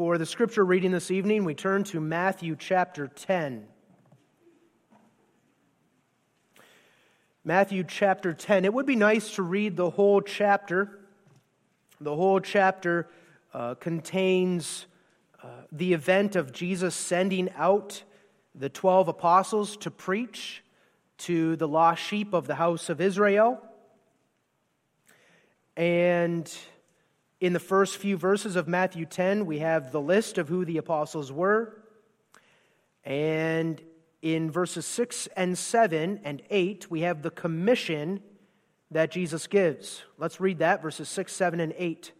For 0.00 0.16
the 0.16 0.24
scripture 0.24 0.64
reading 0.64 0.92
this 0.92 1.10
evening, 1.10 1.44
we 1.44 1.54
turn 1.54 1.84
to 1.84 2.00
Matthew 2.00 2.56
chapter 2.58 3.06
10. 3.06 3.66
Matthew 7.44 7.84
chapter 7.84 8.32
10. 8.32 8.64
It 8.64 8.72
would 8.72 8.86
be 8.86 8.96
nice 8.96 9.34
to 9.34 9.42
read 9.42 9.76
the 9.76 9.90
whole 9.90 10.22
chapter. 10.22 11.00
The 12.00 12.16
whole 12.16 12.40
chapter 12.40 13.10
uh, 13.52 13.74
contains 13.74 14.86
uh, 15.42 15.48
the 15.70 15.92
event 15.92 16.34
of 16.34 16.50
Jesus 16.50 16.94
sending 16.94 17.50
out 17.54 18.02
the 18.54 18.70
12 18.70 19.08
apostles 19.08 19.76
to 19.76 19.90
preach 19.90 20.64
to 21.18 21.56
the 21.56 21.68
lost 21.68 22.02
sheep 22.02 22.32
of 22.32 22.46
the 22.46 22.54
house 22.54 22.88
of 22.88 23.02
Israel. 23.02 23.60
And 25.76 26.50
in 27.40 27.54
the 27.54 27.60
first 27.60 27.96
few 27.96 28.16
verses 28.16 28.54
of 28.54 28.68
Matthew 28.68 29.06
10, 29.06 29.46
we 29.46 29.60
have 29.60 29.92
the 29.92 30.00
list 30.00 30.36
of 30.36 30.48
who 30.48 30.64
the 30.64 30.76
apostles 30.76 31.32
were. 31.32 31.74
And 33.02 33.80
in 34.20 34.50
verses 34.50 34.84
6 34.84 35.26
and 35.36 35.56
7 35.56 36.20
and 36.22 36.42
8, 36.50 36.90
we 36.90 37.00
have 37.00 37.22
the 37.22 37.30
commission 37.30 38.22
that 38.90 39.10
Jesus 39.10 39.46
gives. 39.46 40.02
Let's 40.18 40.40
read 40.40 40.58
that, 40.58 40.82
verses 40.82 41.08
6, 41.08 41.32
7, 41.32 41.60
and 41.60 41.72
8. 41.78 42.12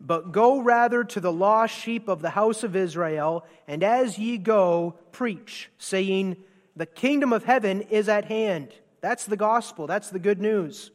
But 0.00 0.32
go 0.32 0.60
rather 0.60 1.04
to 1.04 1.20
the 1.20 1.32
lost 1.32 1.74
sheep 1.74 2.08
of 2.08 2.20
the 2.20 2.30
house 2.30 2.64
of 2.64 2.74
Israel, 2.74 3.46
and 3.68 3.84
as 3.84 4.18
ye 4.18 4.36
go, 4.36 4.96
preach, 5.12 5.70
saying, 5.78 6.36
The 6.74 6.86
kingdom 6.86 7.32
of 7.32 7.44
heaven 7.44 7.82
is 7.82 8.08
at 8.08 8.24
hand. 8.24 8.72
That's 9.00 9.24
the 9.24 9.36
gospel, 9.36 9.86
that's 9.86 10.10
the 10.10 10.18
good 10.18 10.40
news. 10.40 10.90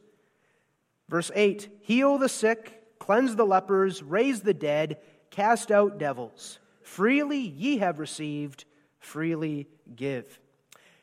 Verse 1.08 1.30
8 1.34 1.68
Heal 1.80 2.18
the 2.18 2.28
sick, 2.28 2.81
cleanse 3.02 3.34
the 3.34 3.44
lepers, 3.44 4.00
raise 4.00 4.42
the 4.42 4.54
dead, 4.54 4.96
cast 5.30 5.72
out 5.72 5.98
devils. 5.98 6.60
Freely 6.82 7.40
ye 7.40 7.78
have 7.78 7.98
received, 7.98 8.64
freely 9.00 9.66
give. 9.96 10.38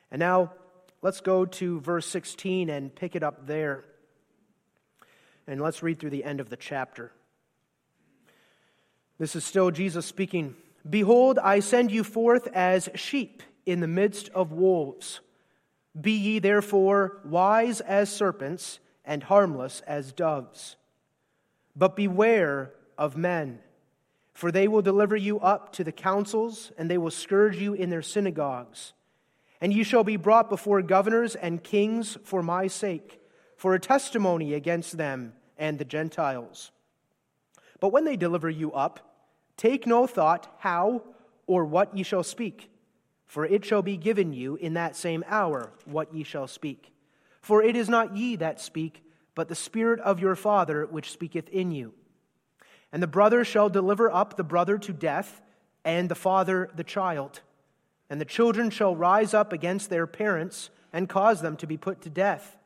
And 0.09 0.21
now 0.21 0.53
let's 1.01 1.19
go 1.19 1.43
to 1.43 1.81
verse 1.81 2.07
16 2.07 2.69
and 2.69 2.95
pick 2.95 3.17
it 3.17 3.23
up 3.23 3.45
there. 3.47 3.83
And 5.45 5.59
let's 5.59 5.83
read 5.83 5.99
through 5.99 6.11
the 6.11 6.23
end 6.23 6.39
of 6.39 6.49
the 6.49 6.55
chapter. 6.55 7.11
This 9.17 9.35
is 9.35 9.43
still 9.43 9.69
Jesus 9.69 10.05
speaking. 10.05 10.55
Behold, 10.89 11.37
I 11.37 11.59
send 11.59 11.91
you 11.91 12.05
forth 12.05 12.47
as 12.53 12.87
sheep 12.95 13.43
in 13.65 13.81
the 13.81 13.87
midst 13.87 14.29
of 14.29 14.53
wolves. 14.53 15.19
Be 15.99 16.13
ye 16.13 16.39
therefore 16.39 17.19
wise 17.25 17.81
as 17.81 18.09
serpents 18.09 18.79
and 19.03 19.23
harmless 19.23 19.81
as 19.81 20.13
doves. 20.13 20.77
But 21.79 21.95
beware 21.95 22.73
of 22.97 23.17
men, 23.17 23.59
for 24.33 24.51
they 24.51 24.67
will 24.67 24.83
deliver 24.83 25.15
you 25.15 25.39
up 25.39 25.73
to 25.73 25.83
the 25.83 25.91
councils, 25.91 26.71
and 26.77 26.91
they 26.91 26.99
will 26.99 27.09
scourge 27.09 27.57
you 27.57 27.73
in 27.73 27.89
their 27.89 28.03
synagogues. 28.03 28.93
And 29.61 29.73
you 29.73 29.83
shall 29.83 30.03
be 30.03 30.15
brought 30.15 30.49
before 30.49 30.81
governors 30.83 31.33
and 31.35 31.63
kings 31.63 32.17
for 32.23 32.43
my 32.43 32.67
sake, 32.67 33.19
for 33.57 33.73
a 33.73 33.79
testimony 33.79 34.53
against 34.53 34.97
them 34.97 35.33
and 35.57 35.79
the 35.79 35.85
Gentiles. 35.85 36.71
But 37.79 37.91
when 37.91 38.05
they 38.05 38.15
deliver 38.15 38.49
you 38.49 38.71
up, 38.73 39.09
Take 39.59 39.85
no 39.85 40.07
thought 40.07 40.55
how 40.59 41.03
or 41.45 41.65
what 41.65 41.93
ye 41.97 42.01
shall 42.01 42.23
speak, 42.23 42.71
for 43.27 43.45
it 43.45 43.65
shall 43.65 43.81
be 43.81 43.97
given 43.97 44.31
you 44.31 44.55
in 44.55 44.75
that 44.75 44.95
same 44.95 45.21
hour 45.27 45.73
what 45.83 46.13
ye 46.13 46.23
shall 46.23 46.47
speak. 46.47 46.93
For 47.41 47.61
it 47.61 47.75
is 47.75 47.89
not 47.89 48.15
ye 48.15 48.37
that 48.37 48.61
speak, 48.61 49.03
but 49.39 49.47
the 49.47 49.55
Spirit 49.55 50.01
of 50.01 50.19
your 50.19 50.35
Father 50.35 50.85
which 50.85 51.11
speaketh 51.11 51.47
in 51.47 51.71
you. 51.71 51.93
And 52.91 53.01
the 53.01 53.07
brother 53.07 53.45
shall 53.45 53.69
deliver 53.69 54.11
up 54.11 54.35
the 54.35 54.43
brother 54.43 54.77
to 54.79 54.91
death, 54.91 55.41
and 55.85 56.09
the 56.09 56.15
father 56.15 56.69
the 56.75 56.83
child. 56.83 57.39
And 58.09 58.19
the 58.19 58.25
children 58.25 58.69
shall 58.69 58.95
rise 58.95 59.33
up 59.33 59.53
against 59.53 59.89
their 59.89 60.07
parents, 60.07 60.69
and 60.91 61.07
cause 61.07 61.41
them 61.41 61.55
to 61.57 61.67
be 61.67 61.77
put 61.77 62.01
to 62.01 62.09
death. 62.09 62.57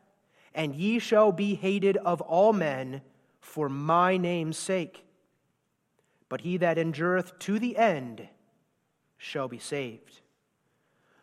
And 0.56 0.74
ye 0.74 0.98
shall 0.98 1.32
be 1.32 1.54
hated 1.54 1.98
of 1.98 2.22
all 2.22 2.54
men 2.54 3.02
for 3.40 3.70
my 3.70 4.18
name's 4.18 4.58
sake 4.58 5.04
but 6.34 6.42
he 6.42 6.58
that 6.58 6.80
endureth 6.80 7.38
to 7.38 7.60
the 7.60 7.78
end 7.78 8.28
shall 9.18 9.48
be 9.48 9.60
saved. 9.60 10.22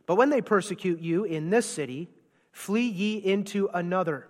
But 0.06 0.15
when 0.15 0.31
they 0.31 0.41
persecute 0.41 1.00
you 1.00 1.25
in 1.25 1.50
this 1.50 1.66
city, 1.66 2.09
flee 2.53 2.89
ye 2.89 3.16
into 3.16 3.69
another. 3.75 4.28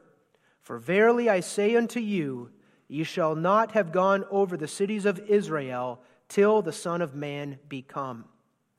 For 0.71 0.79
verily 0.79 1.29
I 1.29 1.41
say 1.41 1.75
unto 1.75 1.99
you, 1.99 2.51
ye 2.87 3.03
shall 3.03 3.35
not 3.35 3.73
have 3.73 3.91
gone 3.91 4.25
over 4.31 4.57
the 4.57 4.69
cities 4.69 5.05
of 5.05 5.19
Israel 5.19 6.01
till 6.29 6.63
the 6.63 6.73
Son 6.73 7.03
of 7.03 7.13
Man 7.13 7.59
be 7.69 7.83
come. 7.83 8.25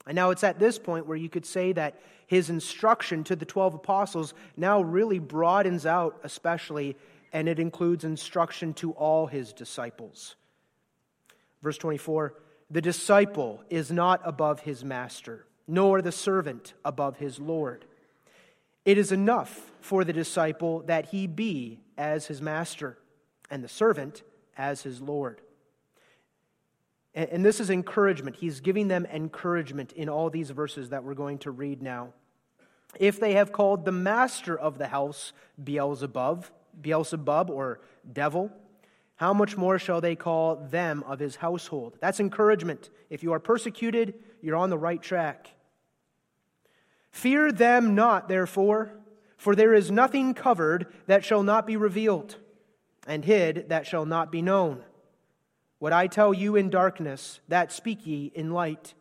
And 0.07 0.15
now 0.15 0.29
it's 0.29 0.45
at 0.45 0.57
this 0.57 0.79
point 0.79 1.05
where 1.05 1.17
you 1.17 1.27
could 1.27 1.45
say 1.45 1.73
that 1.73 1.99
his 2.27 2.49
instruction 2.49 3.25
to 3.25 3.35
the 3.35 3.43
12 3.43 3.73
apostles 3.73 4.33
now 4.55 4.81
really 4.81 5.19
broadens 5.19 5.85
out, 5.85 6.17
especially, 6.23 6.95
and 7.33 7.49
it 7.49 7.59
includes 7.59 8.05
instruction 8.05 8.73
to 8.75 8.93
all 8.93 9.27
his 9.27 9.51
disciples. 9.51 10.37
Verse 11.61 11.77
24 11.77 12.35
The 12.69 12.81
disciple 12.81 13.65
is 13.69 13.91
not 13.91 14.21
above 14.23 14.61
his 14.61 14.85
master, 14.85 15.45
nor 15.67 16.01
the 16.01 16.13
servant 16.13 16.73
above 16.85 17.17
his 17.17 17.37
Lord. 17.37 17.83
It 18.85 18.97
is 18.97 19.11
enough 19.11 19.71
for 19.79 20.03
the 20.03 20.13
disciple 20.13 20.81
that 20.87 21.07
he 21.07 21.27
be 21.27 21.79
as 21.97 22.27
his 22.27 22.41
master, 22.41 22.97
and 23.49 23.63
the 23.63 23.67
servant 23.67 24.23
as 24.57 24.81
his 24.81 25.01
Lord. 25.01 25.41
And 27.13 27.45
this 27.45 27.59
is 27.59 27.69
encouragement. 27.69 28.37
He's 28.37 28.61
giving 28.61 28.87
them 28.87 29.05
encouragement 29.05 29.91
in 29.91 30.07
all 30.07 30.29
these 30.29 30.49
verses 30.49 30.89
that 30.89 31.03
we're 31.03 31.13
going 31.13 31.39
to 31.39 31.51
read 31.51 31.81
now. 31.81 32.13
If 32.99 33.19
they 33.19 33.33
have 33.33 33.51
called 33.51 33.85
the 33.85 33.91
master 33.91 34.57
of 34.57 34.77
the 34.77 34.87
house 34.87 35.33
Beelzebub, 35.61 36.45
Beelzebub 36.81 37.49
or 37.49 37.81
devil, 38.11 38.51
how 39.15 39.33
much 39.33 39.57
more 39.57 39.77
shall 39.77 40.01
they 40.01 40.15
call 40.15 40.55
them 40.55 41.03
of 41.05 41.19
his 41.19 41.35
household? 41.35 41.97
That's 41.99 42.19
encouragement. 42.19 42.89
If 43.09 43.23
you 43.23 43.33
are 43.33 43.39
persecuted, 43.39 44.15
you're 44.41 44.55
on 44.55 44.69
the 44.69 44.77
right 44.77 45.01
track. 45.01 45.51
Fear 47.11 47.51
them 47.51 47.93
not, 47.93 48.27
therefore, 48.27 48.93
for 49.37 49.55
there 49.55 49.73
is 49.73 49.91
nothing 49.91 50.33
covered 50.33 50.87
that 51.07 51.25
shall 51.25 51.43
not 51.43 51.67
be 51.67 51.75
revealed, 51.75 52.37
and 53.07 53.25
hid 53.25 53.69
that 53.69 53.85
shall 53.85 54.05
not 54.05 54.31
be 54.31 54.41
known. 54.41 54.83
What 55.79 55.93
I 55.93 56.07
tell 56.07 56.33
you 56.33 56.55
in 56.55 56.69
darkness, 56.69 57.39
that 57.47 57.71
speak 57.71 58.05
ye 58.05 58.31
in 58.35 58.51
light, 58.51 58.93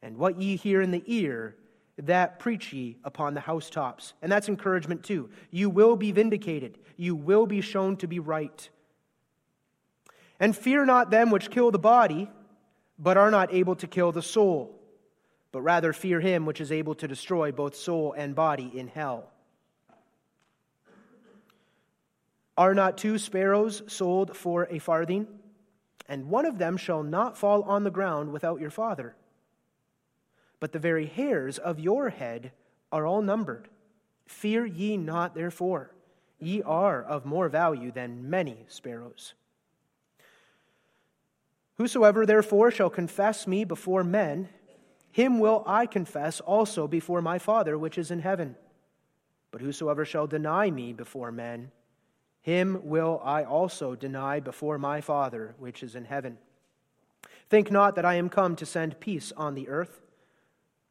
and 0.00 0.16
what 0.16 0.40
ye 0.40 0.56
hear 0.56 0.80
in 0.80 0.90
the 0.90 1.02
ear, 1.06 1.56
that 1.98 2.38
preach 2.38 2.72
ye 2.72 2.96
upon 3.04 3.34
the 3.34 3.40
housetops. 3.40 4.14
And 4.22 4.32
that's 4.32 4.48
encouragement 4.48 5.02
too. 5.02 5.28
You 5.50 5.68
will 5.68 5.96
be 5.96 6.12
vindicated, 6.12 6.78
you 6.96 7.14
will 7.14 7.46
be 7.46 7.60
shown 7.60 7.96
to 7.96 8.06
be 8.06 8.20
right. 8.20 8.70
And 10.38 10.56
fear 10.56 10.86
not 10.86 11.10
them 11.10 11.30
which 11.30 11.50
kill 11.50 11.70
the 11.70 11.78
body, 11.78 12.30
but 12.98 13.16
are 13.16 13.30
not 13.30 13.52
able 13.52 13.74
to 13.76 13.86
kill 13.86 14.12
the 14.12 14.22
soul, 14.22 14.79
but 15.52 15.62
rather 15.62 15.92
fear 15.92 16.20
him 16.20 16.46
which 16.46 16.60
is 16.60 16.72
able 16.72 16.94
to 16.94 17.08
destroy 17.08 17.50
both 17.50 17.74
soul 17.74 18.12
and 18.16 18.34
body 18.34 18.70
in 18.74 18.88
hell. 18.88 19.30
Are 22.56 22.74
not 22.74 22.98
two 22.98 23.18
sparrows 23.18 23.82
sold 23.86 24.36
for 24.36 24.68
a 24.70 24.78
farthing? 24.78 25.26
And 26.08 26.28
one 26.28 26.44
of 26.44 26.58
them 26.58 26.76
shall 26.76 27.02
not 27.02 27.38
fall 27.38 27.62
on 27.62 27.84
the 27.84 27.90
ground 27.90 28.32
without 28.32 28.60
your 28.60 28.70
Father. 28.70 29.14
But 30.58 30.72
the 30.72 30.78
very 30.78 31.06
hairs 31.06 31.56
of 31.56 31.80
your 31.80 32.10
head 32.10 32.52
are 32.92 33.06
all 33.06 33.22
numbered. 33.22 33.68
Fear 34.26 34.66
ye 34.66 34.96
not, 34.96 35.34
therefore. 35.34 35.94
Ye 36.38 36.62
are 36.62 37.02
of 37.02 37.24
more 37.24 37.48
value 37.48 37.90
than 37.92 38.28
many 38.28 38.64
sparrows. 38.68 39.34
Whosoever 41.76 42.26
therefore 42.26 42.70
shall 42.70 42.90
confess 42.90 43.46
me 43.46 43.64
before 43.64 44.04
men, 44.04 44.50
him 45.12 45.38
will 45.38 45.62
I 45.66 45.86
confess 45.86 46.40
also 46.40 46.86
before 46.86 47.22
my 47.22 47.38
Father 47.38 47.76
which 47.76 47.98
is 47.98 48.10
in 48.10 48.20
heaven. 48.20 48.56
But 49.50 49.60
whosoever 49.60 50.04
shall 50.04 50.26
deny 50.26 50.70
me 50.70 50.92
before 50.92 51.32
men, 51.32 51.72
him 52.42 52.80
will 52.84 53.20
I 53.24 53.44
also 53.44 53.94
deny 53.94 54.40
before 54.40 54.78
my 54.78 55.00
Father 55.00 55.54
which 55.58 55.82
is 55.82 55.94
in 55.94 56.04
heaven. 56.04 56.38
Think 57.48 57.70
not 57.70 57.96
that 57.96 58.04
I 58.04 58.14
am 58.14 58.28
come 58.28 58.54
to 58.56 58.66
send 58.66 59.00
peace 59.00 59.32
on 59.36 59.54
the 59.54 59.68
earth. 59.68 60.00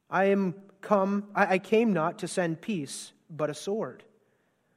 I 0.10 0.26
am 0.26 0.56
come 0.82 1.30
I 1.34 1.58
came 1.58 1.94
not 1.94 2.20
to 2.20 2.28
send 2.28 2.62
peace, 2.62 3.14
but 3.30 3.50
a 3.50 3.54
sword. 3.54 4.04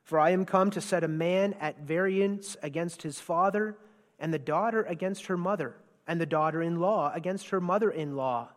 For 0.04 0.18
I 0.18 0.30
am 0.30 0.44
come 0.44 0.70
to 0.70 0.80
set 0.80 1.04
a 1.04 1.08
man 1.08 1.54
at 1.54 1.80
variance 1.80 2.56
against 2.62 3.02
his 3.02 3.20
father, 3.20 3.76
and 4.18 4.32
the 4.32 4.38
daughter 4.38 4.82
against 4.82 5.26
her 5.26 5.36
mother 5.36 5.76
and 6.06 6.20
the 6.20 6.26
daughter 6.26 6.62
in 6.62 6.80
law 6.80 7.12
against 7.14 7.50
her 7.50 7.60
mother 7.60 7.90
in 7.90 8.16
law. 8.16 8.48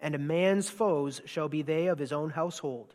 And 0.00 0.14
a 0.14 0.18
man's 0.18 0.70
foes 0.70 1.20
shall 1.24 1.48
be 1.48 1.62
they 1.62 1.86
of 1.86 1.98
his 1.98 2.12
own 2.12 2.30
household. 2.30 2.94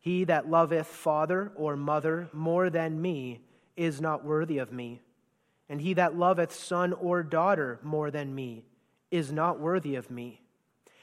He 0.00 0.24
that 0.24 0.50
loveth 0.50 0.88
father 0.88 1.52
or 1.54 1.76
mother 1.76 2.28
more 2.32 2.70
than 2.70 3.00
me 3.00 3.40
is 3.76 4.00
not 4.00 4.24
worthy 4.24 4.58
of 4.58 4.72
me. 4.72 5.00
And 5.68 5.80
he 5.80 5.94
that 5.94 6.16
loveth 6.16 6.52
son 6.52 6.92
or 6.92 7.22
daughter 7.22 7.78
more 7.82 8.10
than 8.10 8.34
me 8.34 8.64
is 9.10 9.32
not 9.32 9.60
worthy 9.60 9.94
of 9.94 10.10
me. 10.10 10.40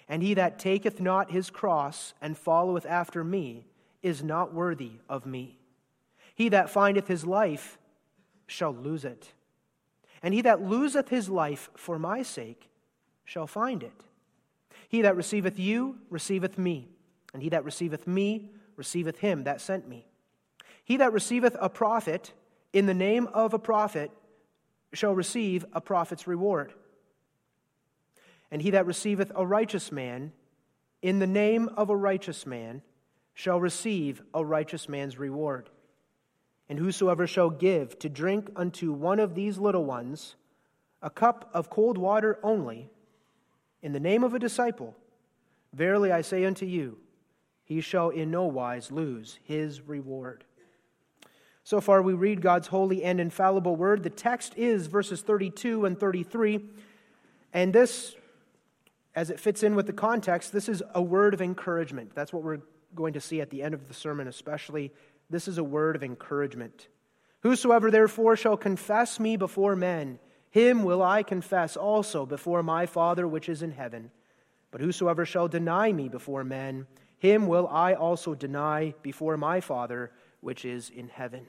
And 0.09 0.21
he 0.21 0.33
that 0.33 0.59
taketh 0.59 0.99
not 0.99 1.31
his 1.31 1.49
cross 1.49 2.13
and 2.21 2.37
followeth 2.37 2.85
after 2.85 3.23
me 3.23 3.65
is 4.01 4.23
not 4.23 4.53
worthy 4.53 4.93
of 5.07 5.25
me. 5.25 5.57
He 6.35 6.49
that 6.49 6.69
findeth 6.69 7.07
his 7.07 7.25
life 7.25 7.77
shall 8.47 8.73
lose 8.73 9.05
it. 9.05 9.33
And 10.21 10.33
he 10.33 10.41
that 10.41 10.61
loseth 10.61 11.09
his 11.09 11.29
life 11.29 11.69
for 11.75 11.97
my 11.97 12.23
sake 12.23 12.69
shall 13.23 13.47
find 13.47 13.83
it. 13.83 14.03
He 14.89 15.03
that 15.03 15.15
receiveth 15.15 15.57
you 15.57 15.99
receiveth 16.09 16.57
me, 16.57 16.89
and 17.33 17.41
he 17.41 17.49
that 17.49 17.63
receiveth 17.63 18.07
me 18.07 18.49
receiveth 18.75 19.19
him 19.19 19.43
that 19.43 19.61
sent 19.61 19.87
me. 19.87 20.07
He 20.83 20.97
that 20.97 21.13
receiveth 21.13 21.55
a 21.61 21.69
prophet 21.69 22.33
in 22.73 22.87
the 22.87 22.93
name 22.93 23.27
of 23.27 23.53
a 23.53 23.59
prophet 23.59 24.11
shall 24.91 25.13
receive 25.13 25.63
a 25.73 25.79
prophet's 25.79 26.25
reward. 26.25 26.73
And 28.49 28.63
he 28.63 28.71
that 28.71 28.87
receiveth 28.87 29.31
a 29.35 29.45
righteous 29.45 29.91
man 29.91 30.31
in 31.03 31.19
the 31.19 31.27
name 31.27 31.69
of 31.77 31.91
a 31.91 31.95
righteous 31.95 32.47
man 32.47 32.81
shall 33.35 33.59
receive 33.59 34.23
a 34.33 34.43
righteous 34.43 34.89
man's 34.89 35.19
reward. 35.19 35.69
And 36.67 36.79
whosoever 36.79 37.27
shall 37.27 37.51
give 37.51 37.99
to 37.99 38.09
drink 38.09 38.49
unto 38.55 38.91
one 38.91 39.19
of 39.19 39.35
these 39.35 39.59
little 39.59 39.85
ones 39.85 40.35
a 41.01 41.11
cup 41.11 41.49
of 41.53 41.69
cold 41.69 41.97
water 41.97 42.39
only, 42.41 42.89
in 43.81 43.93
the 43.93 43.99
name 43.99 44.23
of 44.23 44.33
a 44.33 44.39
disciple, 44.39 44.95
verily 45.73 46.11
I 46.11 46.21
say 46.21 46.45
unto 46.45 46.65
you, 46.65 46.97
he 47.63 47.81
shall 47.81 48.09
in 48.09 48.31
no 48.31 48.45
wise 48.45 48.91
lose 48.91 49.39
his 49.43 49.81
reward. 49.81 50.43
So 51.63 51.79
far, 51.79 52.01
we 52.01 52.13
read 52.13 52.41
God's 52.41 52.67
holy 52.67 53.03
and 53.03 53.19
infallible 53.19 53.75
word. 53.75 54.01
The 54.01 54.09
text 54.09 54.57
is 54.57 54.87
verses 54.87 55.21
32 55.21 55.85
and 55.85 55.99
33. 55.99 56.61
And 57.53 57.73
this 57.73 58.15
as 59.15 59.29
it 59.29 59.39
fits 59.39 59.63
in 59.63 59.75
with 59.75 59.87
the 59.87 59.93
context, 59.93 60.53
this 60.53 60.69
is 60.69 60.81
a 60.93 61.01
word 61.01 61.33
of 61.33 61.41
encouragement. 61.41 62.13
That's 62.15 62.31
what 62.31 62.43
we're 62.43 62.61
going 62.95 63.13
to 63.13 63.21
see 63.21 63.41
at 63.41 63.49
the 63.49 63.61
end 63.61 63.73
of 63.73 63.87
the 63.87 63.93
sermon, 63.93 64.27
especially. 64.27 64.93
This 65.29 65.47
is 65.47 65.57
a 65.57 65.63
word 65.63 65.95
of 65.95 66.03
encouragement. 66.03 66.87
Whosoever 67.41 67.91
therefore 67.91 68.35
shall 68.35 68.57
confess 68.57 69.19
me 69.19 69.35
before 69.37 69.75
men, 69.75 70.19
him 70.51 70.83
will 70.83 71.03
I 71.03 71.23
confess 71.23 71.77
also 71.77 72.25
before 72.25 72.63
my 72.63 72.85
Father 72.85 73.27
which 73.27 73.49
is 73.49 73.61
in 73.61 73.71
heaven. 73.71 74.11
But 74.71 74.81
whosoever 74.81 75.25
shall 75.25 75.47
deny 75.47 75.91
me 75.91 76.09
before 76.09 76.43
men, 76.43 76.87
him 77.17 77.47
will 77.47 77.67
I 77.67 77.93
also 77.93 78.33
deny 78.33 78.93
before 79.01 79.37
my 79.37 79.61
Father 79.61 80.11
which 80.41 80.65
is 80.65 80.89
in 80.89 81.09
heaven. 81.09 81.45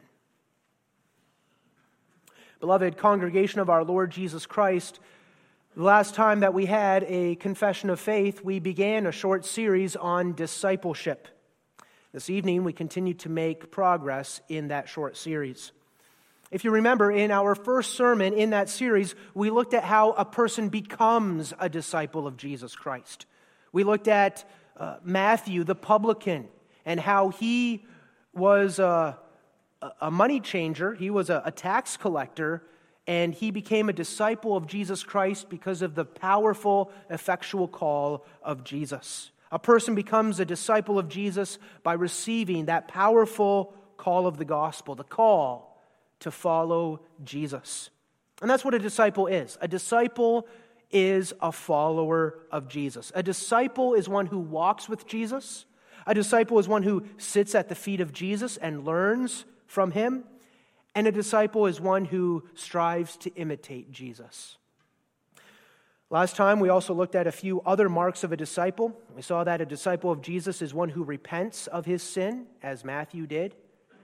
Beloved 2.60 2.98
congregation 2.98 3.60
of 3.60 3.70
our 3.70 3.84
Lord 3.84 4.10
Jesus 4.10 4.44
Christ, 4.44 5.00
the 5.76 5.82
last 5.82 6.14
time 6.14 6.40
that 6.40 6.52
we 6.52 6.66
had 6.66 7.04
a 7.04 7.36
confession 7.36 7.88
of 7.88 8.00
faith, 8.00 8.42
we 8.44 8.58
began 8.58 9.06
a 9.06 9.12
short 9.12 9.46
series 9.46 9.96
on 9.96 10.34
discipleship. 10.34 11.28
This 12.12 12.28
evening, 12.28 12.64
we 12.64 12.72
continue 12.72 13.14
to 13.14 13.28
make 13.28 13.70
progress 13.70 14.40
in 14.48 14.68
that 14.68 14.88
short 14.88 15.16
series. 15.16 15.72
If 16.50 16.64
you 16.64 16.72
remember, 16.72 17.12
in 17.12 17.30
our 17.30 17.54
first 17.54 17.94
sermon 17.94 18.34
in 18.34 18.50
that 18.50 18.68
series, 18.68 19.14
we 19.34 19.50
looked 19.50 19.72
at 19.72 19.84
how 19.84 20.12
a 20.12 20.24
person 20.24 20.68
becomes 20.68 21.54
a 21.60 21.68
disciple 21.68 22.26
of 22.26 22.36
Jesus 22.36 22.74
Christ. 22.74 23.26
We 23.72 23.84
looked 23.84 24.08
at 24.08 24.44
uh, 24.76 24.96
Matthew, 25.04 25.62
the 25.62 25.76
publican, 25.76 26.48
and 26.84 26.98
how 26.98 27.28
he 27.28 27.86
was 28.34 28.80
a, 28.80 29.16
a 30.00 30.10
money 30.10 30.40
changer, 30.40 30.92
he 30.92 31.08
was 31.08 31.30
a, 31.30 31.40
a 31.44 31.52
tax 31.52 31.96
collector, 31.96 32.64
and 33.06 33.32
he 33.32 33.52
became 33.52 33.88
a 33.88 33.92
disciple 33.92 34.56
of 34.56 34.66
Jesus 34.66 35.04
Christ 35.04 35.50
because 35.50 35.82
of 35.82 35.94
the 35.94 36.04
powerful, 36.04 36.90
effectual 37.10 37.68
call 37.68 38.24
of 38.42 38.64
Jesus. 38.64 39.30
A 39.52 39.58
person 39.58 39.94
becomes 39.94 40.40
a 40.40 40.44
disciple 40.44 40.98
of 40.98 41.08
Jesus 41.08 41.58
by 41.84 41.92
receiving 41.92 42.66
that 42.66 42.88
powerful 42.88 43.72
call 43.96 44.26
of 44.26 44.36
the 44.36 44.44
gospel, 44.44 44.96
the 44.96 45.04
call 45.04 45.69
to 46.20 46.30
follow 46.30 47.00
Jesus. 47.24 47.90
And 48.40 48.50
that's 48.50 48.64
what 48.64 48.74
a 48.74 48.78
disciple 48.78 49.26
is. 49.26 49.58
A 49.60 49.68
disciple 49.68 50.46
is 50.90 51.32
a 51.40 51.52
follower 51.52 52.38
of 52.50 52.68
Jesus. 52.68 53.12
A 53.14 53.22
disciple 53.22 53.94
is 53.94 54.08
one 54.08 54.26
who 54.26 54.38
walks 54.38 54.88
with 54.88 55.06
Jesus. 55.06 55.66
A 56.06 56.14
disciple 56.14 56.58
is 56.58 56.66
one 56.66 56.82
who 56.82 57.04
sits 57.18 57.54
at 57.54 57.68
the 57.68 57.74
feet 57.74 58.00
of 58.00 58.12
Jesus 58.12 58.56
and 58.56 58.84
learns 58.84 59.44
from 59.66 59.92
him. 59.92 60.24
And 60.94 61.06
a 61.06 61.12
disciple 61.12 61.66
is 61.66 61.80
one 61.80 62.06
who 62.06 62.44
strives 62.54 63.16
to 63.18 63.34
imitate 63.34 63.92
Jesus. 63.92 64.56
Last 66.12 66.34
time, 66.34 66.58
we 66.58 66.70
also 66.70 66.92
looked 66.92 67.14
at 67.14 67.28
a 67.28 67.32
few 67.32 67.60
other 67.60 67.88
marks 67.88 68.24
of 68.24 68.32
a 68.32 68.36
disciple. 68.36 68.98
We 69.14 69.22
saw 69.22 69.44
that 69.44 69.60
a 69.60 69.66
disciple 69.66 70.10
of 70.10 70.22
Jesus 70.22 70.60
is 70.60 70.74
one 70.74 70.88
who 70.88 71.04
repents 71.04 71.68
of 71.68 71.86
his 71.86 72.02
sin, 72.02 72.46
as 72.64 72.84
Matthew 72.84 73.28
did, 73.28 73.54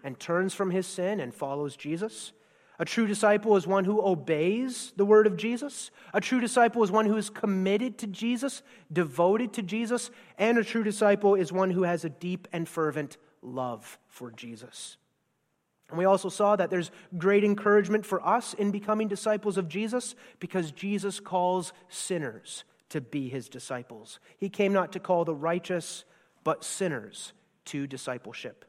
and 0.06 0.20
turns 0.20 0.54
from 0.54 0.70
his 0.70 0.86
sin 0.86 1.18
and 1.18 1.34
follows 1.34 1.76
Jesus. 1.76 2.32
A 2.78 2.84
true 2.84 3.08
disciple 3.08 3.56
is 3.56 3.66
one 3.66 3.84
who 3.84 4.00
obeys 4.00 4.92
the 4.94 5.04
word 5.04 5.26
of 5.26 5.36
Jesus. 5.36 5.90
A 6.14 6.20
true 6.20 6.40
disciple 6.40 6.84
is 6.84 6.92
one 6.92 7.06
who 7.06 7.16
is 7.16 7.28
committed 7.28 7.98
to 7.98 8.06
Jesus, 8.06 8.62
devoted 8.92 9.52
to 9.54 9.62
Jesus. 9.62 10.12
And 10.38 10.58
a 10.58 10.64
true 10.64 10.84
disciple 10.84 11.34
is 11.34 11.52
one 11.52 11.72
who 11.72 11.82
has 11.82 12.04
a 12.04 12.08
deep 12.08 12.46
and 12.52 12.68
fervent 12.68 13.16
love 13.42 13.98
for 14.06 14.30
Jesus. 14.30 14.96
And 15.88 15.98
we 15.98 16.04
also 16.04 16.28
saw 16.28 16.54
that 16.54 16.70
there's 16.70 16.92
great 17.18 17.42
encouragement 17.42 18.06
for 18.06 18.24
us 18.24 18.54
in 18.54 18.70
becoming 18.70 19.08
disciples 19.08 19.58
of 19.58 19.68
Jesus 19.68 20.14
because 20.38 20.70
Jesus 20.70 21.18
calls 21.18 21.72
sinners 21.88 22.62
to 22.90 23.00
be 23.00 23.28
his 23.28 23.48
disciples. 23.48 24.20
He 24.38 24.50
came 24.50 24.72
not 24.72 24.92
to 24.92 25.00
call 25.00 25.24
the 25.24 25.34
righteous, 25.34 26.04
but 26.44 26.62
sinners 26.62 27.32
to 27.66 27.88
discipleship. 27.88 28.64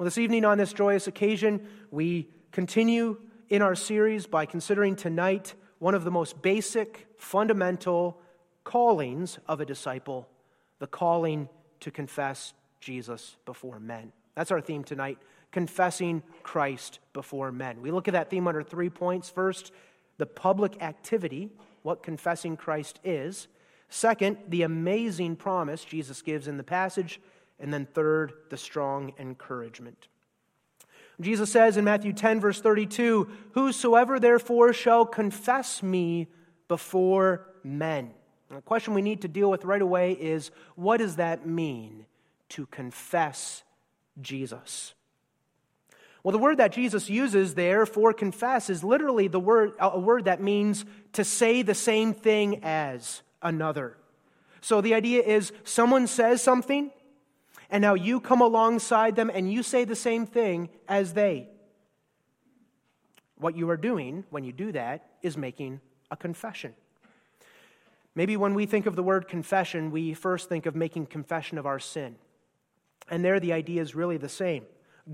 Well, 0.00 0.06
this 0.06 0.16
evening 0.16 0.46
on 0.46 0.56
this 0.56 0.72
joyous 0.72 1.08
occasion, 1.08 1.68
we 1.90 2.30
continue 2.52 3.18
in 3.50 3.60
our 3.60 3.74
series 3.74 4.26
by 4.26 4.46
considering 4.46 4.96
tonight 4.96 5.52
one 5.78 5.94
of 5.94 6.04
the 6.04 6.10
most 6.10 6.40
basic, 6.40 7.06
fundamental 7.18 8.18
callings 8.64 9.38
of 9.46 9.60
a 9.60 9.66
disciple 9.66 10.26
the 10.78 10.86
calling 10.86 11.50
to 11.80 11.90
confess 11.90 12.54
Jesus 12.80 13.36
before 13.44 13.78
men. 13.78 14.10
That's 14.36 14.50
our 14.50 14.62
theme 14.62 14.84
tonight 14.84 15.18
confessing 15.52 16.22
Christ 16.42 16.98
before 17.12 17.52
men. 17.52 17.82
We 17.82 17.90
look 17.90 18.08
at 18.08 18.12
that 18.12 18.30
theme 18.30 18.48
under 18.48 18.62
three 18.62 18.88
points. 18.88 19.28
First, 19.28 19.70
the 20.16 20.24
public 20.24 20.82
activity, 20.82 21.50
what 21.82 22.02
confessing 22.02 22.56
Christ 22.56 23.00
is. 23.04 23.48
Second, 23.90 24.38
the 24.48 24.62
amazing 24.62 25.36
promise 25.36 25.84
Jesus 25.84 26.22
gives 26.22 26.48
in 26.48 26.56
the 26.56 26.64
passage. 26.64 27.20
And 27.60 27.72
then 27.72 27.86
third, 27.86 28.32
the 28.48 28.56
strong 28.56 29.12
encouragement. 29.18 30.08
Jesus 31.20 31.52
says 31.52 31.76
in 31.76 31.84
Matthew 31.84 32.12
10, 32.12 32.40
verse 32.40 32.60
32, 32.60 33.28
Whosoever 33.52 34.18
therefore 34.18 34.72
shall 34.72 35.04
confess 35.04 35.82
me 35.82 36.28
before 36.66 37.46
men. 37.62 38.12
And 38.48 38.58
the 38.58 38.62
question 38.62 38.94
we 38.94 39.02
need 39.02 39.22
to 39.22 39.28
deal 39.28 39.50
with 39.50 39.64
right 39.64 39.82
away 39.82 40.12
is 40.12 40.50
what 40.74 40.96
does 40.96 41.16
that 41.16 41.46
mean 41.46 42.06
to 42.50 42.66
confess 42.66 43.62
Jesus? 44.20 44.94
Well, 46.22 46.32
the 46.32 46.38
word 46.38 46.58
that 46.58 46.72
Jesus 46.72 47.08
uses 47.08 47.54
there 47.54 47.86
for 47.86 48.12
confess 48.12 48.68
is 48.68 48.84
literally 48.84 49.28
the 49.28 49.40
word, 49.40 49.72
a 49.78 49.98
word 49.98 50.24
that 50.26 50.42
means 50.42 50.84
to 51.14 51.24
say 51.24 51.62
the 51.62 51.74
same 51.74 52.12
thing 52.12 52.62
as 52.62 53.22
another. 53.40 53.96
So 54.60 54.80
the 54.80 54.94
idea 54.94 55.22
is 55.22 55.52
someone 55.64 56.06
says 56.06 56.42
something, 56.42 56.90
and 57.70 57.80
now 57.80 57.94
you 57.94 58.20
come 58.20 58.40
alongside 58.40 59.16
them 59.16 59.30
and 59.32 59.50
you 59.50 59.62
say 59.62 59.84
the 59.84 59.96
same 59.96 60.26
thing 60.26 60.68
as 60.88 61.14
they. 61.14 61.48
What 63.36 63.56
you 63.56 63.70
are 63.70 63.76
doing 63.76 64.24
when 64.30 64.44
you 64.44 64.52
do 64.52 64.72
that 64.72 65.06
is 65.22 65.36
making 65.36 65.80
a 66.10 66.16
confession. 66.16 66.74
Maybe 68.14 68.36
when 68.36 68.54
we 68.54 68.66
think 68.66 68.86
of 68.86 68.96
the 68.96 69.02
word 69.02 69.28
confession, 69.28 69.90
we 69.90 70.14
first 70.14 70.48
think 70.48 70.66
of 70.66 70.74
making 70.74 71.06
confession 71.06 71.56
of 71.58 71.66
our 71.66 71.78
sin. 71.78 72.16
And 73.08 73.24
there 73.24 73.40
the 73.40 73.52
idea 73.52 73.80
is 73.80 73.94
really 73.94 74.16
the 74.16 74.28
same. 74.28 74.64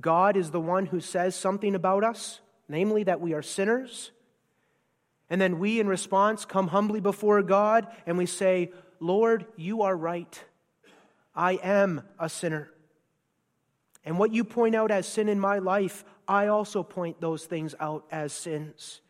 God 0.00 0.36
is 0.36 0.50
the 0.50 0.60
one 0.60 0.86
who 0.86 1.00
says 1.00 1.36
something 1.36 1.75
about 1.75 2.04
us, 2.04 2.40
namely 2.68 3.04
that 3.04 3.20
we 3.20 3.34
are 3.34 3.42
sinners. 3.42 4.12
And 5.28 5.40
then 5.40 5.58
we, 5.58 5.78
in 5.78 5.88
response, 5.88 6.44
come 6.44 6.68
humbly 6.68 7.00
before 7.00 7.42
God 7.42 7.86
and 8.06 8.16
we 8.16 8.26
say, 8.26 8.72
Lord, 8.98 9.46
you 9.56 9.82
are 9.82 9.96
right. 9.96 10.42
I 11.36 11.54
am 11.62 12.02
a 12.18 12.28
sinner. 12.28 12.70
And 14.04 14.18
what 14.18 14.32
you 14.32 14.44
point 14.44 14.74
out 14.74 14.90
as 14.90 15.06
sin 15.06 15.28
in 15.28 15.38
my 15.38 15.58
life, 15.58 16.04
I 16.26 16.46
also 16.46 16.82
point 16.82 17.20
those 17.20 17.44
things 17.44 17.74
out 17.80 18.04
as 18.10 18.32
sins. 18.32 19.00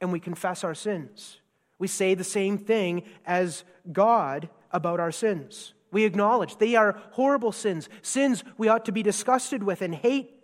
And 0.00 0.12
we 0.12 0.20
confess 0.20 0.64
our 0.64 0.74
sins. 0.74 1.38
We 1.78 1.86
say 1.86 2.14
the 2.14 2.24
same 2.24 2.58
thing 2.58 3.04
as 3.24 3.64
God 3.90 4.48
about 4.72 5.00
our 5.00 5.12
sins. 5.12 5.72
We 5.90 6.04
acknowledge 6.04 6.56
they 6.56 6.74
are 6.74 7.00
horrible 7.12 7.52
sins, 7.52 7.88
sins 8.02 8.44
we 8.58 8.68
ought 8.68 8.84
to 8.86 8.92
be 8.92 9.02
disgusted 9.02 9.62
with 9.62 9.80
and 9.80 9.94
hate. 9.94 10.34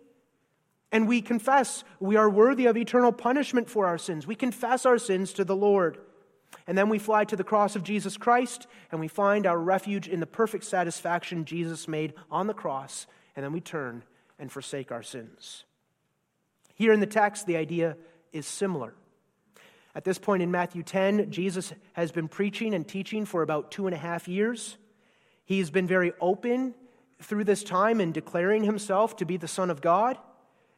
And 0.91 1.07
we 1.07 1.21
confess 1.21 1.83
we 1.99 2.15
are 2.15 2.29
worthy 2.29 2.65
of 2.65 2.77
eternal 2.77 3.11
punishment 3.11 3.69
for 3.69 3.85
our 3.85 3.97
sins. 3.97 4.25
We 4.25 4.35
confess 4.35 4.85
our 4.85 4.97
sins 4.97 5.33
to 5.33 5.43
the 5.43 5.55
Lord. 5.55 5.97
And 6.67 6.77
then 6.77 6.89
we 6.89 6.99
fly 6.99 7.25
to 7.25 7.35
the 7.35 7.43
cross 7.43 7.75
of 7.75 7.83
Jesus 7.83 8.17
Christ 8.17 8.67
and 8.91 8.99
we 8.99 9.07
find 9.07 9.45
our 9.45 9.59
refuge 9.59 10.07
in 10.07 10.19
the 10.19 10.25
perfect 10.25 10.63
satisfaction 10.63 11.45
Jesus 11.45 11.87
made 11.87 12.13
on 12.31 12.47
the 12.47 12.53
cross. 12.53 13.07
And 13.35 13.43
then 13.43 13.53
we 13.53 13.61
turn 13.61 14.03
and 14.39 14.51
forsake 14.51 14.91
our 14.91 15.03
sins. 15.03 15.65
Here 16.75 16.91
in 16.91 16.99
the 16.99 17.07
text, 17.07 17.45
the 17.45 17.57
idea 17.57 17.97
is 18.31 18.45
similar. 18.45 18.93
At 19.95 20.03
this 20.03 20.19
point 20.19 20.43
in 20.43 20.51
Matthew 20.51 20.83
10, 20.83 21.31
Jesus 21.31 21.71
has 21.93 22.11
been 22.11 22.27
preaching 22.27 22.73
and 22.73 22.85
teaching 22.85 23.25
for 23.25 23.41
about 23.41 23.71
two 23.71 23.87
and 23.87 23.95
a 23.95 23.97
half 23.97 24.27
years. 24.27 24.77
He's 25.45 25.69
been 25.69 25.87
very 25.87 26.11
open 26.19 26.73
through 27.21 27.45
this 27.45 27.63
time 27.63 28.01
in 28.01 28.11
declaring 28.11 28.63
himself 28.63 29.15
to 29.17 29.25
be 29.25 29.37
the 29.37 29.47
Son 29.47 29.69
of 29.69 29.79
God. 29.79 30.17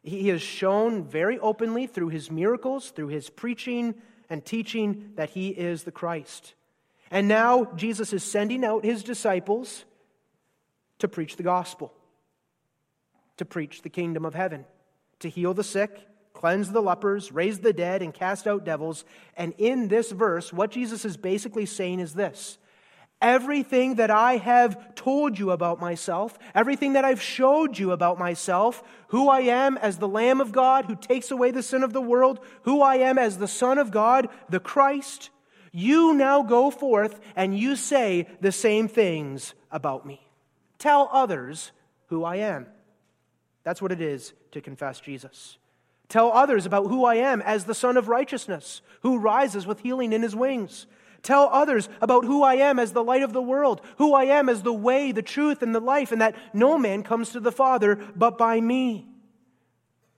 He 0.03 0.27
has 0.27 0.41
shown 0.41 1.03
very 1.03 1.39
openly 1.39 1.88
through 1.88 2.10
his 2.10 2.29
miracles, 2.29 2.91
through 2.91 3.07
his 3.07 3.29
preaching 3.29 3.96
and 4.29 4.43
teaching, 4.43 5.12
that 5.15 5.29
he 5.31 5.50
is 5.50 5.84
the 5.84 5.91
Christ. 5.91 6.53
And 7.12 7.27
now 7.27 7.65
Jesus 7.75 8.13
is 8.13 8.24
sending 8.24 8.65
out 8.65 8.84
his 8.84 9.03
disciples 9.03 9.86
to 11.00 11.07
preach 11.07 11.36
the 11.36 11.43
gospel, 11.43 11.93
to 13.38 13.46
preach 13.46 13.81
the 13.81 13.89
kingdom 13.89 14.25
of 14.25 14.34
heaven, 14.34 14.65
to 15.19 15.29
heal 15.29 15.53
the 15.53 15.63
sick, 15.63 16.07
cleanse 16.34 16.72
the 16.72 16.81
lepers, 16.81 17.31
raise 17.31 17.60
the 17.60 17.74
dead, 17.74 18.01
and 18.01 18.13
cast 18.13 18.48
out 18.48 18.65
devils. 18.65 19.05
And 19.36 19.53
in 19.57 19.88
this 19.88 20.12
verse, 20.12 20.51
what 20.53 20.72
Jesus 20.72 21.05
is 21.05 21.17
basically 21.17 21.65
saying 21.65 22.00
is 22.00 22.13
this 22.13 22.57
Everything 23.22 23.96
that 23.96 24.12
I 24.12 24.38
have 24.38 24.94
told 24.94 25.40
you 25.40 25.52
about 25.52 25.80
myself, 25.80 26.38
everything 26.54 26.94
that 26.94 27.06
I've 27.06 27.22
showed 27.22 27.80
you 27.80 27.92
about 27.92 28.20
myself, 28.20 28.84
who 29.08 29.28
I 29.28 29.42
am 29.42 29.78
as 29.78 29.98
the 29.98 30.08
Lamb 30.08 30.40
of 30.40 30.52
God 30.52 30.86
who 30.86 30.96
takes 30.96 31.32
away 31.32 31.50
the 31.50 31.64
sin 31.64 31.84
of 31.84 31.94
the 31.94 32.02
world, 32.02 32.40
who 32.64 32.82
I 32.82 32.98
am 32.98 33.18
as 33.18 33.38
the 33.38 33.48
Son 33.48 33.80
of 33.80 33.90
God, 33.90 34.30
the 34.50 34.60
Christ, 34.60 35.32
you 35.72 36.14
now 36.14 36.44
go 36.44 36.72
forth 36.72 37.20
and 37.36 37.58
you 37.58 37.76
say 37.76 38.28
the 38.42 38.52
same 38.52 38.88
things 38.88 39.54
about 39.72 40.06
me. 40.06 40.22
Tell 40.80 41.10
others 41.12 41.72
who 42.08 42.24
I 42.24 42.38
am. 42.38 42.68
That's 43.64 43.82
what 43.82 43.92
it 43.92 44.02
is 44.02 44.34
to 44.52 44.62
confess 44.62 45.00
Jesus. 45.00 45.58
Tell 46.10 46.32
others 46.32 46.66
about 46.66 46.88
who 46.88 47.04
I 47.06 47.16
am 47.16 47.42
as 47.42 47.66
the 47.66 47.76
Sun 47.76 47.98
of 47.98 48.08
Righteousness, 48.08 48.82
who 49.02 49.18
rises 49.18 49.68
with 49.68 49.82
healing 49.82 50.14
in 50.14 50.24
his 50.24 50.36
wings. 50.36 50.88
Tell 51.24 51.50
others 51.52 51.90
about 52.02 52.26
who 52.26 52.44
I 52.44 52.56
am 52.56 52.80
as 52.80 52.94
the 52.94 53.04
light 53.04 53.24
of 53.24 53.34
the 53.34 53.42
world, 53.42 53.82
who 53.98 54.14
I 54.14 54.26
am 54.26 54.50
as 54.50 54.64
the 54.64 54.74
way, 54.74 55.12
the 55.12 55.22
truth, 55.22 55.62
and 55.62 55.74
the 55.74 55.80
life, 55.80 56.12
and 56.12 56.22
that 56.22 56.36
no 56.54 56.78
man 56.78 57.04
comes 57.04 57.32
to 57.32 57.40
the 57.40 57.52
Father 57.52 57.96
but 58.16 58.38
by 58.38 58.62
me. 58.62 59.08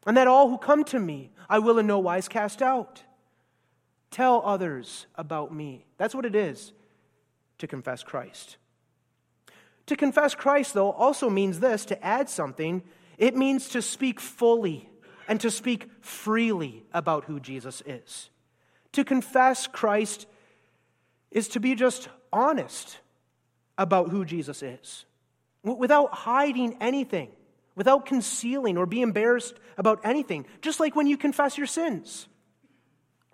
And 0.06 0.18
that 0.18 0.28
all 0.28 0.50
who 0.50 0.58
come 0.58 0.84
to 0.86 1.00
me 1.00 1.32
I 1.50 1.60
will 1.60 1.80
in 1.80 1.88
no 1.88 1.98
wise 2.00 2.28
cast 2.28 2.62
out. 2.62 3.04
Tell 4.12 4.42
others 4.46 5.08
about 5.16 5.54
me. 5.54 5.86
That's 5.98 6.14
what 6.14 6.26
it 6.26 6.36
is 6.36 6.74
to 7.58 7.68
confess 7.68 8.04
Christ. 8.04 8.58
To 9.88 9.96
confess 9.96 10.36
Christ, 10.36 10.76
though, 10.76 10.92
also 10.92 11.30
means 11.30 11.60
this 11.60 11.86
to 11.86 12.06
add 12.06 12.30
something. 12.30 12.84
It 13.18 13.36
means 13.36 13.70
to 13.70 13.82
speak 13.82 14.20
fully 14.20 14.88
and 15.28 15.42
to 15.42 15.50
speak 15.50 15.90
freely 16.02 16.84
about 16.94 17.26
who 17.26 17.40
Jesus 17.40 17.82
is. 17.86 18.30
To 18.94 19.04
confess 19.04 19.68
Christ 19.68 20.28
is 21.32 21.48
to 21.50 21.60
be 21.60 21.76
just 21.76 22.10
honest 22.32 23.00
about 23.78 24.10
who 24.10 24.26
Jesus 24.26 24.62
is 24.64 25.06
without 25.64 26.14
hiding 26.14 26.78
anything, 26.82 27.30
without 27.76 28.06
concealing 28.06 28.78
or 28.78 28.86
be 28.86 29.02
embarrassed 29.02 29.60
about 29.78 30.00
anything, 30.04 30.46
just 30.62 30.80
like 30.80 30.96
when 30.96 31.08
you 31.08 31.18
confess 31.18 31.58
your 31.58 31.68
sins. 31.68 32.28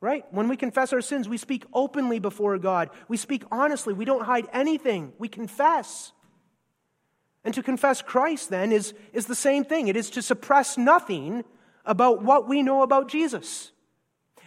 Right? 0.01 0.25
When 0.31 0.49
we 0.49 0.57
confess 0.57 0.93
our 0.93 1.01
sins, 1.01 1.27
we 1.27 1.37
speak 1.37 1.65
openly 1.73 2.19
before 2.19 2.57
God. 2.59 2.89
We 3.07 3.17
speak 3.17 3.43
honestly. 3.51 3.93
We 3.93 4.05
don't 4.05 4.25
hide 4.25 4.45
anything. 4.53 5.13
We 5.17 5.29
confess. 5.29 6.11
And 7.43 7.53
to 7.55 7.63
confess 7.63 8.01
Christ, 8.01 8.49
then, 8.49 8.71
is, 8.71 8.93
is 9.13 9.25
the 9.25 9.35
same 9.35 9.63
thing. 9.63 9.87
It 9.87 9.95
is 9.95 10.11
to 10.11 10.21
suppress 10.21 10.77
nothing 10.77 11.43
about 11.85 12.21
what 12.21 12.47
we 12.47 12.61
know 12.61 12.83
about 12.83 13.07
Jesus. 13.07 13.71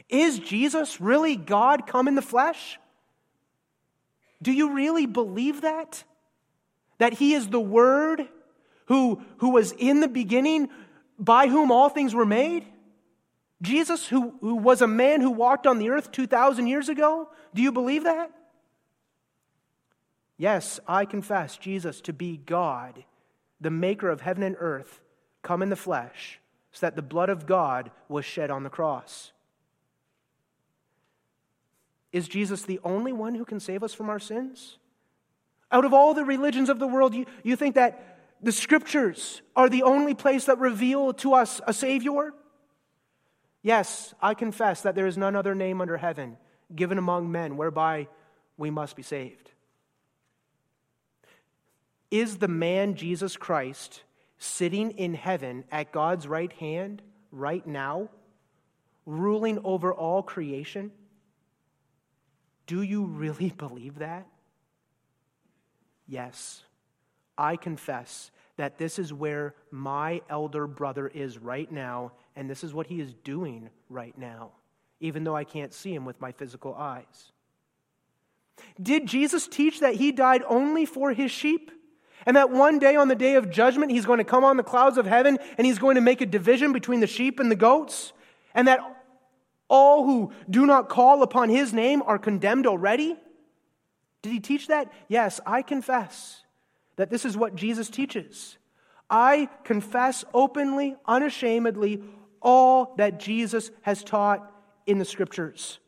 Is 0.08 0.38
Jesus 0.38 1.00
really 1.00 1.34
God 1.34 1.86
come 1.86 2.08
in 2.08 2.14
the 2.14 2.22
flesh? 2.22 2.78
Do 4.40 4.52
you 4.52 4.74
really 4.74 5.06
believe 5.06 5.62
that? 5.62 6.04
That 6.98 7.14
he 7.14 7.34
is 7.34 7.48
the 7.48 7.60
Word 7.60 8.28
who, 8.86 9.22
who 9.38 9.50
was 9.50 9.72
in 9.72 10.00
the 10.00 10.08
beginning, 10.08 10.68
by 11.18 11.48
whom 11.48 11.70
all 11.70 11.88
things 11.88 12.14
were 12.14 12.26
made? 12.26 12.64
Jesus, 13.60 14.06
who, 14.06 14.34
who 14.40 14.54
was 14.54 14.82
a 14.82 14.86
man 14.86 15.20
who 15.20 15.30
walked 15.30 15.66
on 15.66 15.78
the 15.78 15.90
earth 15.90 16.12
2,000 16.12 16.66
years 16.66 16.88
ago? 16.88 17.28
Do 17.54 17.62
you 17.62 17.72
believe 17.72 18.04
that? 18.04 18.30
Yes, 20.36 20.78
I 20.86 21.04
confess 21.04 21.56
Jesus 21.56 22.00
to 22.02 22.12
be 22.12 22.36
God, 22.36 23.04
the 23.60 23.70
maker 23.70 24.08
of 24.08 24.20
heaven 24.20 24.44
and 24.44 24.56
earth, 24.58 25.00
come 25.42 25.62
in 25.62 25.68
the 25.68 25.76
flesh, 25.76 26.40
so 26.70 26.86
that 26.86 26.94
the 26.94 27.02
blood 27.02 27.28
of 27.28 27.46
God 27.46 27.90
was 28.08 28.24
shed 28.24 28.50
on 28.50 28.62
the 28.62 28.70
cross. 28.70 29.32
Is 32.12 32.28
Jesus 32.28 32.62
the 32.62 32.80
only 32.84 33.12
one 33.12 33.34
who 33.34 33.44
can 33.44 33.60
save 33.60 33.82
us 33.82 33.94
from 33.94 34.08
our 34.08 34.18
sins? 34.18 34.78
Out 35.70 35.84
of 35.84 35.92
all 35.92 36.14
the 36.14 36.24
religions 36.24 36.68
of 36.68 36.78
the 36.78 36.86
world, 36.86 37.14
you, 37.14 37.26
you 37.42 37.56
think 37.56 37.74
that 37.74 38.18
the 38.42 38.52
scriptures 38.52 39.42
are 39.54 39.68
the 39.68 39.82
only 39.82 40.14
place 40.14 40.46
that 40.46 40.58
reveal 40.58 41.12
to 41.14 41.34
us 41.34 41.60
a 41.66 41.72
Savior? 41.72 42.32
Yes, 43.62 44.14
I 44.22 44.34
confess 44.34 44.82
that 44.82 44.94
there 44.94 45.06
is 45.06 45.18
none 45.18 45.36
other 45.36 45.54
name 45.54 45.80
under 45.80 45.96
heaven 45.96 46.36
given 46.74 46.98
among 46.98 47.30
men 47.30 47.56
whereby 47.56 48.08
we 48.56 48.70
must 48.70 48.96
be 48.96 49.02
saved. 49.02 49.50
Is 52.10 52.38
the 52.38 52.48
man 52.48 52.94
Jesus 52.94 53.36
Christ 53.36 54.02
sitting 54.38 54.92
in 54.92 55.14
heaven 55.14 55.64
at 55.70 55.92
God's 55.92 56.26
right 56.26 56.52
hand 56.52 57.02
right 57.30 57.66
now, 57.66 58.08
ruling 59.04 59.58
over 59.64 59.92
all 59.92 60.22
creation? 60.22 60.90
Do 62.68 62.82
you 62.82 63.04
really 63.04 63.50
believe 63.58 63.98
that? 63.98 64.28
Yes. 66.06 66.62
I 67.36 67.56
confess 67.56 68.30
that 68.56 68.78
this 68.78 68.98
is 68.98 69.12
where 69.12 69.54
my 69.70 70.20
elder 70.28 70.66
brother 70.66 71.08
is 71.08 71.38
right 71.38 71.70
now, 71.70 72.12
and 72.36 72.48
this 72.50 72.62
is 72.62 72.74
what 72.74 72.86
he 72.86 73.00
is 73.00 73.14
doing 73.24 73.70
right 73.88 74.16
now, 74.18 74.50
even 75.00 75.24
though 75.24 75.36
I 75.36 75.44
can't 75.44 75.72
see 75.72 75.94
him 75.94 76.04
with 76.04 76.20
my 76.20 76.32
physical 76.32 76.74
eyes. 76.74 77.32
Did 78.82 79.06
Jesus 79.06 79.46
teach 79.46 79.80
that 79.80 79.94
he 79.94 80.10
died 80.10 80.42
only 80.48 80.84
for 80.84 81.12
his 81.12 81.30
sheep? 81.30 81.70
And 82.26 82.36
that 82.36 82.50
one 82.50 82.80
day 82.80 82.96
on 82.96 83.06
the 83.06 83.14
day 83.14 83.36
of 83.36 83.48
judgment, 83.48 83.92
he's 83.92 84.04
going 84.04 84.18
to 84.18 84.24
come 84.24 84.44
on 84.44 84.56
the 84.56 84.64
clouds 84.64 84.98
of 84.98 85.06
heaven 85.06 85.38
and 85.56 85.64
he's 85.64 85.78
going 85.78 85.94
to 85.94 86.00
make 86.00 86.20
a 86.20 86.26
division 86.26 86.72
between 86.72 86.98
the 86.98 87.06
sheep 87.06 87.38
and 87.38 87.50
the 87.50 87.56
goats? 87.56 88.12
And 88.54 88.66
that 88.66 88.80
all 89.68 90.04
who 90.04 90.32
do 90.48 90.66
not 90.66 90.88
call 90.88 91.22
upon 91.22 91.48
his 91.48 91.72
name 91.72 92.02
are 92.02 92.18
condemned 92.18 92.66
already? 92.66 93.16
Did 94.22 94.32
he 94.32 94.40
teach 94.40 94.68
that? 94.68 94.92
Yes, 95.08 95.40
I 95.46 95.62
confess 95.62 96.42
that 96.96 97.10
this 97.10 97.24
is 97.24 97.36
what 97.36 97.54
Jesus 97.54 97.88
teaches. 97.88 98.58
I 99.08 99.48
confess 99.64 100.24
openly, 100.34 100.96
unashamedly, 101.06 102.02
all 102.42 102.94
that 102.96 103.18
Jesus 103.20 103.70
has 103.82 104.02
taught 104.02 104.50
in 104.86 104.98
the 104.98 105.04
scriptures. 105.04 105.78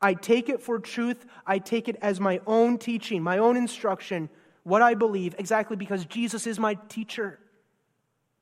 I 0.00 0.14
take 0.14 0.48
it 0.48 0.62
for 0.62 0.78
truth. 0.78 1.24
I 1.46 1.58
take 1.58 1.88
it 1.88 1.96
as 2.02 2.20
my 2.20 2.40
own 2.46 2.78
teaching, 2.78 3.22
my 3.22 3.38
own 3.38 3.56
instruction, 3.56 4.28
what 4.62 4.82
I 4.82 4.94
believe, 4.94 5.34
exactly 5.38 5.76
because 5.76 6.04
Jesus 6.04 6.46
is 6.46 6.58
my 6.58 6.74
teacher, 6.88 7.38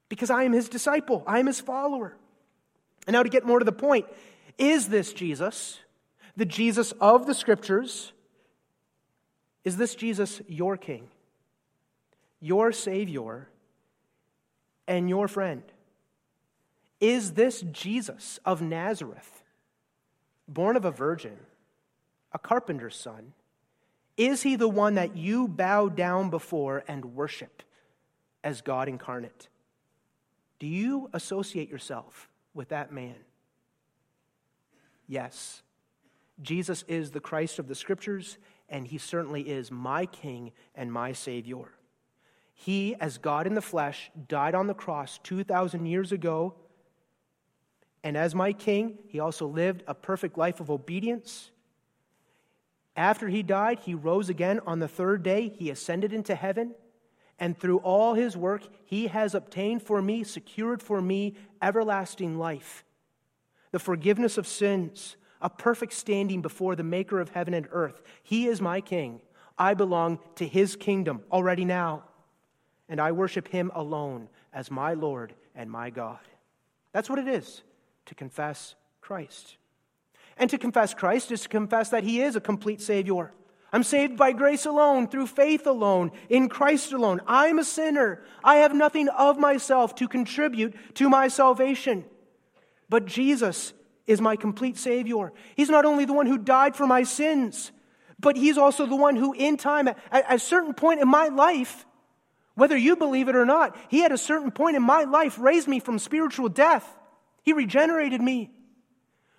because 0.09 0.31
I 0.31 0.45
am 0.45 0.53
his 0.53 0.69
disciple, 0.69 1.23
I 1.27 1.39
am 1.39 1.47
his 1.47 1.61
follower. 1.61 2.17
And 3.07 3.13
now, 3.13 3.23
to 3.23 3.29
get 3.29 3.45
more 3.45 3.59
to 3.59 3.65
the 3.65 3.73
point, 3.73 4.07
is 4.59 4.89
this 4.89 5.13
Jesus, 5.13 5.81
the 6.37 6.45
Jesus 6.45 6.93
of 7.01 7.27
the 7.27 7.35
Scriptures? 7.35 8.13
Is 9.65 9.77
this 9.77 9.95
Jesus 9.95 10.43
your 10.47 10.77
King, 10.77 11.09
your 12.41 12.73
Savior, 12.73 13.49
and 14.87 15.09
your 15.09 15.29
friend? 15.29 15.63
Is 17.01 17.33
this 17.33 17.63
Jesus 17.63 18.39
of 18.45 18.63
Nazareth, 18.63 19.43
born 20.47 20.77
of 20.77 20.85
a 20.85 20.91
virgin, 20.91 21.39
a 22.33 22.39
carpenter's 22.39 22.97
son? 22.97 23.33
Is 24.17 24.43
he 24.43 24.57
the 24.57 24.69
one 24.69 24.95
that 24.95 25.17
you 25.17 25.49
bow 25.49 25.89
down 25.89 26.31
before 26.31 26.85
and 26.87 27.17
worship 27.17 27.63
as 28.45 28.61
God 28.61 28.89
incarnate? 28.89 29.49
Do 30.59 30.67
you 30.67 31.11
associate 31.13 31.69
yourself 31.69 32.29
with 32.55 32.69
that 32.69 32.93
man? 32.93 33.17
Yes, 35.07 35.63
Jesus 36.43 36.85
is 36.89 37.11
the 37.11 37.21
Christ 37.21 37.59
of 37.59 37.69
the 37.69 37.75
Scriptures, 37.75 38.39
and 38.69 38.87
he 38.87 38.99
certainly 38.99 39.43
is 39.43 39.71
my 39.71 40.07
King 40.07 40.53
and 40.75 40.93
my 40.93 41.13
Savior. 41.13 41.73
He, 42.55 42.95
as 43.01 43.19
God 43.19 43.47
in 43.47 43.55
the 43.55 43.61
flesh, 43.61 44.11
died 44.29 44.55
on 44.55 44.67
the 44.67 44.75
cross 44.75 45.19
2,000 45.25 45.87
years 45.87 46.13
ago. 46.13 46.55
And 48.03 48.17
as 48.17 48.35
my 48.35 48.53
King, 48.53 48.99
he 49.09 49.19
also 49.21 49.47
lived 49.47 49.83
a 49.87 49.95
perfect 49.95 50.39
life 50.39 50.61
of 50.61 50.71
obedience. 50.71 51.51
After 52.97 53.29
he 53.29 53.43
died, 53.43 53.81
he 53.81 53.95
rose 53.95 54.29
again 54.29 54.61
on 54.67 54.79
the 54.79 54.89
third 54.89 55.23
day. 55.23 55.49
He 55.49 55.71
ascended 55.71 56.13
into 56.13 56.35
heaven. 56.35 56.75
And 57.41 57.59
through 57.59 57.79
all 57.79 58.15
his 58.15 58.37
work, 58.37 58.63
he 58.85 59.09
has 59.09 59.35
obtained 59.35 59.83
for 59.83 60.01
me, 60.01 60.23
secured 60.23 60.81
for 60.81 61.03
me, 61.03 61.35
everlasting 61.61 62.39
life, 62.39 62.85
the 63.75 63.81
forgiveness 63.81 64.39
of 64.39 64.47
sins, 64.47 65.17
a 65.43 65.51
perfect 65.51 65.95
standing 65.95 66.41
before 66.41 66.77
the 66.77 66.85
maker 66.85 67.19
of 67.19 67.31
heaven 67.31 67.53
and 67.55 67.67
earth. 67.73 68.03
He 68.23 68.47
is 68.47 68.61
my 68.61 68.81
king. 68.81 69.21
I 69.59 69.75
belong 69.75 70.21
to 70.37 70.47
his 70.47 70.77
kingdom 70.77 71.25
already 71.33 71.65
now. 71.65 72.05
And 72.89 73.01
I 73.01 73.11
worship 73.11 73.49
him 73.49 73.73
alone 73.75 74.29
as 74.53 74.71
my 74.71 74.95
Lord 74.95 75.35
and 75.57 75.69
my 75.69 75.91
God. 75.91 76.21
That's 76.93 77.11
what 77.11 77.19
it 77.19 77.27
is 77.27 77.65
to 78.07 78.15
confess 78.15 78.77
Christ. 79.01 79.57
And 80.37 80.49
to 80.51 80.57
confess 80.57 80.95
Christ 80.95 81.33
is 81.33 81.41
to 81.41 81.49
confess 81.49 81.89
that 81.89 82.05
He 82.05 82.21
is 82.21 82.37
a 82.37 82.41
complete 82.41 82.81
Savior. 82.81 83.33
I'm 83.73 83.83
saved 83.83 84.17
by 84.17 84.31
grace 84.31 84.67
alone, 84.67 85.09
through 85.09 85.27
faith 85.27 85.67
alone, 85.67 86.13
in 86.29 86.49
Christ 86.49 86.93
alone. 86.93 87.21
I'm 87.27 87.59
a 87.59 87.65
sinner. 87.65 88.23
I 88.45 88.57
have 88.59 88.73
nothing 88.73 89.09
of 89.09 89.37
myself 89.37 89.97
to 89.97 90.07
contribute 90.07 90.77
to 90.95 91.09
my 91.09 91.27
salvation. 91.27 92.05
But 92.95 93.07
Jesus 93.07 93.73
is 94.07 94.21
my 94.21 94.37
complete 94.37 94.77
Savior. 94.77 95.33
He's 95.57 95.69
not 95.69 95.85
only 95.85 96.05
the 96.05 96.13
one 96.13 96.27
who 96.27 96.39
died 96.39 96.77
for 96.77 96.87
my 96.87 97.03
sins, 97.03 97.73
but 98.21 98.37
He's 98.37 98.57
also 98.57 98.87
the 98.87 98.95
one 98.95 99.17
who, 99.17 99.33
in 99.33 99.57
time, 99.57 99.89
at, 99.89 99.99
a 100.29 100.39
certain 100.39 100.75
point 100.75 101.01
in 101.01 101.09
my 101.09 101.27
life, 101.27 101.87
whether 102.55 102.77
you 102.77 102.95
believe 102.95 103.29
it 103.29 103.35
or 103.35 103.45
not, 103.45 103.77
He 103.89 104.05
at 104.05 104.13
a 104.13 104.17
certain 104.17 104.53
point 104.53 104.77
in 104.77 104.83
my 104.85 105.03
life 105.03 105.41
raised 105.41 105.67
me 105.67 105.81
from 105.81 105.99
spiritual 105.99 106.49
death. 106.49 106.87
He 107.43 107.53
regenerated 107.53 108.21
me. 108.21 108.53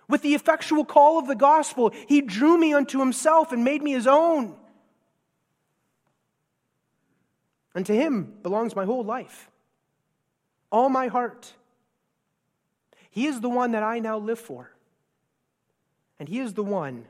With 0.06 0.20
the 0.20 0.34
effectual 0.34 0.84
call 0.84 1.18
of 1.18 1.26
the 1.26 1.34
gospel, 1.34 1.94
he 2.08 2.20
drew 2.20 2.58
me 2.58 2.74
unto 2.74 2.98
himself 2.98 3.52
and 3.52 3.64
made 3.64 3.82
me 3.82 3.92
his 3.92 4.06
own. 4.06 4.54
And 7.74 7.86
to 7.86 7.94
him 7.94 8.34
belongs 8.42 8.76
my 8.76 8.84
whole 8.84 9.02
life, 9.02 9.48
all 10.70 10.90
my 10.90 11.06
heart. 11.06 11.54
He 13.16 13.24
is 13.24 13.40
the 13.40 13.48
one 13.48 13.70
that 13.70 13.82
I 13.82 13.98
now 13.98 14.18
live 14.18 14.38
for, 14.38 14.72
and 16.18 16.28
he 16.28 16.38
is 16.38 16.52
the 16.52 16.62
one 16.62 17.06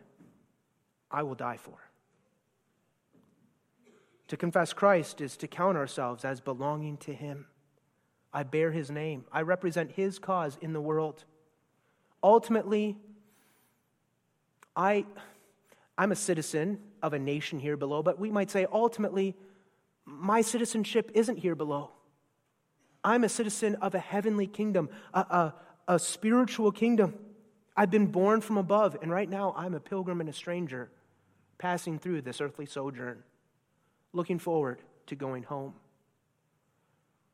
I 1.10 1.24
will 1.24 1.34
die 1.34 1.56
for. 1.56 1.78
To 4.28 4.36
confess 4.36 4.72
Christ 4.72 5.20
is 5.20 5.36
to 5.38 5.48
count 5.48 5.76
ourselves 5.76 6.24
as 6.24 6.40
belonging 6.40 6.96
to 6.98 7.12
him. 7.12 7.46
I 8.32 8.44
bear 8.44 8.70
his 8.70 8.88
name, 8.88 9.24
I 9.32 9.42
represent 9.42 9.90
his 9.90 10.20
cause 10.20 10.56
in 10.60 10.72
the 10.72 10.80
world. 10.80 11.24
Ultimately, 12.22 12.96
I, 14.76 15.06
I'm 15.98 16.12
a 16.12 16.16
citizen 16.16 16.78
of 17.02 17.14
a 17.14 17.18
nation 17.18 17.58
here 17.58 17.76
below, 17.76 18.04
but 18.04 18.16
we 18.16 18.30
might 18.30 18.52
say 18.52 18.64
ultimately, 18.72 19.34
my 20.04 20.40
citizenship 20.40 21.10
isn't 21.14 21.38
here 21.38 21.56
below. 21.56 21.90
I'm 23.02 23.24
a 23.24 23.28
citizen 23.28 23.74
of 23.76 23.96
a 23.96 23.98
heavenly 23.98 24.46
kingdom, 24.46 24.88
a, 25.12 25.20
a, 25.20 25.54
a 25.88 25.98
spiritual 25.98 26.72
kingdom. 26.72 27.14
I've 27.76 27.90
been 27.90 28.06
born 28.06 28.40
from 28.40 28.56
above, 28.56 28.96
and 29.02 29.10
right 29.10 29.28
now 29.28 29.54
I'm 29.56 29.74
a 29.74 29.80
pilgrim 29.80 30.20
and 30.20 30.28
a 30.28 30.32
stranger 30.32 30.90
passing 31.58 31.98
through 31.98 32.22
this 32.22 32.40
earthly 32.40 32.66
sojourn, 32.66 33.22
looking 34.12 34.38
forward 34.38 34.80
to 35.06 35.14
going 35.14 35.42
home. 35.42 35.74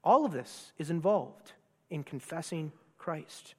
All 0.04 0.24
of 0.24 0.32
this 0.32 0.72
is 0.78 0.90
involved 0.90 1.52
in 1.90 2.02
confessing 2.02 2.72
Christ. 2.98 3.54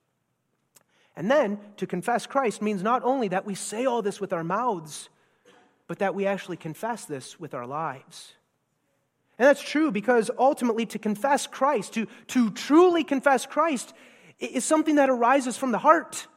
And 1.16 1.30
then 1.30 1.60
to 1.78 1.88
confess 1.88 2.26
Christ 2.26 2.62
means 2.62 2.82
not 2.82 3.04
only 3.04 3.28
that 3.30 3.46
we 3.46 3.56
say 3.56 3.86
all 3.86 4.02
this 4.02 4.20
with 4.20 4.34
our 4.34 4.44
mouths, 4.44 5.10
but 5.88 6.00
that 6.00 6.16
we 6.16 6.26
actually 6.26 6.58
confess 6.58 7.06
this 7.06 7.40
with 7.40 7.54
our 7.54 7.68
lives. 7.68 8.34
And 9.38 9.48
that's 9.48 9.62
true 9.62 9.92
because 9.92 10.32
ultimately 10.38 10.86
to 10.88 11.00
confess 11.00 11.48
Christ, 11.48 11.94
to, 11.94 12.08
to 12.28 12.52
truly 12.52 13.04
confess 13.04 13.46
Christ, 13.46 13.94
is 14.46 14.66
something 14.66 14.96
that 14.96 15.10
arises 15.10 15.58
from 15.58 15.72
the 15.72 15.78
heart. 15.78 16.28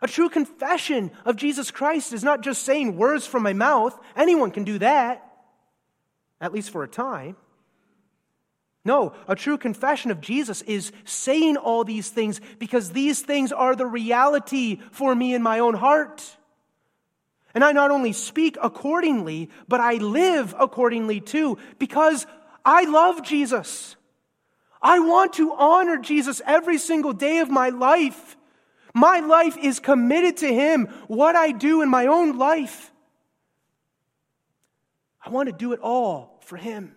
A 0.00 0.08
true 0.08 0.28
confession 0.28 1.12
of 1.24 1.36
Jesus 1.36 1.70
Christ 1.70 2.12
is 2.12 2.24
not 2.24 2.42
just 2.42 2.64
saying 2.64 2.96
words 2.96 3.26
from 3.26 3.44
my 3.44 3.52
mouth. 3.52 3.98
Anyone 4.16 4.50
can 4.50 4.64
do 4.64 4.78
that, 4.80 5.24
at 6.40 6.52
least 6.52 6.70
for 6.70 6.82
a 6.82 6.88
time. 6.88 7.36
No, 8.84 9.14
a 9.28 9.36
true 9.36 9.58
confession 9.58 10.10
of 10.10 10.20
Jesus 10.20 10.62
is 10.62 10.90
saying 11.04 11.56
all 11.56 11.84
these 11.84 12.08
things 12.08 12.40
because 12.58 12.90
these 12.90 13.20
things 13.20 13.52
are 13.52 13.76
the 13.76 13.86
reality 13.86 14.80
for 14.90 15.14
me 15.14 15.34
in 15.34 15.42
my 15.42 15.60
own 15.60 15.74
heart. 15.74 16.36
And 17.54 17.62
I 17.62 17.70
not 17.70 17.92
only 17.92 18.12
speak 18.12 18.56
accordingly, 18.60 19.50
but 19.68 19.80
I 19.80 19.94
live 19.94 20.54
accordingly 20.58 21.20
too 21.20 21.58
because 21.78 22.26
I 22.64 22.84
love 22.84 23.22
Jesus. 23.22 23.94
I 24.82 24.98
want 24.98 25.34
to 25.34 25.52
honor 25.52 25.98
Jesus 25.98 26.42
every 26.44 26.78
single 26.78 27.12
day 27.12 27.38
of 27.38 27.48
my 27.50 27.68
life. 27.68 28.36
My 28.94 29.20
life 29.20 29.56
is 29.56 29.78
committed 29.78 30.38
to 30.38 30.52
Him, 30.52 30.86
what 31.06 31.36
I 31.36 31.52
do 31.52 31.82
in 31.82 31.88
my 31.88 32.06
own 32.06 32.36
life. 32.36 32.90
I 35.24 35.30
want 35.30 35.46
to 35.48 35.52
do 35.52 35.72
it 35.72 35.80
all 35.80 36.40
for 36.44 36.56
Him. 36.56 36.96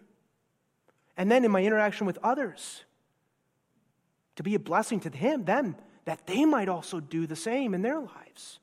And 1.15 1.31
then 1.31 1.45
in 1.45 1.51
my 1.51 1.63
interaction 1.63 2.07
with 2.07 2.17
others, 2.23 2.83
to 4.35 4.43
be 4.43 4.55
a 4.55 4.59
blessing 4.59 4.99
to 5.01 5.09
him, 5.09 5.45
them, 5.45 5.75
that 6.05 6.27
they 6.27 6.45
might 6.45 6.69
also 6.69 6.99
do 6.99 7.25
the 7.25 7.35
same 7.35 7.73
in 7.73 7.81
their 7.81 7.99
lives. 7.99 8.59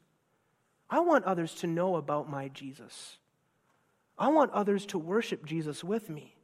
I 0.89 1.01
want 1.01 1.25
others 1.25 1.55
to 1.57 1.67
know 1.67 1.97
about 1.97 2.31
my 2.31 2.49
Jesus. 2.49 3.17
I 4.19 4.29
want 4.29 4.53
others 4.53 4.85
to 4.87 4.99
worship 4.99 5.47
Jesus 5.47 5.83
with 5.83 6.11
me. 6.11 6.37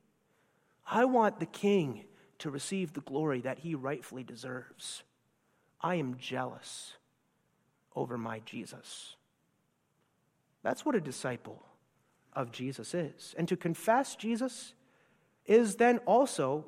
I 0.91 1.05
want 1.05 1.39
the 1.39 1.47
King 1.47 2.05
to 2.39 2.51
receive 2.51 2.93
the 2.93 3.01
glory 3.01 3.41
that 3.41 3.61
he 3.61 3.75
rightfully 3.75 4.23
deserves. 4.23 5.03
I 5.81 5.97
am 5.97 6.17
jealous 6.19 6.95
over 7.95 8.17
my 8.17 8.41
Jesus. 8.41 9.17
That's 10.63 10.85
what 10.85 10.95
a 10.95 11.01
disciple 11.01 11.65
of 12.33 12.53
Jesus 12.53 12.95
is. 12.95 13.35
And 13.39 13.49
to 13.49 13.57
confess 13.57 14.17
Jesus 14.17 14.75
is 15.47 15.77
then 15.77 15.99
also 15.99 16.67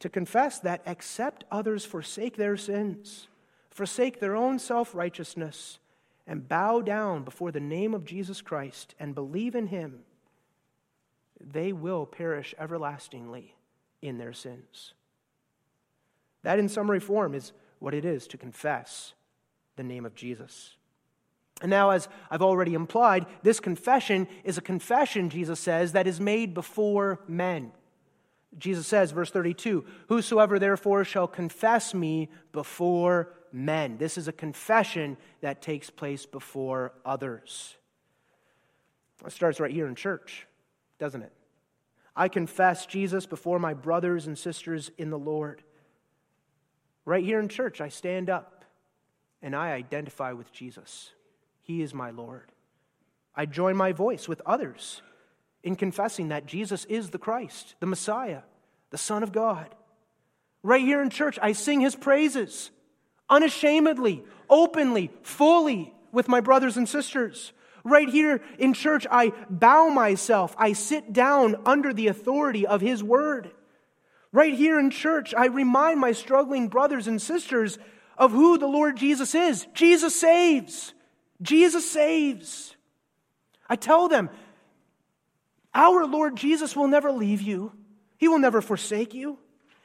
to 0.00 0.08
confess 0.08 0.58
that 0.58 0.82
except 0.84 1.44
others 1.50 1.84
forsake 1.84 2.36
their 2.36 2.56
sins, 2.56 3.28
forsake 3.70 4.18
their 4.18 4.34
own 4.34 4.58
self 4.58 4.94
righteousness, 4.94 5.78
and 6.26 6.48
bow 6.48 6.80
down 6.80 7.24
before 7.24 7.52
the 7.52 7.60
name 7.60 7.94
of 7.94 8.04
Jesus 8.04 8.42
Christ 8.42 8.94
and 8.98 9.14
believe 9.14 9.54
in 9.54 9.68
him, 9.68 10.00
they 11.40 11.72
will 11.72 12.06
perish 12.06 12.54
everlastingly 12.58 13.54
in 14.02 14.18
their 14.18 14.32
sins. 14.32 14.92
That, 16.42 16.58
in 16.58 16.68
summary 16.68 17.00
form, 17.00 17.34
is 17.34 17.52
what 17.78 17.94
it 17.94 18.04
is 18.04 18.26
to 18.28 18.36
confess 18.36 19.14
the 19.76 19.82
name 19.82 20.04
of 20.04 20.14
Jesus. 20.14 20.76
And 21.62 21.70
now, 21.70 21.90
as 21.90 22.08
I've 22.30 22.42
already 22.42 22.74
implied, 22.74 23.26
this 23.42 23.60
confession 23.60 24.26
is 24.42 24.58
a 24.58 24.62
confession, 24.62 25.30
Jesus 25.30 25.60
says, 25.60 25.92
that 25.92 26.08
is 26.08 26.20
made 26.20 26.54
before 26.54 27.20
men. 27.28 27.70
Jesus 28.58 28.86
says, 28.86 29.12
verse 29.12 29.30
32, 29.30 29.84
Whosoever 30.08 30.58
therefore 30.58 31.04
shall 31.04 31.28
confess 31.28 31.94
me 31.94 32.28
before 32.50 33.32
men. 33.52 33.96
This 33.96 34.18
is 34.18 34.28
a 34.28 34.32
confession 34.32 35.16
that 35.40 35.62
takes 35.62 35.88
place 35.88 36.26
before 36.26 36.92
others. 37.04 37.76
It 39.24 39.32
starts 39.32 39.60
right 39.60 39.70
here 39.70 39.86
in 39.86 39.94
church, 39.94 40.46
doesn't 40.98 41.22
it? 41.22 41.32
I 42.14 42.28
confess 42.28 42.86
Jesus 42.86 43.26
before 43.26 43.58
my 43.58 43.74
brothers 43.74 44.26
and 44.26 44.38
sisters 44.38 44.90
in 44.98 45.10
the 45.10 45.18
Lord. 45.18 45.62
Right 47.04 47.24
here 47.24 47.40
in 47.40 47.48
church, 47.48 47.80
I 47.80 47.88
stand 47.88 48.28
up 48.28 48.64
and 49.40 49.56
I 49.56 49.72
identify 49.72 50.32
with 50.32 50.52
Jesus. 50.52 51.10
He 51.62 51.82
is 51.82 51.94
my 51.94 52.10
Lord. 52.10 52.52
I 53.34 53.46
join 53.46 53.76
my 53.76 53.92
voice 53.92 54.28
with 54.28 54.42
others 54.44 55.00
in 55.62 55.76
confessing 55.76 56.28
that 56.28 56.46
Jesus 56.46 56.84
is 56.86 57.10
the 57.10 57.18
Christ, 57.18 57.74
the 57.80 57.86
Messiah, 57.86 58.42
the 58.90 58.98
Son 58.98 59.22
of 59.22 59.32
God. 59.32 59.74
Right 60.62 60.82
here 60.82 61.02
in 61.02 61.10
church, 61.10 61.38
I 61.40 61.52
sing 61.52 61.80
his 61.80 61.96
praises 61.96 62.70
unashamedly, 63.28 64.22
openly, 64.50 65.10
fully 65.22 65.94
with 66.12 66.28
my 66.28 66.40
brothers 66.40 66.76
and 66.76 66.88
sisters. 66.88 67.52
Right 67.84 68.08
here 68.08 68.40
in 68.58 68.74
church, 68.74 69.06
I 69.10 69.32
bow 69.50 69.88
myself. 69.88 70.54
I 70.58 70.72
sit 70.72 71.12
down 71.12 71.56
under 71.66 71.92
the 71.92 72.08
authority 72.08 72.66
of 72.66 72.80
his 72.80 73.02
word. 73.02 73.50
Right 74.32 74.54
here 74.54 74.78
in 74.78 74.90
church, 74.90 75.34
I 75.36 75.46
remind 75.46 76.00
my 76.00 76.12
struggling 76.12 76.68
brothers 76.68 77.06
and 77.06 77.20
sisters 77.20 77.78
of 78.16 78.30
who 78.30 78.56
the 78.56 78.68
Lord 78.68 78.96
Jesus 78.96 79.34
is. 79.34 79.66
Jesus 79.74 80.18
saves. 80.18 80.94
Jesus 81.42 81.90
saves. 81.90 82.76
I 83.68 83.76
tell 83.76 84.08
them, 84.08 84.30
our 85.74 86.06
Lord 86.06 86.36
Jesus 86.36 86.76
will 86.76 86.88
never 86.88 87.10
leave 87.10 87.40
you, 87.40 87.72
He 88.16 88.28
will 88.28 88.38
never 88.38 88.62
forsake 88.62 89.14
you. 89.14 89.38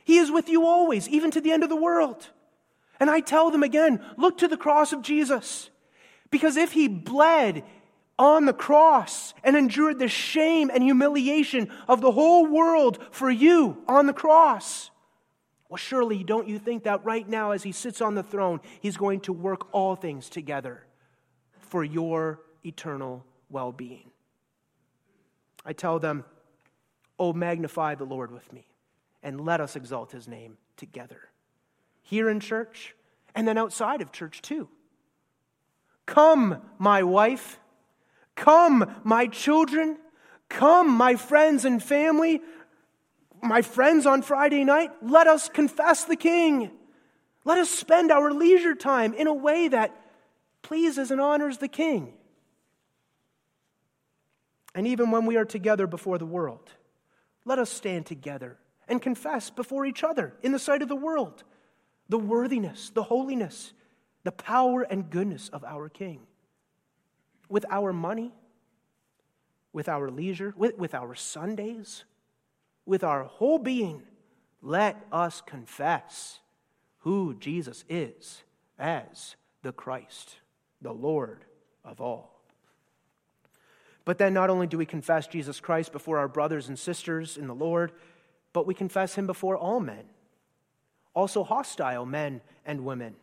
He 0.03 0.17
is 0.17 0.31
with 0.31 0.47
you 0.47 0.65
always, 0.65 1.09
even 1.09 1.31
to 1.31 1.41
the 1.41 1.51
end 1.51 1.63
of 1.63 1.69
the 1.69 1.75
world. 1.75 2.29
And 2.99 3.09
I 3.09 3.19
tell 3.19 3.51
them 3.51 3.63
again 3.63 4.03
look 4.17 4.37
to 4.37 4.47
the 4.47 4.55
cross 4.55 4.93
of 4.93 5.01
Jesus. 5.01 5.69
Because 6.31 6.55
if 6.55 6.71
He 6.71 6.87
bled 6.87 7.63
on 8.19 8.45
the 8.45 8.53
cross 8.53 9.33
and 9.43 9.55
endured 9.55 9.99
the 9.99 10.07
shame 10.07 10.71
and 10.73 10.83
humiliation 10.83 11.69
of 11.87 12.01
the 12.01 12.11
whole 12.11 12.45
world 12.45 12.99
for 13.11 13.29
you 13.29 13.83
on 13.87 14.07
the 14.07 14.13
cross. 14.13 14.89
Well, 15.69 15.77
surely 15.77 16.23
don't 16.23 16.47
you 16.47 16.59
think 16.59 16.83
that 16.83 17.03
right 17.03 17.27
now, 17.27 17.51
as 17.51 17.63
he 17.63 17.71
sits 17.71 18.01
on 18.01 18.15
the 18.15 18.23
throne, 18.23 18.61
he's 18.79 18.97
going 18.97 19.19
to 19.21 19.33
work 19.33 19.73
all 19.73 19.95
things 19.95 20.29
together 20.29 20.83
for 21.59 21.83
your 21.83 22.39
eternal 22.65 23.25
well 23.49 23.71
being? 23.71 24.11
I 25.65 25.73
tell 25.73 25.99
them, 25.99 26.23
Oh, 27.19 27.33
magnify 27.33 27.95
the 27.95 28.05
Lord 28.05 28.31
with 28.31 28.53
me, 28.53 28.67
and 29.23 29.41
let 29.41 29.59
us 29.59 29.75
exalt 29.75 30.11
his 30.11 30.27
name 30.27 30.57
together. 30.75 31.29
Here 32.03 32.29
in 32.29 32.39
church, 32.39 32.95
and 33.33 33.47
then 33.47 33.57
outside 33.57 34.01
of 34.01 34.11
church 34.11 34.41
too. 34.41 34.69
Come, 36.05 36.61
my 36.77 37.03
wife. 37.03 37.59
Come, 38.37 38.95
my 39.03 39.27
children. 39.27 39.97
Come, 40.47 40.89
my 40.89 41.15
friends 41.15 41.65
and 41.65 41.83
family. 41.83 42.41
My 43.41 43.61
friends 43.61 44.05
on 44.05 44.21
Friday 44.21 44.63
night. 44.63 44.91
Let 45.01 45.27
us 45.27 45.49
confess 45.49 46.05
the 46.05 46.15
King. 46.15 46.71
Let 47.43 47.57
us 47.57 47.69
spend 47.69 48.11
our 48.11 48.31
leisure 48.31 48.75
time 48.75 49.13
in 49.13 49.27
a 49.27 49.33
way 49.33 49.67
that 49.67 49.93
pleases 50.61 51.11
and 51.11 51.19
honors 51.19 51.57
the 51.57 51.67
King. 51.67 52.13
And 54.75 54.85
even 54.85 55.09
when 55.09 55.25
we 55.25 55.37
are 55.37 55.45
together 55.45 55.87
before 55.87 56.19
the 56.19 56.25
world, 56.25 56.69
let 57.43 57.57
us 57.57 57.71
stand 57.71 58.05
together 58.05 58.57
and 58.87 59.01
confess 59.01 59.49
before 59.49 59.85
each 59.85 60.03
other 60.03 60.35
in 60.43 60.51
the 60.51 60.59
sight 60.59 60.81
of 60.83 60.89
the 60.89 60.95
world 60.95 61.43
the 62.09 62.19
worthiness, 62.19 62.91
the 62.91 63.03
holiness, 63.03 63.73
the 64.23 64.31
power 64.31 64.83
and 64.83 65.09
goodness 65.09 65.49
of 65.49 65.63
our 65.63 65.89
King. 65.89 66.26
With 67.49 67.65
our 67.69 67.93
money, 67.93 68.33
with 69.73 69.87
our 69.89 70.09
leisure, 70.09 70.53
with, 70.57 70.77
with 70.77 70.93
our 70.93 71.15
Sundays, 71.15 72.03
with 72.85 73.03
our 73.03 73.23
whole 73.23 73.59
being, 73.59 74.03
let 74.61 75.05
us 75.11 75.41
confess 75.41 76.39
who 76.99 77.35
Jesus 77.35 77.83
is 77.87 78.43
as 78.79 79.35
the 79.61 79.71
Christ, 79.71 80.37
the 80.81 80.93
Lord 80.93 81.45
of 81.83 82.01
all. 82.01 82.41
But 84.05 84.17
then 84.17 84.33
not 84.33 84.49
only 84.49 84.67
do 84.67 84.77
we 84.77 84.85
confess 84.85 85.27
Jesus 85.27 85.59
Christ 85.59 85.91
before 85.91 86.17
our 86.17 86.29
brothers 86.29 86.69
and 86.69 86.79
sisters 86.79 87.37
in 87.37 87.47
the 87.47 87.55
Lord, 87.55 87.91
but 88.53 88.65
we 88.65 88.73
confess 88.73 89.15
him 89.15 89.27
before 89.27 89.57
all 89.57 89.79
men, 89.79 90.05
also 91.13 91.43
hostile 91.43 92.05
men 92.05 92.41
and 92.65 92.85
women. 92.85 93.15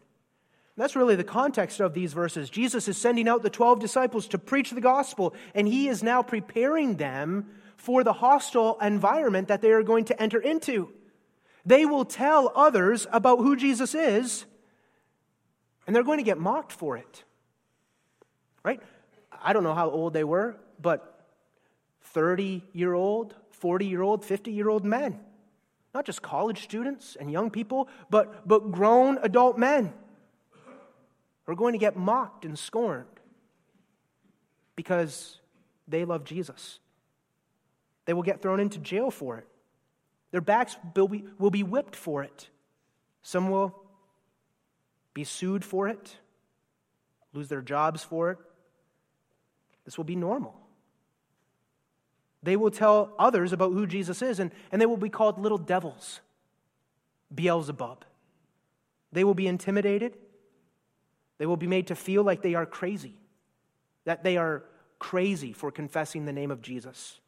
That's 0.77 0.97
really 0.97 1.15
the 1.15 1.25
context 1.25 1.81
of 1.81 1.95
these 1.95 2.13
verses. 2.13 2.51
Jesus 2.51 2.89
is 2.89 2.97
sending 2.97 3.29
out 3.29 3.43
the 3.43 3.51
12 3.51 3.79
disciples 3.79 4.27
to 4.29 4.39
preach 4.39 4.71
the 4.71 4.81
gospel, 4.81 5.35
and 5.55 5.69
he 5.69 5.89
is 5.89 6.03
now 6.03 6.23
preparing 6.23 6.97
them 6.97 7.47
for 7.77 8.03
the 8.03 8.13
hostile 8.13 8.79
environment 8.81 9.49
that 9.49 9.63
they 9.63 9.71
are 9.71 9.83
going 9.85 10.07
to 10.07 10.21
enter 10.21 10.41
into. 10.41 10.91
They 11.65 11.87
will 11.87 12.05
tell 12.05 12.53
others 12.57 13.07
about 13.13 13.39
who 13.39 13.57
Jesus 13.57 13.95
is, 13.95 14.45
and 15.87 15.95
they're 15.95 16.03
going 16.03 16.19
to 16.19 16.25
get 16.25 16.39
mocked 16.39 16.73
for 16.73 16.97
it. 16.97 17.25
Right? 18.65 18.81
I 19.43 19.53
don't 19.53 19.63
know 19.63 19.75
how 19.75 19.91
old 19.91 20.13
they 20.13 20.25
were 20.25 20.57
but 20.81 21.27
30 22.03 22.63
year 22.73 22.95
old, 22.95 23.35
40 23.51 23.87
year 23.87 24.03
old, 24.03 24.25
50 24.25 24.53
year 24.53 24.69
old 24.69 24.85
men. 24.85 25.19
Not 25.95 26.05
just 26.05 26.23
college 26.23 26.63
students 26.63 27.17
and 27.19 27.31
young 27.31 27.51
people, 27.51 27.89
but, 28.11 28.47
but 28.47 28.73
grown 28.73 29.19
adult 29.23 29.59
men 29.59 29.93
are 31.47 31.55
going 31.55 31.73
to 31.73 31.79
get 31.79 31.97
mocked 31.97 32.45
and 32.45 32.59
scorned 32.59 33.07
because 34.77 35.41
they 35.87 36.05
love 36.05 36.25
Jesus. 36.25 36.79
They 38.07 38.13
will 38.13 38.23
get 38.23 38.43
thrown 38.43 38.61
into 38.61 38.79
jail 38.79 39.11
for 39.11 39.39
it. 39.39 39.47
Their 40.31 40.41
backs 40.41 40.77
will 40.97 41.09
be, 41.09 41.25
will 41.39 41.51
be 41.51 41.63
whipped 41.63 41.95
for 41.97 42.23
it. 42.23 42.49
Some 43.23 43.51
will 43.51 43.75
be 45.15 45.25
sued 45.25 45.65
for 45.65 45.89
it, 45.89 46.17
lose 47.33 47.49
their 47.49 47.63
jobs 47.63 48.03
for 48.03 48.33
it. 48.33 48.39
This 49.85 49.97
will 49.97 50.05
be 50.05 50.17
normal. 50.17 50.55
They 52.43 52.57
will 52.57 52.71
tell 52.71 53.15
others 53.19 53.53
about 53.53 53.73
who 53.73 53.87
Jesus 53.87 54.21
is, 54.21 54.39
and, 54.39 54.51
and 54.71 54.81
they 54.81 54.87
will 54.87 54.97
be 54.97 55.09
called 55.09 55.39
little 55.39 55.57
devils, 55.57 56.21
Beelzebub. 57.35 58.05
They 59.13 59.25
will 59.25 59.35
be 59.35 59.47
intimidated. 59.47 60.17
They 61.39 61.47
will 61.47 61.57
be 61.57 61.67
made 61.67 61.89
to 61.89 61.97
feel 61.97 62.23
like 62.23 62.43
they 62.43 62.55
are 62.55 62.67
crazy, 62.67 63.15
that 64.05 64.23
they 64.23 64.37
are 64.37 64.65
crazy 64.99 65.53
for 65.53 65.71
confessing 65.71 66.25
the 66.25 66.33
name 66.33 66.51
of 66.51 66.63
Jesus. 66.63 67.21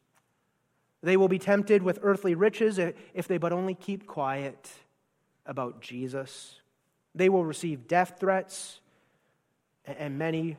They 1.03 1.17
will 1.17 1.29
be 1.29 1.39
tempted 1.39 1.83
with 1.83 1.99
earthly 2.03 2.35
riches 2.35 2.79
if 2.79 3.29
they 3.29 3.39
but 3.39 3.53
only 3.53 3.75
keep 3.75 4.07
quiet 4.07 4.71
about 5.45 5.81
Jesus. 5.81 6.61
They 7.15 7.29
will 7.29 7.45
receive 7.45 7.89
death 7.89 8.17
threats, 8.19 8.81
and 9.85 10.19
many 10.19 10.57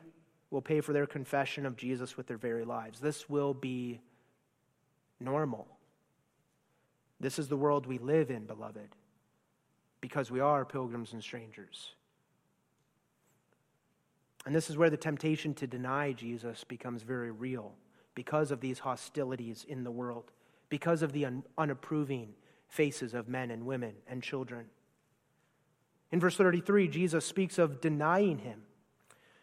will 0.49 0.61
pay 0.61 0.81
for 0.81 0.93
their 0.93 1.05
confession 1.05 1.65
of 1.65 1.75
Jesus 1.75 2.15
with 2.15 2.27
their 2.27 2.37
very 2.37 2.63
lives. 2.63 2.99
This 2.99 3.29
will 3.29 3.53
be 3.53 3.99
normal. 5.19 5.67
This 7.19 7.39
is 7.39 7.47
the 7.47 7.57
world 7.57 7.85
we 7.85 7.97
live 7.97 8.29
in, 8.29 8.45
beloved, 8.45 8.89
because 10.01 10.29
we 10.31 10.39
are 10.39 10.63
pilgrims 10.63 11.13
and 11.13 11.21
strangers. 11.21 11.93
And 14.45 14.55
this 14.55 14.69
is 14.69 14.77
where 14.77 14.89
the 14.89 14.97
temptation 14.97 15.53
to 15.55 15.67
deny 15.67 16.13
Jesus 16.13 16.63
becomes 16.63 17.03
very 17.03 17.31
real 17.31 17.73
because 18.15 18.51
of 18.51 18.61
these 18.61 18.79
hostilities 18.79 19.65
in 19.67 19.83
the 19.83 19.91
world, 19.91 20.31
because 20.69 21.01
of 21.01 21.11
the 21.11 21.25
un- 21.25 21.43
unapproving 21.57 22.33
faces 22.67 23.13
of 23.13 23.27
men 23.27 23.51
and 23.51 23.65
women 23.65 23.93
and 24.07 24.23
children. 24.23 24.65
In 26.11 26.19
verse 26.19 26.35
33, 26.35 26.87
Jesus 26.87 27.25
speaks 27.25 27.57
of 27.57 27.81
denying 27.81 28.39
him. 28.39 28.63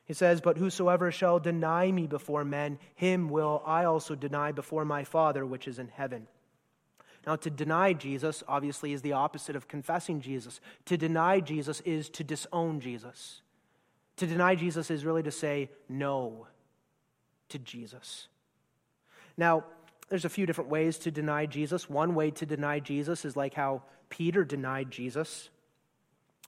He 0.06 0.14
says, 0.14 0.40
But 0.40 0.58
whosoever 0.58 1.10
shall 1.10 1.38
deny 1.38 1.90
me 1.90 2.06
before 2.06 2.44
men, 2.44 2.78
him 2.94 3.28
will 3.28 3.62
I 3.66 3.84
also 3.84 4.14
deny 4.14 4.52
before 4.52 4.84
my 4.84 5.04
Father 5.04 5.44
which 5.44 5.68
is 5.68 5.78
in 5.78 5.88
heaven. 5.88 6.26
Now, 7.26 7.36
to 7.36 7.50
deny 7.50 7.94
Jesus, 7.94 8.42
obviously, 8.46 8.92
is 8.92 9.00
the 9.00 9.12
opposite 9.12 9.56
of 9.56 9.66
confessing 9.66 10.20
Jesus. 10.20 10.60
To 10.86 10.96
deny 10.98 11.40
Jesus 11.40 11.80
is 11.80 12.10
to 12.10 12.24
disown 12.24 12.80
Jesus. 12.80 13.40
To 14.18 14.26
deny 14.26 14.54
Jesus 14.54 14.90
is 14.90 15.04
really 15.04 15.22
to 15.24 15.30
say 15.30 15.70
no 15.88 16.46
to 17.48 17.58
Jesus. 17.58 18.28
Now, 19.36 19.64
there's 20.08 20.24
a 20.24 20.28
few 20.28 20.46
different 20.46 20.70
ways 20.70 20.98
to 20.98 21.10
deny 21.10 21.46
Jesus. 21.46 21.88
One 21.88 22.14
way 22.14 22.30
to 22.32 22.46
deny 22.46 22.78
Jesus 22.78 23.24
is 23.24 23.36
like 23.36 23.54
how 23.54 23.82
Peter 24.10 24.44
denied 24.44 24.90
Jesus. 24.90 25.48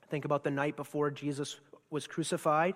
Think 0.09 0.25
about 0.25 0.45
the 0.45 0.51
night 0.51 0.77
before 0.77 1.11
Jesus 1.11 1.59
was 1.91 2.07
crucified. 2.07 2.75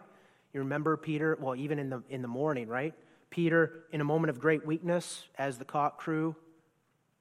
You 0.53 0.61
remember 0.61 0.97
Peter, 0.97 1.39
well, 1.41 1.55
even 1.55 1.79
in 1.79 1.91
the, 1.91 2.03
in 2.09 2.23
the 2.23 2.29
morning, 2.29 2.67
right? 2.67 2.95
Peter, 3.31 3.85
in 3.93 4.01
a 4.01 4.05
moment 4.05 4.31
of 4.31 4.41
great 4.41 4.67
weakness, 4.67 5.25
as 5.39 5.59
the 5.59 5.65
cock 5.65 5.99
crew, 5.99 6.35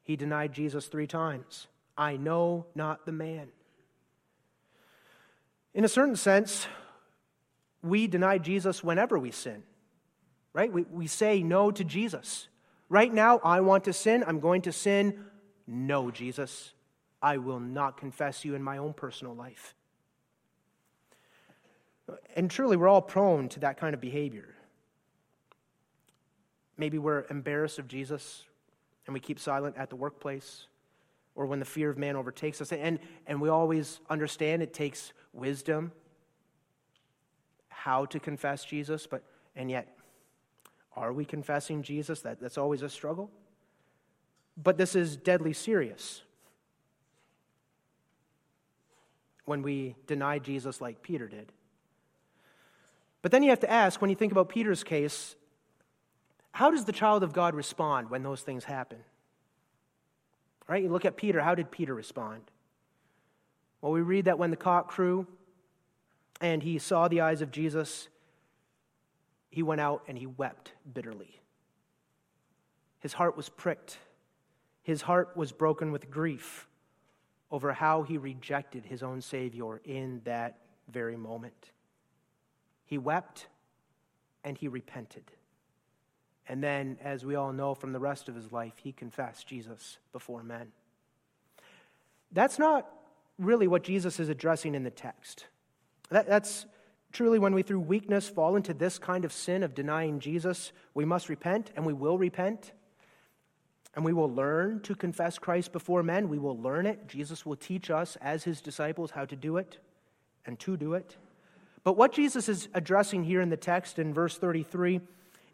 he 0.02 0.16
denied 0.16 0.52
Jesus 0.52 0.86
three 0.86 1.06
times. 1.06 1.68
I 1.96 2.16
know 2.16 2.66
not 2.74 3.06
the 3.06 3.12
man. 3.12 3.48
In 5.74 5.84
a 5.84 5.88
certain 5.88 6.16
sense, 6.16 6.66
we 7.82 8.06
deny 8.06 8.38
Jesus 8.38 8.84
whenever 8.84 9.18
we 9.18 9.30
sin, 9.30 9.62
right? 10.52 10.72
We, 10.72 10.82
we 10.82 11.06
say 11.06 11.42
no 11.42 11.70
to 11.70 11.84
Jesus. 11.84 12.48
Right 12.88 13.12
now, 13.12 13.38
I 13.44 13.60
want 13.60 13.84
to 13.84 13.92
sin. 13.92 14.24
I'm 14.26 14.40
going 14.40 14.62
to 14.62 14.72
sin. 14.72 15.24
No, 15.66 16.10
Jesus. 16.10 16.72
I 17.22 17.38
will 17.38 17.60
not 17.60 17.96
confess 17.96 18.44
you 18.44 18.54
in 18.54 18.62
my 18.62 18.78
own 18.78 18.92
personal 18.92 19.34
life. 19.34 19.74
And 22.34 22.50
truly, 22.50 22.76
we're 22.76 22.88
all 22.88 23.02
prone 23.02 23.48
to 23.50 23.60
that 23.60 23.76
kind 23.76 23.94
of 23.94 24.00
behavior. 24.00 24.54
Maybe 26.76 26.98
we're 26.98 27.26
embarrassed 27.30 27.78
of 27.78 27.88
Jesus 27.88 28.44
and 29.06 29.14
we 29.14 29.20
keep 29.20 29.38
silent 29.38 29.76
at 29.76 29.90
the 29.90 29.96
workplace 29.96 30.66
or 31.34 31.46
when 31.46 31.58
the 31.58 31.64
fear 31.64 31.90
of 31.90 31.98
man 31.98 32.16
overtakes 32.16 32.60
us. 32.60 32.72
And, 32.72 32.98
and 33.26 33.40
we 33.40 33.48
always 33.48 34.00
understand 34.08 34.62
it 34.62 34.72
takes 34.72 35.12
wisdom 35.32 35.92
how 37.80 38.04
to 38.04 38.20
confess 38.20 38.62
Jesus, 38.62 39.06
but 39.06 39.22
and 39.56 39.70
yet, 39.70 39.96
are 40.94 41.12
we 41.14 41.24
confessing 41.24 41.82
Jesus? 41.82 42.20
That, 42.20 42.38
that's 42.38 42.58
always 42.58 42.82
a 42.82 42.90
struggle. 42.90 43.30
But 44.62 44.76
this 44.76 44.94
is 44.94 45.16
deadly 45.16 45.54
serious 45.54 46.22
when 49.46 49.62
we 49.62 49.96
deny 50.06 50.38
Jesus 50.38 50.80
like 50.80 51.02
Peter 51.02 51.26
did. 51.26 51.52
But 53.22 53.32
then 53.32 53.42
you 53.42 53.48
have 53.48 53.60
to 53.60 53.70
ask 53.70 54.00
when 54.00 54.10
you 54.10 54.16
think 54.16 54.32
about 54.32 54.50
Peter's 54.50 54.84
case, 54.84 55.34
how 56.52 56.70
does 56.70 56.84
the 56.84 56.92
child 56.92 57.22
of 57.22 57.32
God 57.32 57.54
respond 57.54 58.10
when 58.10 58.22
those 58.22 58.42
things 58.42 58.64
happen? 58.64 58.98
Right? 60.68 60.82
You 60.82 60.90
look 60.90 61.06
at 61.06 61.16
Peter, 61.16 61.40
how 61.40 61.54
did 61.54 61.70
Peter 61.70 61.94
respond? 61.94 62.42
Well, 63.80 63.92
we 63.92 64.02
read 64.02 64.26
that 64.26 64.38
when 64.38 64.50
the 64.50 64.56
cock 64.56 64.88
crew 64.88 65.26
and 66.40 66.62
he 66.62 66.78
saw 66.78 67.08
the 67.08 67.20
eyes 67.20 67.42
of 67.42 67.50
Jesus, 67.50 68.08
he 69.50 69.62
went 69.62 69.80
out 69.80 70.02
and 70.08 70.18
he 70.18 70.26
wept 70.26 70.72
bitterly. 70.92 71.40
His 73.00 73.12
heart 73.14 73.36
was 73.36 73.48
pricked. 73.48 73.98
His 74.82 75.02
heart 75.02 75.36
was 75.36 75.52
broken 75.52 75.92
with 75.92 76.10
grief 76.10 76.66
over 77.50 77.72
how 77.72 78.02
he 78.02 78.16
rejected 78.16 78.84
his 78.84 79.02
own 79.02 79.20
Savior 79.20 79.80
in 79.84 80.20
that 80.24 80.58
very 80.88 81.16
moment. 81.16 81.70
He 82.84 82.98
wept 82.98 83.46
and 84.44 84.56
he 84.56 84.68
repented. 84.68 85.24
And 86.48 86.62
then, 86.62 86.98
as 87.02 87.24
we 87.24 87.36
all 87.36 87.52
know 87.52 87.74
from 87.74 87.92
the 87.92 88.00
rest 88.00 88.28
of 88.28 88.34
his 88.34 88.50
life, 88.50 88.74
he 88.76 88.92
confessed 88.92 89.46
Jesus 89.46 89.98
before 90.12 90.42
men. 90.42 90.72
That's 92.32 92.58
not 92.58 92.88
really 93.38 93.68
what 93.68 93.84
Jesus 93.84 94.18
is 94.18 94.28
addressing 94.28 94.74
in 94.74 94.82
the 94.82 94.90
text. 94.90 95.46
That, 96.10 96.26
that's 96.26 96.66
truly 97.12 97.38
when 97.38 97.54
we, 97.54 97.62
through 97.62 97.80
weakness, 97.80 98.28
fall 98.28 98.56
into 98.56 98.74
this 98.74 98.98
kind 98.98 99.24
of 99.24 99.32
sin 99.32 99.62
of 99.62 99.74
denying 99.74 100.20
Jesus, 100.20 100.72
we 100.94 101.04
must 101.04 101.28
repent, 101.28 101.70
and 101.76 101.86
we 101.86 101.92
will 101.92 102.18
repent. 102.18 102.72
And 103.96 104.04
we 104.04 104.12
will 104.12 104.32
learn 104.32 104.80
to 104.82 104.94
confess 104.94 105.38
Christ 105.38 105.72
before 105.72 106.04
men. 106.04 106.28
We 106.28 106.38
will 106.38 106.56
learn 106.56 106.86
it. 106.86 107.08
Jesus 107.08 107.44
will 107.44 107.56
teach 107.56 107.90
us 107.90 108.16
as 108.20 108.44
his 108.44 108.60
disciples 108.60 109.10
how 109.10 109.24
to 109.24 109.34
do 109.34 109.56
it 109.56 109.78
and 110.46 110.58
to 110.60 110.76
do 110.76 110.94
it. 110.94 111.16
But 111.82 111.96
what 111.96 112.12
Jesus 112.12 112.48
is 112.48 112.68
addressing 112.74 113.24
here 113.24 113.40
in 113.40 113.50
the 113.50 113.56
text 113.56 113.98
in 113.98 114.14
verse 114.14 114.38
33 114.38 115.00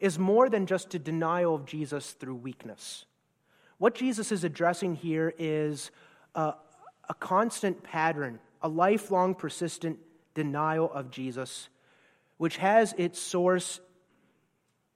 is 0.01 0.19
more 0.19 0.51
than 0.51 0.67
just 0.67 0.95
a 0.95 0.99
denial 0.99 1.55
of 1.55 1.65
Jesus 1.65 2.13
through 2.13 2.35
weakness. 2.35 3.07
What 3.79 3.95
Jesus 3.95 4.33
is 4.33 4.45
addressing 4.45 4.97
here 4.97 5.33
is 5.39 5.91
a, 6.35 6.55
a 7.09 7.15
constant 7.15 7.83
pattern, 7.83 8.39
a 8.61 8.69
lifelong, 8.69 9.35
persistent 9.35 9.99
denial 10.37 10.93
of 10.93 11.11
Jesus, 11.11 11.69
which 12.37 12.59
has 12.59 12.95
its 12.97 13.19
source 13.19 13.81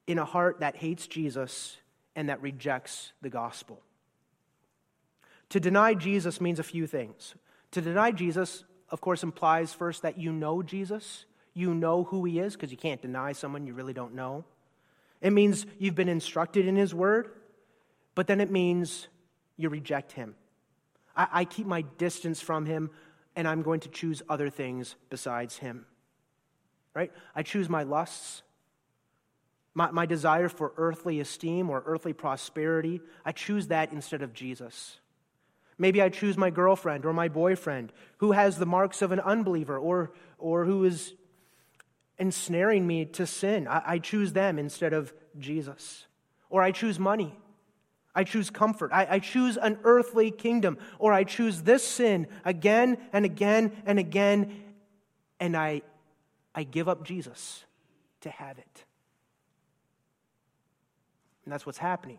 in 0.07 0.19
a 0.19 0.25
heart 0.25 0.61
that 0.61 0.77
hates 0.77 1.09
Jesus 1.09 1.77
and 2.15 2.29
that 2.29 2.43
rejects 2.43 3.13
the 3.23 3.31
gospel. 3.31 3.81
To 5.49 5.59
deny 5.59 5.95
Jesus 5.95 6.41
means 6.41 6.61
a 6.61 6.63
few 6.63 6.87
things. 6.87 7.35
To 7.73 7.81
deny 7.81 8.13
Jesus, 8.13 8.65
of 8.91 9.01
course, 9.01 9.25
implies 9.25 9.73
first 9.73 10.03
that 10.03 10.19
you 10.19 10.31
know 10.31 10.63
Jesus, 10.63 11.25
you 11.55 11.75
know 11.75 12.05
who 12.05 12.25
he 12.25 12.39
is, 12.39 12.55
because 12.55 12.71
you 12.71 12.77
can't 12.77 13.03
deny 13.03 13.33
someone 13.33 13.67
you 13.67 13.75
really 13.75 13.95
don't 13.95 14.15
know. 14.15 14.45
It 15.21 15.33
means 15.33 15.67
you've 15.79 15.95
been 15.95 16.09
instructed 16.09 16.67
in 16.67 16.77
his 16.77 16.95
word, 16.95 17.31
but 18.15 18.27
then 18.27 18.41
it 18.41 18.51
means 18.51 19.09
you 19.57 19.69
reject 19.69 20.13
him. 20.13 20.35
I, 21.17 21.29
I 21.33 21.45
keep 21.45 21.67
my 21.67 21.83
distance 21.99 22.41
from 22.41 22.67
him, 22.67 22.91
and 23.37 23.47
I'm 23.47 23.63
going 23.63 23.81
to 23.81 23.89
choose 23.89 24.23
other 24.29 24.51
things 24.51 24.97
besides 25.09 25.59
him. 25.59 25.87
Right? 26.95 27.13
I 27.35 27.43
choose 27.43 27.69
my 27.69 27.85
lusts, 27.85 28.43
my, 29.75 29.91
my 29.91 30.07
desire 30.07 30.49
for 30.49 30.73
earthly 30.77 31.21
esteem 31.21 31.71
or 31.71 31.83
earthly 31.87 32.13
prosperity. 32.13 33.01
I 33.25 33.33
choose 33.33 33.69
that 33.69 33.93
instead 33.93 34.23
of 34.23 34.33
Jesus. 34.33 34.99
Maybe 35.79 36.03
I 36.03 36.09
choose 36.11 36.37
my 36.37 36.51
girlfriend 36.51 37.07
or 37.07 37.13
my 37.13 37.29
boyfriend 37.29 37.93
who 38.19 38.33
has 38.33 38.59
the 38.59 38.67
marks 38.67 39.01
of 39.01 39.13
an 39.13 39.21
unbeliever 39.21 39.79
or, 39.79 40.13
or 40.39 40.65
who 40.65 40.85
is 40.85 41.15
ensnaring 42.19 42.87
me 42.87 43.07
to 43.07 43.27
sin. 43.27 43.67
I, 43.67 43.83
I 43.87 43.99
choose 43.99 44.33
them 44.33 44.59
instead 44.59 44.93
of 44.93 45.15
Jesus. 45.39 46.07
Or 46.51 46.63
I 46.63 46.73
choose 46.73 46.99
money. 46.99 47.35
I 48.15 48.25
choose 48.25 48.51
comfort. 48.51 48.91
I, 48.93 49.07
I, 49.09 49.19
choose 49.21 49.57
an 49.57 49.79
earthly 49.85 50.31
kingdom. 50.31 50.79
Or 50.99 51.13
I 51.13 51.25
choose 51.25 51.63
this 51.63 51.87
sin 51.87 52.27
again 52.45 52.99
and 53.13 53.25
again 53.25 53.73
and 53.87 53.99
again, 53.99 54.63
and 55.39 55.57
I, 55.57 55.83
I 56.55 56.65
give 56.65 56.89
up 56.89 57.05
Jesus 57.05 57.65
to 58.23 58.31
have 58.31 58.59
it. 58.59 58.85
And 61.45 61.53
that's 61.53 61.65
what's 61.65 61.79
happening. 61.79 62.19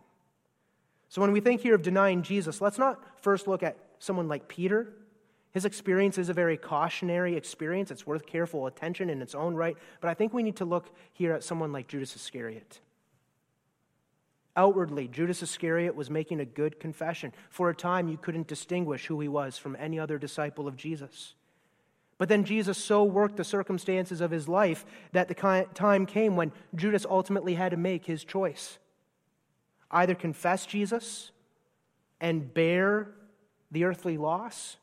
So 1.09 1.21
when 1.21 1.33
we 1.33 1.41
think 1.41 1.61
here 1.61 1.75
of 1.75 1.81
denying 1.81 2.23
Jesus, 2.23 2.61
let's 2.61 2.77
not 2.77 3.03
first 3.21 3.47
look 3.47 3.61
at 3.61 3.77
someone 3.99 4.29
like 4.29 4.47
Peter 4.47 4.93
his 5.51 5.65
experience 5.65 6.17
is 6.17 6.29
a 6.29 6.33
very 6.33 6.57
cautionary 6.57 7.35
experience. 7.35 7.91
It's 7.91 8.07
worth 8.07 8.25
careful 8.25 8.67
attention 8.67 9.09
in 9.09 9.21
its 9.21 9.35
own 9.35 9.53
right. 9.53 9.77
But 9.99 10.09
I 10.09 10.13
think 10.13 10.33
we 10.33 10.43
need 10.43 10.55
to 10.57 10.65
look 10.65 10.89
here 11.13 11.33
at 11.33 11.43
someone 11.43 11.73
like 11.73 11.87
Judas 11.87 12.15
Iscariot. 12.15 12.79
Outwardly, 14.55 15.07
Judas 15.07 15.41
Iscariot 15.41 15.95
was 15.95 16.09
making 16.09 16.39
a 16.39 16.45
good 16.45 16.79
confession. 16.79 17.31
For 17.49 17.69
a 17.69 17.75
time, 17.75 18.09
you 18.09 18.17
couldn't 18.17 18.47
distinguish 18.47 19.05
who 19.05 19.19
he 19.19 19.27
was 19.27 19.57
from 19.57 19.77
any 19.79 19.99
other 19.99 20.17
disciple 20.17 20.67
of 20.67 20.75
Jesus. 20.75 21.35
But 22.17 22.29
then 22.29 22.43
Jesus 22.43 22.77
so 22.77 23.03
worked 23.03 23.37
the 23.37 23.43
circumstances 23.43 24.21
of 24.21 24.29
his 24.29 24.47
life 24.47 24.85
that 25.13 25.27
the 25.27 25.65
time 25.73 26.05
came 26.05 26.35
when 26.35 26.51
Judas 26.75 27.05
ultimately 27.09 27.55
had 27.55 27.71
to 27.71 27.77
make 27.77 28.05
his 28.05 28.23
choice 28.23 28.77
either 29.89 30.15
confess 30.15 30.65
Jesus 30.65 31.31
and 32.19 32.53
bear 32.53 33.09
the 33.71 33.85
earthly 33.85 34.17
loss 34.17 34.77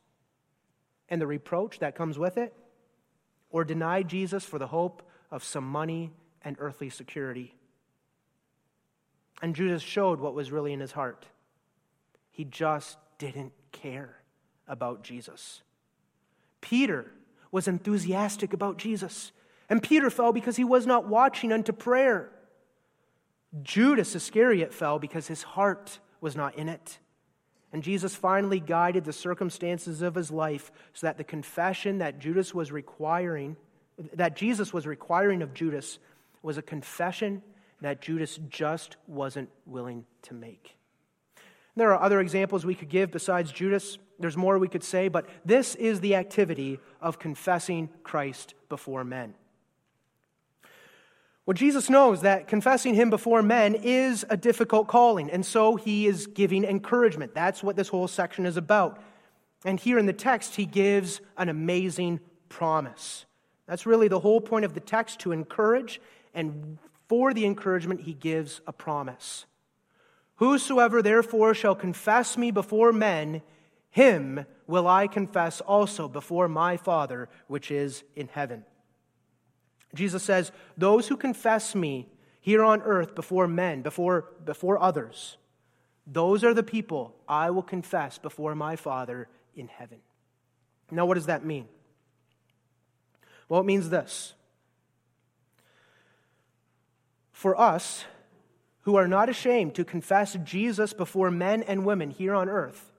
and 1.09 1.21
the 1.21 1.27
reproach 1.27 1.79
that 1.79 1.95
comes 1.95 2.19
with 2.19 2.37
it, 2.37 2.53
or 3.51 3.65
deny 3.65 4.03
Jesus 4.03 4.45
for 4.45 4.59
the 4.59 4.67
hope 4.67 5.03
of 5.31 5.45
some 5.45 5.65
money 5.65 6.11
and 6.43 6.57
earthly 6.59 6.91
security. 6.91 7.55
And 9.41 9.55
Judas 9.55 9.83
showed 9.83 10.21
what 10.21 10.35
was 10.35 10.51
really 10.51 10.73
in 10.73 10.81
his 10.81 10.93
heart. 10.93 11.27
He 12.31 12.45
just 12.45 12.99
didn't 13.19 13.53
care 13.73 14.17
about 14.67 15.03
Jesus. 15.03 15.63
Peter 16.61 17.13
was 17.51 17.69
enthusiastic 17.69 18.53
about 18.53 18.79
Jesus, 18.79 19.33
and 19.71 19.83
Peter 19.83 20.11
fell 20.11 20.33
because 20.33 20.57
he 20.57 20.65
was 20.65 20.87
not 20.87 21.09
watching 21.09 21.53
unto 21.53 21.73
prayer. 21.73 22.31
Judas 23.63 24.15
Iscariot 24.15 24.75
fell 24.75 24.99
because 24.99 25.27
his 25.27 25.43
heart 25.43 25.99
was 26.21 26.37
not 26.37 26.57
in 26.57 26.69
it. 26.69 26.99
And 27.73 27.83
Jesus 27.83 28.15
finally 28.15 28.61
guided 28.61 29.05
the 29.05 29.13
circumstances 29.13 30.01
of 30.03 30.15
his 30.15 30.31
life 30.31 30.71
so 30.95 31.07
that 31.07 31.19
the 31.19 31.25
confession 31.25 31.99
that 31.99 32.19
Judas 32.19 32.55
was 32.55 32.73
requiring, 32.73 33.57
that 34.15 34.37
Jesus 34.37 34.73
was 34.73 34.87
requiring 34.87 35.43
of 35.43 35.55
Judas, 35.55 35.99
was 36.43 36.57
a 36.57 36.63
confession 36.63 37.43
that 37.81 38.01
Judas 38.01 38.39
just 38.49 38.97
wasn't 39.07 39.49
willing 39.67 40.05
to 40.23 40.35
make. 40.35 40.77
There 41.77 41.93
are 41.93 42.03
other 42.03 42.21
examples 42.21 42.67
we 42.67 42.75
could 42.75 42.89
give 42.89 43.13
besides 43.13 43.53
Judas. 43.53 43.99
There's 44.19 44.37
more 44.37 44.59
we 44.59 44.67
could 44.67 44.83
say, 44.83 45.07
but 45.07 45.29
this 45.45 45.77
is 45.77 46.01
the 46.01 46.17
activity 46.17 46.81
of 47.01 47.21
confessing 47.21 47.89
Christ 48.03 48.55
before 48.69 49.05
men. 49.05 49.35
Well, 51.47 51.55
Jesus 51.55 51.89
knows 51.89 52.23
that 52.23 52.49
confessing 52.49 52.95
him 52.95 53.09
before 53.09 53.43
men 53.43 53.75
is 53.75 54.27
a 54.29 54.37
difficult 54.37 54.87
calling, 54.87 55.31
and 55.31 55.47
so 55.47 55.77
he 55.77 56.07
is 56.07 56.27
giving 56.27 56.65
encouragement. 56.65 57.33
That's 57.33 57.63
what 57.63 57.77
this 57.77 57.89
whole 57.89 58.09
section 58.09 58.45
is 58.45 58.59
about. 58.59 59.01
And 59.65 59.81
here 59.81 59.99
in 59.99 60.07
the 60.07 60.13
text, 60.13 60.57
he 60.57 60.67
gives 60.67 61.21
an 61.37 61.49
amazing 61.49 62.21
promise. 62.49 63.25
That's 63.67 63.87
really 63.87 64.09
the 64.09 64.21
whole 64.21 64.41
point 64.41 64.65
of 64.65 64.75
the 64.75 64.81
text 64.81 65.21
to 65.21 65.33
encourage, 65.33 66.01
and 66.35 66.77
for 67.09 67.33
the 67.33 67.47
encouragement, 67.47 68.03
he 68.03 68.15
gives 68.15 68.61
a 68.67 68.73
promise. 68.73 69.47
Whosoever 70.37 71.03
therefore 71.03 71.55
shall 71.55 71.75
confess 71.75 72.37
me 72.37 72.51
before 72.51 72.93
men, 72.93 73.43
him 73.91 74.47
will 74.67 74.87
I 74.87 75.09
confess 75.09 75.61
also 75.61 76.07
before 76.07 76.49
my 76.49 76.77
Father 76.77 77.29
which 77.49 77.71
is 77.71 78.05
in 78.15 78.29
heaven. 78.29 78.65
Jesus 79.95 80.23
says, 80.23 80.53
Those 80.77 81.09
who 81.09 81.17
confess 81.17 81.75
me 81.75 82.09
here 82.41 82.63
on 82.63 82.83
earth 82.83 83.15
before 83.15 83.49
men, 83.49 83.83
before, 83.83 84.27
before 84.45 84.81
others, 84.81 85.39
those 86.07 86.45
are 86.45 86.55
the 86.55 86.63
people 86.63 87.15
I 87.27 87.51
will 87.51 87.63
confess 87.63 88.19
before 88.19 88.55
my 88.55 88.77
Father 88.77 89.29
in 89.57 89.69
heaven. 89.69 89.99
Now, 90.91 91.07
what 91.07 91.15
does 91.15 91.27
that 91.27 91.45
mean? 91.45 91.67
Well, 93.49 93.61
it 93.61 93.67
means 93.67 93.91
this. 93.91 94.35
For 97.39 97.57
us, 97.57 98.05
who 98.81 98.97
are 98.97 99.07
not 99.07 99.29
ashamed 99.29 99.77
to 99.77 99.85
confess 99.85 100.37
Jesus 100.43 100.93
before 100.93 101.31
men 101.31 101.63
and 101.63 101.87
women 101.87 102.11
here 102.11 102.35
on 102.35 102.49
earth, 102.49 102.91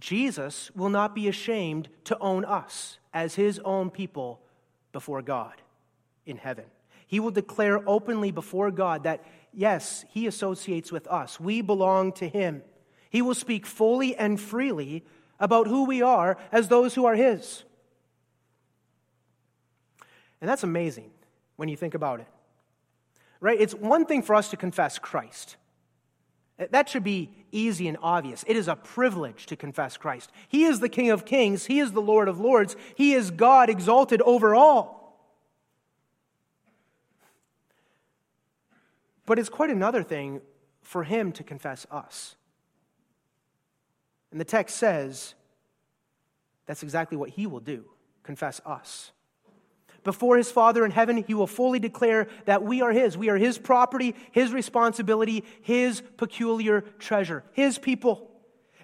Jesus 0.00 0.72
will 0.74 0.88
not 0.88 1.14
be 1.14 1.28
ashamed 1.28 1.88
to 2.06 2.18
own 2.18 2.44
us 2.44 2.98
as 3.14 3.36
his 3.36 3.60
own 3.60 3.90
people 3.90 4.40
before 4.90 5.22
God 5.22 5.62
in 6.26 6.38
heaven. 6.38 6.64
He 7.06 7.20
will 7.20 7.30
declare 7.30 7.88
openly 7.88 8.32
before 8.32 8.72
God 8.72 9.04
that, 9.04 9.24
yes, 9.52 10.04
He 10.08 10.26
associates 10.26 10.90
with 10.90 11.06
us. 11.06 11.38
We 11.38 11.60
belong 11.60 12.10
to 12.14 12.28
Him. 12.28 12.64
He 13.10 13.22
will 13.22 13.36
speak 13.36 13.64
fully 13.64 14.16
and 14.16 14.40
freely 14.40 15.04
about 15.38 15.68
who 15.68 15.84
we 15.84 16.02
are 16.02 16.36
as 16.50 16.66
those 16.66 16.96
who 16.96 17.04
are 17.04 17.14
His. 17.14 17.62
And 20.40 20.50
that's 20.50 20.64
amazing 20.64 21.12
when 21.54 21.68
you 21.68 21.76
think 21.76 21.94
about 21.94 22.18
it. 22.18 22.26
Right? 23.40 23.60
It's 23.60 23.74
one 23.74 24.04
thing 24.04 24.22
for 24.22 24.34
us 24.34 24.50
to 24.50 24.56
confess 24.56 24.98
Christ. 24.98 25.56
That 26.70 26.88
should 26.88 27.04
be 27.04 27.30
easy 27.52 27.86
and 27.86 27.96
obvious. 28.02 28.44
It 28.48 28.56
is 28.56 28.66
a 28.66 28.74
privilege 28.74 29.46
to 29.46 29.56
confess 29.56 29.96
Christ. 29.96 30.32
He 30.48 30.64
is 30.64 30.80
the 30.80 30.88
King 30.88 31.10
of 31.10 31.24
kings, 31.24 31.66
He 31.66 31.78
is 31.78 31.92
the 31.92 32.02
Lord 32.02 32.28
of 32.28 32.40
lords, 32.40 32.74
He 32.96 33.14
is 33.14 33.30
God 33.30 33.70
exalted 33.70 34.20
over 34.22 34.54
all. 34.54 34.98
But 39.28 39.38
it's 39.38 39.50
quite 39.50 39.68
another 39.68 40.02
thing 40.02 40.40
for 40.80 41.04
him 41.04 41.32
to 41.32 41.44
confess 41.44 41.86
us. 41.90 42.34
And 44.30 44.40
the 44.40 44.44
text 44.44 44.76
says 44.76 45.34
that's 46.64 46.82
exactly 46.82 47.18
what 47.18 47.28
he 47.28 47.46
will 47.46 47.60
do 47.60 47.84
confess 48.22 48.60
us. 48.64 49.12
Before 50.08 50.38
his 50.38 50.50
Father 50.50 50.86
in 50.86 50.90
heaven, 50.90 51.18
he 51.18 51.34
will 51.34 51.46
fully 51.46 51.78
declare 51.78 52.28
that 52.46 52.62
we 52.62 52.80
are 52.80 52.92
his. 52.92 53.18
We 53.18 53.28
are 53.28 53.36
his 53.36 53.58
property, 53.58 54.14
his 54.32 54.54
responsibility, 54.54 55.44
his 55.60 56.02
peculiar 56.16 56.80
treasure, 56.98 57.44
his 57.52 57.78
people. 57.78 58.30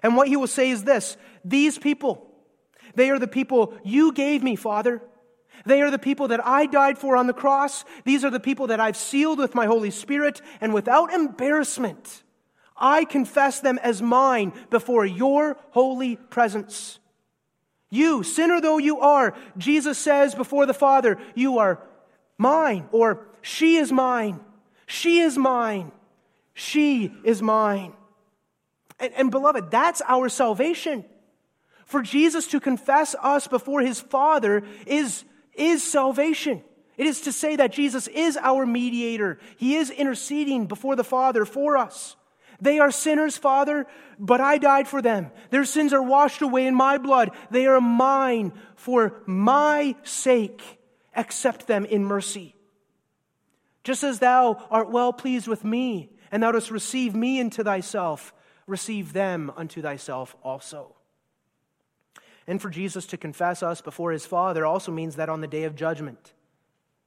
And 0.03 0.15
what 0.15 0.27
he 0.27 0.37
will 0.37 0.45
say 0.45 0.69
is 0.69 0.83
this 0.83 1.17
These 1.43 1.79
people, 1.79 2.31
they 2.93 3.09
are 3.09 3.17
the 3.17 3.27
people 3.27 3.73
you 3.83 4.13
gave 4.13 4.43
me, 4.43 4.55
Father. 4.55 5.01
They 5.65 5.81
are 5.81 5.89
the 5.89 5.97
people 5.97 6.27
that 6.27 6.45
I 6.45 6.67
died 6.67 6.99
for 6.99 7.17
on 7.17 7.25
the 7.25 7.33
cross. 7.33 7.85
These 8.03 8.23
are 8.23 8.29
the 8.29 8.39
people 8.39 8.67
that 8.67 8.79
I've 8.79 8.95
sealed 8.95 9.39
with 9.39 9.55
my 9.55 9.65
Holy 9.65 9.89
Spirit. 9.89 10.43
And 10.61 10.75
without 10.75 11.11
embarrassment, 11.11 12.21
I 12.77 13.03
confess 13.03 13.61
them 13.61 13.79
as 13.79 13.99
mine 13.99 14.53
before 14.69 15.07
your 15.07 15.57
holy 15.71 16.17
presence. 16.17 16.99
You, 17.89 18.23
sinner 18.23 18.59
though 18.59 18.77
you 18.77 18.99
are, 18.99 19.35
Jesus 19.57 19.97
says 19.97 20.35
before 20.35 20.65
the 20.65 20.73
Father, 20.73 21.17
you 21.35 21.59
are 21.59 21.79
mine, 22.37 22.87
or 22.91 23.27
she 23.41 23.77
is 23.77 23.91
mine. 23.91 24.39
She 24.87 25.19
is 25.19 25.37
mine. 25.37 25.91
She 26.53 27.13
is 27.23 27.41
mine. 27.41 27.93
And, 28.99 29.13
and, 29.13 29.31
beloved, 29.31 29.71
that's 29.71 30.01
our 30.07 30.29
salvation. 30.29 31.03
For 31.85 32.01
Jesus 32.01 32.47
to 32.47 32.59
confess 32.59 33.15
us 33.21 33.47
before 33.47 33.81
his 33.81 33.99
Father 33.99 34.63
is, 34.85 35.23
is 35.53 35.83
salvation. 35.83 36.63
It 36.97 37.05
is 37.05 37.21
to 37.21 37.31
say 37.31 37.57
that 37.57 37.73
Jesus 37.73 38.07
is 38.07 38.37
our 38.37 38.65
mediator. 38.65 39.39
He 39.57 39.75
is 39.75 39.89
interceding 39.89 40.65
before 40.65 40.95
the 40.95 41.03
Father 41.03 41.45
for 41.45 41.77
us. 41.77 42.15
They 42.61 42.79
are 42.79 42.91
sinners, 42.91 43.37
Father, 43.37 43.85
but 44.17 44.41
I 44.41 44.57
died 44.57 44.87
for 44.87 45.01
them. 45.01 45.31
Their 45.49 45.65
sins 45.65 45.93
are 45.93 46.01
washed 46.01 46.41
away 46.41 46.67
in 46.67 46.75
my 46.75 46.97
blood. 46.97 47.31
They 47.51 47.65
are 47.67 47.81
mine 47.81 48.53
for 48.75 49.21
my 49.25 49.95
sake. 50.03 50.79
Accept 51.15 51.67
them 51.67 51.85
in 51.85 52.05
mercy. 52.05 52.55
Just 53.83 54.03
as 54.03 54.19
thou 54.19 54.65
art 54.71 54.89
well 54.89 55.13
pleased 55.13 55.47
with 55.47 55.63
me, 55.63 56.09
and 56.31 56.41
thou 56.41 56.51
dost 56.51 56.71
receive 56.71 57.15
me 57.15 57.39
into 57.39 57.63
thyself, 57.63 58.33
receive 58.67 59.13
them 59.13 59.51
unto 59.55 59.81
thyself 59.81 60.35
also. 60.43 60.95
And 62.47 62.61
for 62.61 62.69
Jesus 62.69 63.05
to 63.07 63.17
confess 63.17 63.63
us 63.63 63.81
before 63.81 64.11
his 64.11 64.25
Father 64.25 64.65
also 64.65 64.91
means 64.91 65.15
that 65.15 65.29
on 65.29 65.41
the 65.41 65.47
day 65.47 65.63
of 65.63 65.75
judgment, 65.75 66.33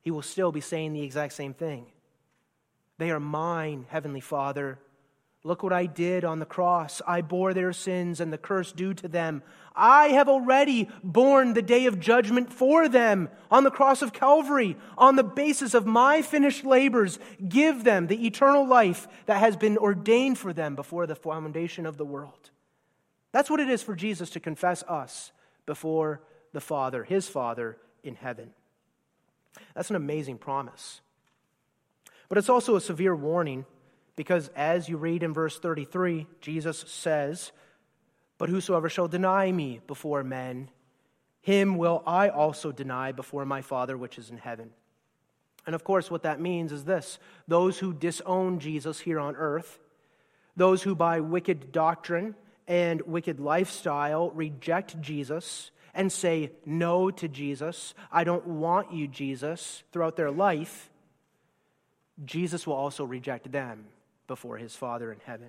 he 0.01 0.11
will 0.11 0.23
still 0.23 0.53
be 0.53 0.61
saying 0.61 0.93
the 0.93 1.03
exact 1.03 1.33
same 1.33 1.55
thing. 1.55 1.87
They 2.99 3.11
are 3.11 3.21
mine, 3.21 3.87
Heavenly 3.89 4.21
Father 4.21 4.79
Look 5.45 5.63
what 5.63 5.73
I 5.73 5.87
did 5.87 6.25
on 6.25 6.41
the 6.41 6.45
cross. 6.45 7.01
I 7.07 7.21
bore 7.21 7.55
their 7.55 7.73
sins 7.73 8.21
and 8.21 8.33
the 8.33 8.39
curse 8.39 8.73
due 8.73 8.93
to 8.95 9.09
them. 9.09 9.43
I 9.75 10.09
have 10.09 10.29
already 10.29 10.89
borne 11.05 11.55
the 11.55 11.63
day 11.63 11.87
of 11.87 12.01
judgment 12.01 12.53
for 12.53 12.89
them 12.89 13.29
on 13.51 13.63
the 13.63 13.71
cross 13.71 14.03
of 14.03 14.13
Calvary. 14.13 14.77
On 14.97 15.15
the 15.15 15.23
basis 15.23 15.75
of 15.75 15.87
my 15.87 16.23
finished 16.23 16.65
labors, 16.65 17.21
give 17.49 17.85
them 17.85 18.09
the 18.09 18.27
eternal 18.27 18.67
life 18.67 19.07
that 19.27 19.39
has 19.39 19.57
been 19.57 19.79
ordained 19.79 20.39
for 20.39 20.53
them 20.53 20.75
before 20.75 21.07
the 21.07 21.15
foundation 21.15 21.87
of 21.87 21.97
the 21.97 22.05
world. 22.05 22.51
That's 23.31 23.49
what 23.49 23.61
it 23.61 23.69
is 23.69 23.83
for 23.83 23.95
Jesus 23.95 24.31
to 24.31 24.41
confess 24.41 24.83
us 24.85 25.31
before 25.67 26.21
the 26.53 26.61
Father, 26.61 27.05
his 27.05 27.29
Father 27.29 27.77
in 28.03 28.17
heaven. 28.17 28.51
That's 29.75 29.91
an 29.91 29.97
amazing 29.97 30.39
promise. 30.39 31.01
But 32.29 32.39
it's 32.39 32.49
also 32.49 32.75
a 32.75 32.81
severe 32.81 33.15
warning 33.15 33.65
because 34.19 34.51
as 34.57 34.89
you 34.89 34.97
read 34.97 35.23
in 35.23 35.33
verse 35.33 35.61
33, 35.61 36.27
Jesus 36.41 36.81
says, 36.89 37.53
But 38.37 38.49
whosoever 38.49 38.89
shall 38.89 39.07
deny 39.07 39.53
me 39.53 39.79
before 39.87 40.25
men, 40.25 40.71
him 41.41 41.79
will 41.79 42.03
I 42.05 42.29
also 42.29 42.73
deny 42.73 43.13
before 43.13 43.45
my 43.45 43.63
Father 43.63 43.97
which 43.97 44.19
is 44.19 44.29
in 44.29 44.39
heaven. 44.39 44.71
And 45.67 45.75
of 45.77 45.85
course, 45.85 46.11
what 46.11 46.25
that 46.25 46.41
means 46.41 46.73
is 46.73 46.85
this 46.85 47.21
those 47.47 47.79
who 47.79 47.93
disown 47.93 48.59
Jesus 48.59 48.99
here 48.99 49.21
on 49.21 49.37
earth, 49.37 49.79
those 50.57 50.83
who 50.83 50.97
by 50.97 51.21
wicked 51.21 51.71
doctrine 51.71 52.35
and 52.67 53.01
wicked 53.03 53.39
lifestyle 53.39 54.31
reject 54.31 55.01
Jesus 55.01 55.71
and 55.95 56.11
say 56.11 56.51
no 56.67 57.13
to 57.13 57.29
Jesus, 57.29 57.95
I 58.11 58.25
don't 58.25 58.49
want 58.49 58.93
you, 58.93 59.07
Jesus, 59.07 59.85
throughout 59.93 60.17
their 60.17 60.33
life, 60.33 60.91
Jesus 62.25 62.67
will 62.67 62.75
also 62.75 63.05
reject 63.05 63.53
them 63.53 63.87
before 64.29 64.59
his 64.59 64.77
Father 64.77 65.11
in 65.11 65.19
heaven. 65.25 65.49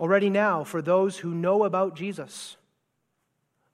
Already 0.00 0.30
now, 0.30 0.64
for 0.64 0.82
those 0.82 1.18
who 1.18 1.32
know 1.32 1.62
about 1.62 1.94
Jesus, 1.94 2.56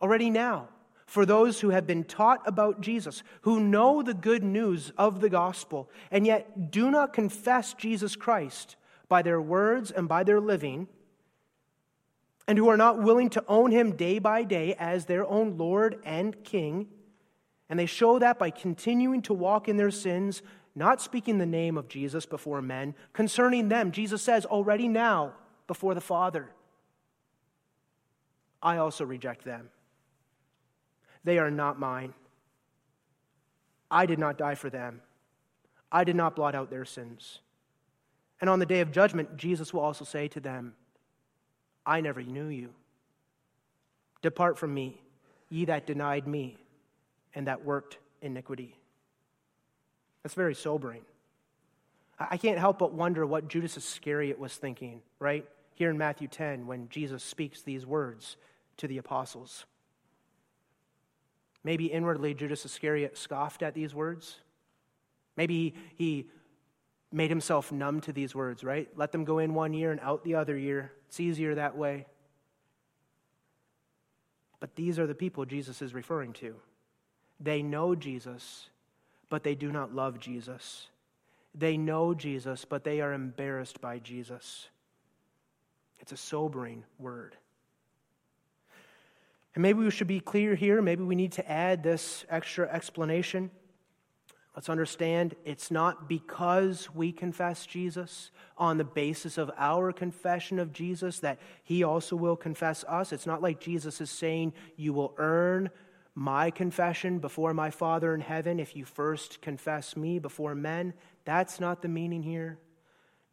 already 0.02 0.29
now, 0.29 0.68
for 1.07 1.24
those 1.24 1.61
who 1.61 1.70
have 1.70 1.87
been 1.87 2.02
taught 2.02 2.42
about 2.44 2.81
Jesus, 2.81 3.22
who 3.42 3.61
know 3.61 4.02
the 4.02 4.12
good 4.12 4.42
news 4.42 4.92
of 4.98 5.20
the 5.20 5.31
gospel, 5.31 5.88
and 6.11 6.26
yet 6.26 6.70
do 6.70 6.90
not 6.90 7.12
confess 7.12 7.72
Jesus 7.74 8.16
Christ 8.16 8.76
by 9.09 9.22
their 9.22 9.40
words 9.40 9.92
and 9.92 10.09
by 10.09 10.24
their 10.24 10.40
living, 10.40 10.88
and 12.48 12.59
who 12.59 12.68
are 12.68 12.76
not 12.76 13.00
willing 13.02 13.31
to 13.31 13.44
own 13.46 13.70
him 13.70 13.94
day 13.94 14.18
by 14.18 14.42
day 14.42 14.74
as 14.79 15.05
their 15.07 15.24
own 15.26 15.57
Lord 15.57 16.00
and 16.05 16.42
King, 16.42 16.88
and 17.68 17.79
they 17.79 17.87
show 17.87 18.18
that 18.18 18.38
by 18.38 18.50
continuing 18.50 19.22
to 19.22 19.35
walk 19.35 19.68
in 19.68 19.76
their 19.76 19.90
sins 19.92 20.42
not 20.77 21.01
speaking 21.01 21.39
the 21.39 21.47
name 21.47 21.79
of 21.79 21.89
Jesus 21.89 22.27
before 22.27 22.61
men. 22.61 22.95
Concerning 23.15 23.69
them, 23.69 23.91
Jesus 23.91 24.21
says 24.21 24.45
already 24.45 24.87
now 24.87 25.33
before 25.67 25.95
the 25.95 26.03
Father, 26.03 26.51
I 28.62 28.77
also 28.77 29.05
reject 29.05 29.45
them. 29.45 29.71
They 31.25 31.39
are 31.39 31.51
not 31.51 31.81
mine. 31.81 32.12
I 33.91 34.05
did 34.05 34.19
not 34.19 34.37
die 34.37 34.55
for 34.55 34.69
them. 34.69 35.01
I 35.91 36.05
did 36.05 36.15
not 36.15 36.37
blot 36.37 36.55
out 36.55 36.71
their 36.71 36.85
sins. 36.85 37.41
And 38.41 38.51
on 38.51 38.59
the 38.59 38.67
day 38.67 38.81
of 38.81 38.93
judgment, 38.93 39.37
Jesus 39.37 39.73
will 39.73 39.81
also 39.81 40.05
say 40.05 40.29
to 40.29 40.41
them, 40.41 40.75
I 41.87 42.03
never 42.03 42.23
knew 42.23 42.49
you. 42.49 42.75
Depart 44.21 44.59
from 44.59 44.75
me, 44.75 45.01
ye 45.49 45.65
that 45.65 45.87
denied 45.87 46.27
me 46.27 46.59
and 47.35 47.47
that 47.47 47.65
worked 47.65 47.99
iniquity. 48.21 48.77
That's 50.27 50.35
very 50.35 50.57
sobering. 50.57 51.03
I 52.19 52.37
can't 52.37 52.59
help 52.59 52.81
but 52.81 52.93
wonder 52.93 53.25
what 53.25 53.47
Judas 53.47 53.77
Iscariot 53.77 54.41
was 54.41 54.57
thinking, 54.57 55.03
right? 55.21 55.47
Here 55.75 55.89
in 55.89 55.97
Matthew 55.97 56.27
10, 56.27 56.67
when 56.67 56.89
Jesus 56.89 57.23
speaks 57.23 57.62
these 57.62 57.87
words 57.87 58.37
to 58.79 58.89
the 58.89 58.99
apostles. 58.99 59.67
Maybe 61.62 61.87
inwardly, 61.87 62.35
Judas 62.35 62.65
Iscariot 62.65 63.17
scoffed 63.17 63.62
at 63.62 63.75
these 63.75 63.95
words. 63.95 64.39
Maybe 65.37 65.77
he 65.95 66.27
made 67.12 67.31
himself 67.31 67.71
numb 67.71 68.01
to 68.01 68.12
these 68.12 68.35
words, 68.35 68.65
right? 68.65 68.89
Let 68.97 69.12
them 69.12 69.25
go 69.25 69.39
in 69.39 69.55
one 69.55 69.75
year 69.75 69.93
and 69.93 70.01
out 70.01 70.25
the 70.25 70.35
other 70.35 70.59
year. 70.59 70.91
It's 71.07 71.21
easier 71.21 71.55
that 71.55 71.77
way. 71.77 72.07
But 74.59 74.75
these 74.75 74.99
are 74.99 75.07
the 75.07 75.15
people 75.15 75.45
Jesus 75.45 75.81
is 75.83 75.95
referring 75.95 76.33
to. 76.33 76.57
They 77.39 77.62
know 77.62 77.95
Jesus, 77.95 78.71
but 79.29 79.43
they 79.43 79.55
do 79.55 79.73
not 79.73 79.95
love 79.95 80.19
Jesus. 80.21 80.89
They 81.55 81.77
know 81.77 82.15
Jesus, 82.15 82.65
but 82.65 82.85
they 82.85 83.01
are 83.01 83.12
embarrassed 83.12 83.81
by 83.81 83.99
Jesus. 83.99 84.69
It's 85.99 86.12
a 86.12 86.16
sobering 86.16 86.85
word. 86.99 87.37
And 89.55 89.62
maybe 89.62 89.81
we 89.81 89.91
should 89.91 90.07
be 90.07 90.20
clear 90.20 90.55
here. 90.55 90.83
Maybe 90.83 91.03
we 91.03 91.14
need 91.14 91.33
to 91.33 91.51
add 91.51 91.83
this 91.83 92.27
extra 92.29 92.68
explanation. 92.68 93.51
Let's 94.55 94.68
understand 94.68 95.35
it's 95.45 95.70
not 95.70 96.09
because 96.09 96.95
we 96.95 97.12
confess 97.12 97.66
Jesus 97.66 98.31
on 98.59 98.79
the 98.79 98.85
basis 98.85 99.37
of 99.39 99.51
our 99.57 99.93
confession 99.93 100.59
of 100.59 100.72
Jesus 100.72 101.20
that 101.20 101.39
he 101.64 101.85
also 101.85 102.16
will 102.16 102.37
confess 102.37 102.85
us. 102.85 103.12
It's 103.12 103.27
not 103.27 103.43
like 103.43 103.61
Jesus 103.61 104.01
is 104.01 104.11
saying 104.11 104.53
you 104.77 104.93
will 104.93 105.14
earn 105.18 105.70
my 106.19 106.51
confession 106.51 107.19
before 107.19 107.53
my 107.53 107.71
Father 107.71 108.14
in 108.14 108.23
heaven 108.23 108.59
if 108.59 108.75
you 108.75 108.87
first 108.87 109.43
confess 109.43 109.95
me 109.97 110.19
before 110.19 110.55
men. 110.55 110.95
That's 111.27 111.61
not 111.61 111.83
the 111.83 111.89
meaning 111.89 112.23
here. 112.23 112.59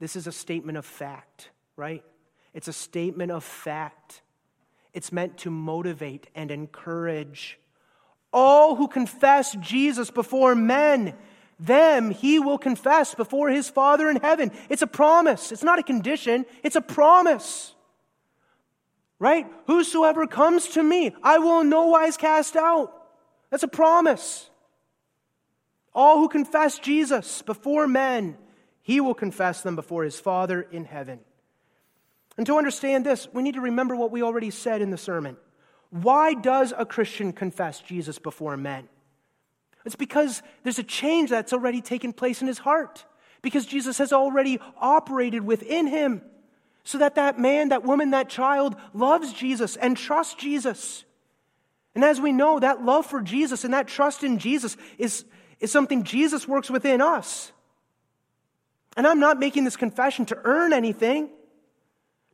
This 0.02 0.18
is 0.18 0.28
a 0.28 0.34
statement 0.34 0.78
of 0.78 0.86
fact, 0.86 1.50
right? 1.78 2.04
It's 2.54 2.68
a 2.68 2.74
statement 2.74 3.32
of 3.32 3.46
fact. 3.46 4.22
It's 4.94 5.14
meant 5.14 5.38
to 5.40 5.50
motivate 5.50 6.28
and 6.36 6.52
encourage 6.52 7.58
all 8.34 8.76
who 8.76 8.90
confess 8.90 9.56
Jesus 9.62 10.12
before 10.12 10.54
men. 10.54 11.16
Them 11.60 12.12
he 12.12 12.38
will 12.38 12.58
confess 12.58 13.16
before 13.16 13.48
his 13.48 13.70
Father 13.70 14.10
in 14.10 14.18
heaven. 14.18 14.52
It's 14.68 14.82
a 14.82 14.88
promise. 14.88 15.54
It's 15.54 15.64
not 15.64 15.80
a 15.80 15.84
condition, 15.84 16.46
it's 16.64 16.76
a 16.76 16.82
promise 16.82 17.72
right? 19.24 19.47
Whosoever 19.67 20.28
comes 20.28 20.67
to 20.69 20.84
me, 20.84 21.15
I 21.24 21.38
will 21.38 21.61
in 21.61 21.69
no 21.69 21.88
wise 21.88 22.17
cast 22.17 22.57
out. 22.57 22.93
That's 23.49 23.63
a 23.63 23.69
promise. 23.69 24.49
All 25.93 26.17
who 26.17 26.28
confess 26.28 26.78
Jesus 26.78 27.41
before 27.41 27.88
men, 27.88 28.38
he 28.82 28.99
will 28.99 29.13
confess 29.13 29.61
them 29.61 29.78
before 29.78 30.03
his 30.03 30.19
Father 30.19 30.61
in 30.61 30.84
heaven. 30.84 31.21
And 32.36 32.45
to 32.47 32.57
understand 32.57 33.05
this, 33.05 33.30
we 33.32 33.43
need 33.43 33.53
to 33.53 33.61
remember 33.61 33.95
what 33.95 34.11
we 34.11 34.24
already 34.24 34.49
said 34.49 34.82
in 34.82 34.91
the 34.91 34.97
sermon. 34.97 35.38
Why 35.89 36.34
does 36.34 36.74
a 36.78 36.86
Christian 36.86 37.32
confess 37.32 37.80
Jesus 37.80 38.19
before 38.19 38.57
men? 38.57 38.89
It's 39.86 39.95
because 39.95 40.43
there's 40.63 40.80
a 40.80 40.84
change 40.84 41.30
that's 41.30 41.53
already 41.53 41.80
taken 41.80 42.11
place 42.11 42.41
in 42.41 42.47
his 42.47 42.57
heart, 42.57 43.05
because 43.41 43.65
Jesus 43.65 43.99
has 43.99 44.11
already 44.11 44.59
operated 44.82 45.45
within 45.45 45.88
him, 45.88 46.24
so 46.84 46.98
that 46.98 47.16
that 47.16 47.40
man, 47.40 47.70
that 47.70 47.84
woman, 47.84 48.12
that 48.12 48.30
child 48.30 48.76
loves 48.94 49.34
Jesus 49.34 49.76
and 49.76 49.96
trusts 49.96 50.36
Jesus. 50.36 51.06
And 51.96 52.04
as 52.04 52.20
we 52.20 52.32
know, 52.32 52.60
that 52.60 52.84
love 52.84 53.06
for 53.06 53.22
Jesus 53.22 53.64
and 53.64 53.74
that 53.74 53.88
trust 53.88 54.24
in 54.24 54.40
Jesus 54.40 54.76
is, 54.98 55.26
is 55.60 55.72
something 55.72 56.04
Jesus 56.04 56.48
works 56.48 56.70
within 56.70 57.02
us. 57.02 57.52
And 58.98 59.08
I'm 59.08 59.20
not 59.20 59.40
making 59.40 59.64
this 59.64 59.78
confession 59.78 60.26
to 60.28 60.38
earn 60.44 60.74
anything. 60.74 61.30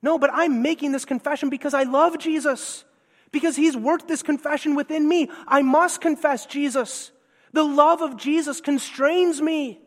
No, 0.02 0.18
but 0.18 0.30
I'm 0.34 0.62
making 0.62 0.92
this 0.92 1.06
confession 1.06 1.50
because 1.50 1.74
I 1.74 1.84
love 1.84 2.18
Jesus, 2.20 2.86
because 3.32 3.56
He's 3.56 3.76
worked 3.76 4.08
this 4.08 4.24
confession 4.24 4.76
within 4.76 5.08
me. 5.08 5.30
I 5.48 5.62
must 5.62 6.02
confess 6.02 6.46
Jesus. 6.46 7.12
The 7.52 7.64
love 7.64 8.02
of 8.02 8.16
Jesus 8.16 8.62
constrains 8.62 9.42
me. 9.42 9.82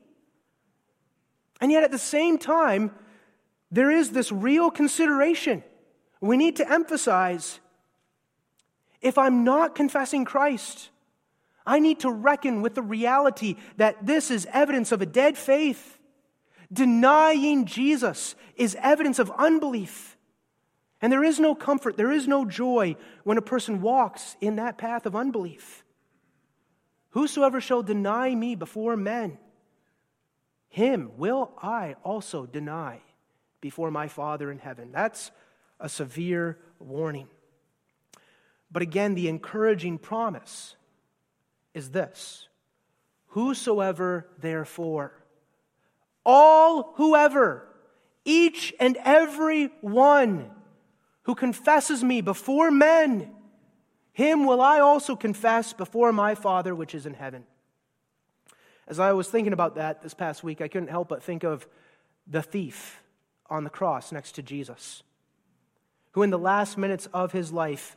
And 1.61 1.71
yet, 1.71 1.85
at 1.85 1.91
the 1.91 1.99
same 1.99 2.39
time, 2.39 2.91
there 3.73 3.91
is 3.91 4.11
this 4.11 4.31
real 4.31 4.71
consideration 4.71 5.65
we 6.21 6.37
need 6.37 6.57
to 6.57 6.71
emphasize. 6.71 7.59
If 9.01 9.19
I'm 9.19 9.43
not 9.43 9.75
confessing 9.75 10.25
Christ, 10.25 10.91
I 11.67 11.81
need 11.81 12.01
to 12.01 12.11
reckon 12.11 12.63
with 12.63 12.75
the 12.75 12.83
reality 12.83 13.57
that 13.79 14.07
this 14.07 14.31
is 14.31 14.47
evidence 14.53 14.93
of 14.93 15.03
a 15.03 15.07
dead 15.07 15.37
faith. 15.37 15.99
Denying 16.73 17.67
Jesus 17.67 18.37
is 18.57 18.77
evidence 18.81 19.19
of 19.19 19.33
unbelief. 19.37 20.17
And 21.01 21.13
there 21.13 21.25
is 21.25 21.41
no 21.41 21.55
comfort, 21.55 21.97
there 21.97 22.13
is 22.13 22.29
no 22.29 22.45
joy 22.45 22.95
when 23.25 23.39
a 23.39 23.43
person 23.43 23.81
walks 23.81 24.37
in 24.41 24.57
that 24.57 24.79
path 24.79 25.07
of 25.07 25.17
unbelief. 25.17 25.83
Whosoever 27.11 27.61
shall 27.61 27.83
deny 27.83 28.35
me 28.35 28.55
before 28.55 28.97
men, 28.97 29.39
him 30.69 31.11
will 31.17 31.53
I 31.61 31.97
also 32.05 32.47
deny 32.47 33.01
before 33.63 33.91
my 33.91 34.09
Father 34.09 34.51
in 34.51 34.59
heaven. 34.59 34.93
That's 34.93 35.31
a 35.81 35.89
severe 35.89 36.59
warning. 36.79 37.29
But 38.71 38.83
again, 38.83 39.15
the 39.15 39.29
encouraging 39.29 39.97
promise 39.97 40.77
is 41.73 41.91
this 41.91 42.49
Whosoever, 43.29 44.29
therefore, 44.39 45.15
all 46.27 46.93
whoever, 46.97 47.67
each 48.27 48.75
and 48.79 48.99
every 49.03 49.67
one 49.81 50.51
who 51.23 51.35
confesses 51.35 52.05
me 52.05 52.21
before 52.21 52.71
men, 52.71 53.31
him 54.13 54.45
will 54.45 54.61
I 54.61 54.81
also 54.81 55.17
confess 55.17 55.73
before 55.73 56.13
my 56.13 56.35
Father 56.35 56.75
which 56.75 56.95
is 56.95 57.07
in 57.07 57.15
heaven. 57.15 57.45
As 58.87 58.99
I 58.99 59.13
was 59.13 59.29
thinking 59.29 59.53
about 59.53 59.77
that 59.77 60.03
this 60.03 60.15
past 60.15 60.43
week, 60.43 60.61
I 60.61 60.69
couldn't 60.69 60.91
help 60.91 61.09
but 61.09 61.23
think 61.23 61.45
of 61.45 61.67
the 62.27 62.43
thief 62.43 63.02
on 63.53 63.65
the 63.65 63.71
cross 63.71 64.11
next 64.13 64.33
to 64.33 64.43
Jesus, 64.43 65.03
who 66.13 66.23
in 66.23 66.31
the 66.31 66.39
last 66.39 66.79
minutes 66.79 67.07
of 67.13 67.33
his 67.33 67.53
life, 67.53 67.97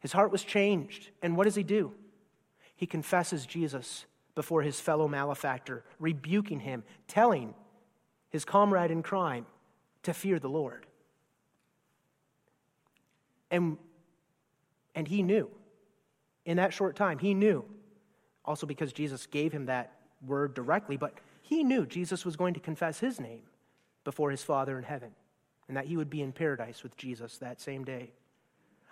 his 0.00 0.12
heart 0.12 0.30
was 0.30 0.44
changed. 0.44 1.08
And 1.22 1.34
what 1.36 1.44
does 1.44 1.54
he 1.54 1.62
do? 1.62 1.92
He 2.76 2.86
confesses 2.86 3.46
Jesus 3.46 4.04
before 4.34 4.62
his 4.62 4.78
fellow 4.78 5.08
malefactor, 5.08 5.82
rebuking 5.98 6.60
him, 6.60 6.84
telling 7.08 7.54
his 8.28 8.44
comrade 8.44 8.90
in 8.90 9.02
crime 9.02 9.46
to 10.02 10.12
fear 10.12 10.38
the 10.38 10.48
Lord. 10.48 10.86
And, 13.50 13.78
and 14.94 15.08
he 15.08 15.22
knew, 15.22 15.50
in 16.44 16.58
that 16.58 16.74
short 16.74 16.96
time, 16.96 17.18
he 17.18 17.32
knew, 17.32 17.64
also 18.44 18.66
because 18.66 18.92
Jesus 18.92 19.26
gave 19.26 19.52
him 19.52 19.66
that 19.66 19.94
word 20.26 20.52
directly, 20.52 20.98
but 20.98 21.14
he 21.40 21.64
knew 21.64 21.86
Jesus 21.86 22.26
was 22.26 22.36
going 22.36 22.52
to 22.54 22.60
confess 22.60 23.00
his 23.00 23.18
name 23.18 23.47
before 24.08 24.30
his 24.30 24.42
Father 24.42 24.78
in 24.78 24.84
heaven, 24.84 25.10
and 25.68 25.76
that 25.76 25.84
he 25.84 25.94
would 25.94 26.08
be 26.08 26.22
in 26.22 26.32
paradise 26.32 26.82
with 26.82 26.96
Jesus 26.96 27.36
that 27.36 27.60
same 27.60 27.84
day. 27.84 28.10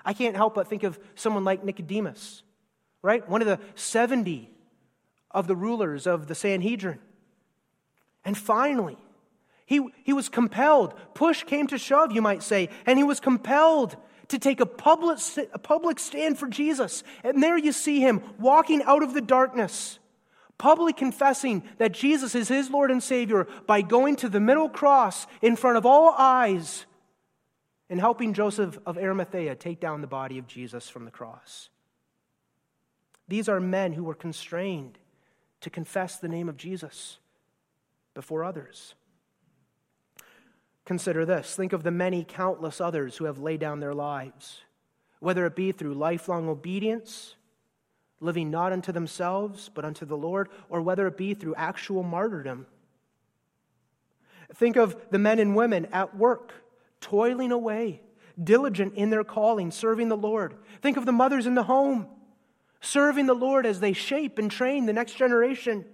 I 0.05 0.13
can't 0.13 0.37
help 0.37 0.55
but 0.55 0.69
think 0.69 0.83
of 0.83 0.99
someone 1.15 1.43
like 1.43 1.65
Nicodemus, 1.65 2.43
right? 3.01 3.27
One 3.27 3.41
of 3.41 3.49
the 3.49 3.59
70 3.77 4.51
of 5.31 5.47
the 5.47 5.57
rulers 5.57 6.07
of 6.07 6.27
the 6.27 6.35
Sanhedrin. 6.35 6.99
And 8.27 8.37
finally, 8.37 8.99
he, 9.65 9.89
he 10.05 10.13
was 10.13 10.29
compelled, 10.29 10.93
push 11.15 11.45
came 11.45 11.67
to 11.69 11.79
shove, 11.79 12.13
you 12.13 12.21
might 12.21 12.43
say, 12.43 12.69
and 12.85 12.99
he 12.99 13.03
was 13.03 13.19
compelled 13.19 13.97
to 14.29 14.39
take 14.39 14.61
a 14.61 14.67
public, 14.67 15.19
a 15.55 15.59
public 15.59 15.99
stand 15.99 16.39
for 16.39 16.47
Jesus. 16.47 17.03
And 17.25 17.43
there 17.43 17.57
you 17.57 17.73
see 17.73 18.01
him 18.01 18.21
walking 18.39 18.83
out 18.83 19.03
of 19.03 19.15
the 19.15 19.23
darkness, 19.23 19.99
publicly 20.59 20.93
confessing 20.93 21.63
that 21.79 21.93
Jesus 21.93 22.35
is 22.35 22.49
his 22.49 22.71
Lord 22.71 22.91
and 22.91 23.03
Savior 23.03 23.47
by 23.67 23.83
going 23.83 24.17
to 24.17 24.29
the 24.29 24.41
middle 24.41 24.69
cross 24.69 25.27
in 25.43 25.57
front 25.57 25.77
of 25.77 25.87
all 25.87 26.15
eyes 26.17 26.87
and 27.89 28.01
helping 28.01 28.35
Joseph 28.35 28.79
of 28.87 28.99
Arimathea 28.99 29.55
take 29.55 29.81
down 29.81 30.01
the 30.01 30.07
body 30.07 30.39
of 30.39 30.47
Jesus 30.47 30.89
from 30.89 31.05
the 31.05 31.11
cross. 31.11 31.69
These 33.29 33.49
are 33.49 33.61
men 33.61 33.93
who 33.93 34.05
were 34.05 34.15
constrained 34.15 34.99
to 35.61 35.71
confess 35.71 36.17
the 36.17 36.29
name 36.29 36.49
of 36.49 36.57
Jesus 36.57 37.19
before 38.15 38.45
others. 38.45 38.95
Consider 40.85 41.25
this 41.25 41.55
think 41.55 41.73
of 41.73 41.83
the 41.83 41.91
many 41.91 42.25
countless 42.25 42.81
others 42.81 43.17
who 43.17 43.25
have 43.25 43.39
laid 43.39 43.61
down 43.61 43.81
their 43.81 43.95
lives, 43.95 44.63
whether 45.21 45.47
it 45.47 45.57
be 45.57 45.73
through 45.73 45.95
lifelong 45.95 46.49
obedience, 46.49 47.36
living 48.27 48.51
not 48.51 48.73
unto 48.73 48.93
themselves, 48.93 49.71
but 49.73 49.85
unto 49.85 50.05
the 50.05 50.17
Lord, 50.17 50.51
or 50.69 50.83
whether 50.83 51.07
it 51.07 51.17
be 51.17 51.33
through 51.33 51.55
actual 51.55 52.03
martyrdom. 52.03 52.67
Think 54.55 54.77
of 54.77 54.97
the 55.11 55.19
men 55.19 55.39
and 55.39 55.57
women 55.57 55.87
at 55.87 56.17
work, 56.17 56.53
toiling 57.01 57.53
away, 57.53 58.03
diligent 58.43 58.95
in 58.95 59.09
their 59.11 59.25
calling, 59.25 59.71
serving 59.71 60.09
the 60.09 60.17
Lord. 60.17 60.55
Think 60.83 60.97
of 60.97 61.07
the 61.07 61.13
mothers 61.13 61.47
in 61.47 61.55
the 61.55 61.65
home 61.65 62.09
serving 62.81 63.27
the 63.27 63.35
Lord 63.35 63.67
as 63.67 63.81
they 63.81 63.93
shape 63.93 64.39
and 64.39 64.51
train 64.51 64.87
the 64.87 64.93
next 64.93 65.15
generation. 65.15 65.85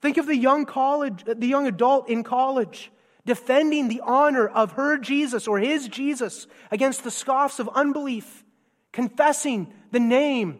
Think 0.00 0.16
of 0.16 0.26
the 0.26 0.36
young 0.36 0.64
college, 0.64 1.24
the 1.24 1.46
young 1.46 1.66
adult 1.66 2.08
in 2.08 2.22
college, 2.22 2.90
defending 3.26 3.88
the 3.88 4.02
honor 4.04 4.46
of 4.46 4.72
her 4.72 4.98
Jesus 4.98 5.46
or 5.46 5.58
his 5.58 5.88
Jesus 5.88 6.46
against 6.70 7.04
the 7.04 7.10
scoffs 7.10 7.58
of 7.58 7.68
unbelief, 7.74 8.44
confessing 8.92 9.72
the 9.90 10.00
name 10.00 10.58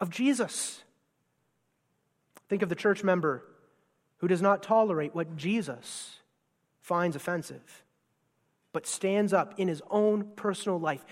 of 0.00 0.10
Jesus. 0.10 0.82
Think 2.48 2.62
of 2.62 2.68
the 2.68 2.74
church 2.74 3.04
member 3.04 3.44
who 4.18 4.28
does 4.28 4.42
not 4.42 4.62
tolerate 4.62 5.14
what 5.14 5.36
Jesus 5.36 6.16
finds 6.80 7.14
offensive, 7.14 7.84
but 8.72 8.86
stands 8.86 9.32
up 9.32 9.54
in 9.58 9.68
his 9.68 9.82
own 9.90 10.30
personal 10.36 10.78
life 10.78 11.04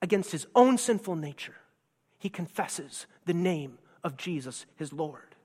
against 0.00 0.32
his 0.32 0.46
own 0.54 0.78
sinful 0.78 1.16
nature 1.16 1.56
he 2.18 2.28
confesses 2.28 3.06
the 3.26 3.34
name 3.34 3.78
of 4.02 4.16
Jesus, 4.16 4.66
his 4.76 4.92
Lord. 4.92 5.36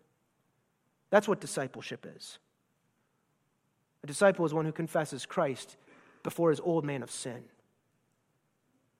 That's 1.09 1.27
what 1.27 1.39
discipleship 1.39 2.05
is. 2.15 2.39
A 4.03 4.07
disciple 4.07 4.45
is 4.45 4.53
one 4.53 4.65
who 4.65 4.71
confesses 4.71 5.25
Christ 5.25 5.77
before 6.23 6.49
his 6.49 6.59
old 6.59 6.83
man 6.83 7.03
of 7.03 7.11
sin 7.11 7.43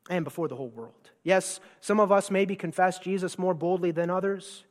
and 0.09 0.23
before 0.23 0.47
the 0.47 0.55
whole 0.55 0.69
world. 0.69 1.11
Yes, 1.23 1.59
some 1.79 1.99
of 1.99 2.11
us 2.11 2.29
maybe 2.29 2.55
confess 2.55 2.99
Jesus 2.99 3.39
more 3.39 3.53
boldly 3.53 3.91
than 3.91 4.09
others. 4.09 4.65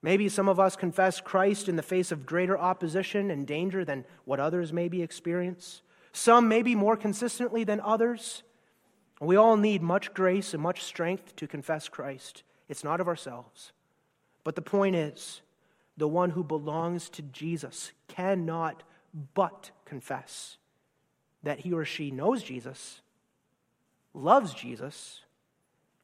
Maybe 0.00 0.28
some 0.28 0.48
of 0.48 0.60
us 0.60 0.76
confess 0.76 1.20
Christ 1.20 1.68
in 1.68 1.76
the 1.76 1.82
face 1.82 2.12
of 2.12 2.26
greater 2.26 2.56
opposition 2.56 3.30
and 3.30 3.46
danger 3.46 3.84
than 3.84 4.04
what 4.24 4.38
others 4.38 4.72
maybe 4.72 5.02
experience. 5.02 5.82
Some 6.12 6.48
maybe 6.48 6.74
more 6.74 6.96
consistently 6.96 7.64
than 7.64 7.80
others. 7.80 8.44
We 9.20 9.34
all 9.34 9.56
need 9.56 9.82
much 9.82 10.14
grace 10.14 10.54
and 10.54 10.62
much 10.62 10.84
strength 10.84 11.34
to 11.36 11.48
confess 11.48 11.88
Christ. 11.88 12.44
It's 12.68 12.84
not 12.84 13.00
of 13.00 13.08
ourselves. 13.08 13.72
But 14.44 14.54
the 14.54 14.62
point 14.62 14.94
is, 14.94 15.40
the 15.96 16.08
one 16.08 16.30
who 16.30 16.44
belongs 16.44 17.08
to 17.10 17.22
Jesus 17.22 17.90
cannot 18.06 18.84
but 19.34 19.72
confess 19.84 20.58
that 21.42 21.60
he 21.60 21.72
or 21.72 21.84
she 21.84 22.10
knows 22.12 22.42
Jesus, 22.42 23.00
loves 24.18 24.54
Jesus, 24.54 25.22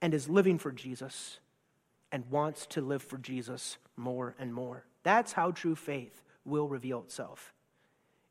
and 0.00 0.14
is 0.14 0.28
living 0.28 0.58
for 0.58 0.72
Jesus, 0.72 1.38
and 2.12 2.30
wants 2.30 2.66
to 2.66 2.80
live 2.80 3.02
for 3.02 3.18
Jesus 3.18 3.78
more 3.96 4.34
and 4.38 4.54
more. 4.54 4.84
That's 5.02 5.32
how 5.32 5.50
true 5.50 5.74
faith 5.74 6.22
will 6.44 6.68
reveal 6.68 7.00
itself. 7.00 7.52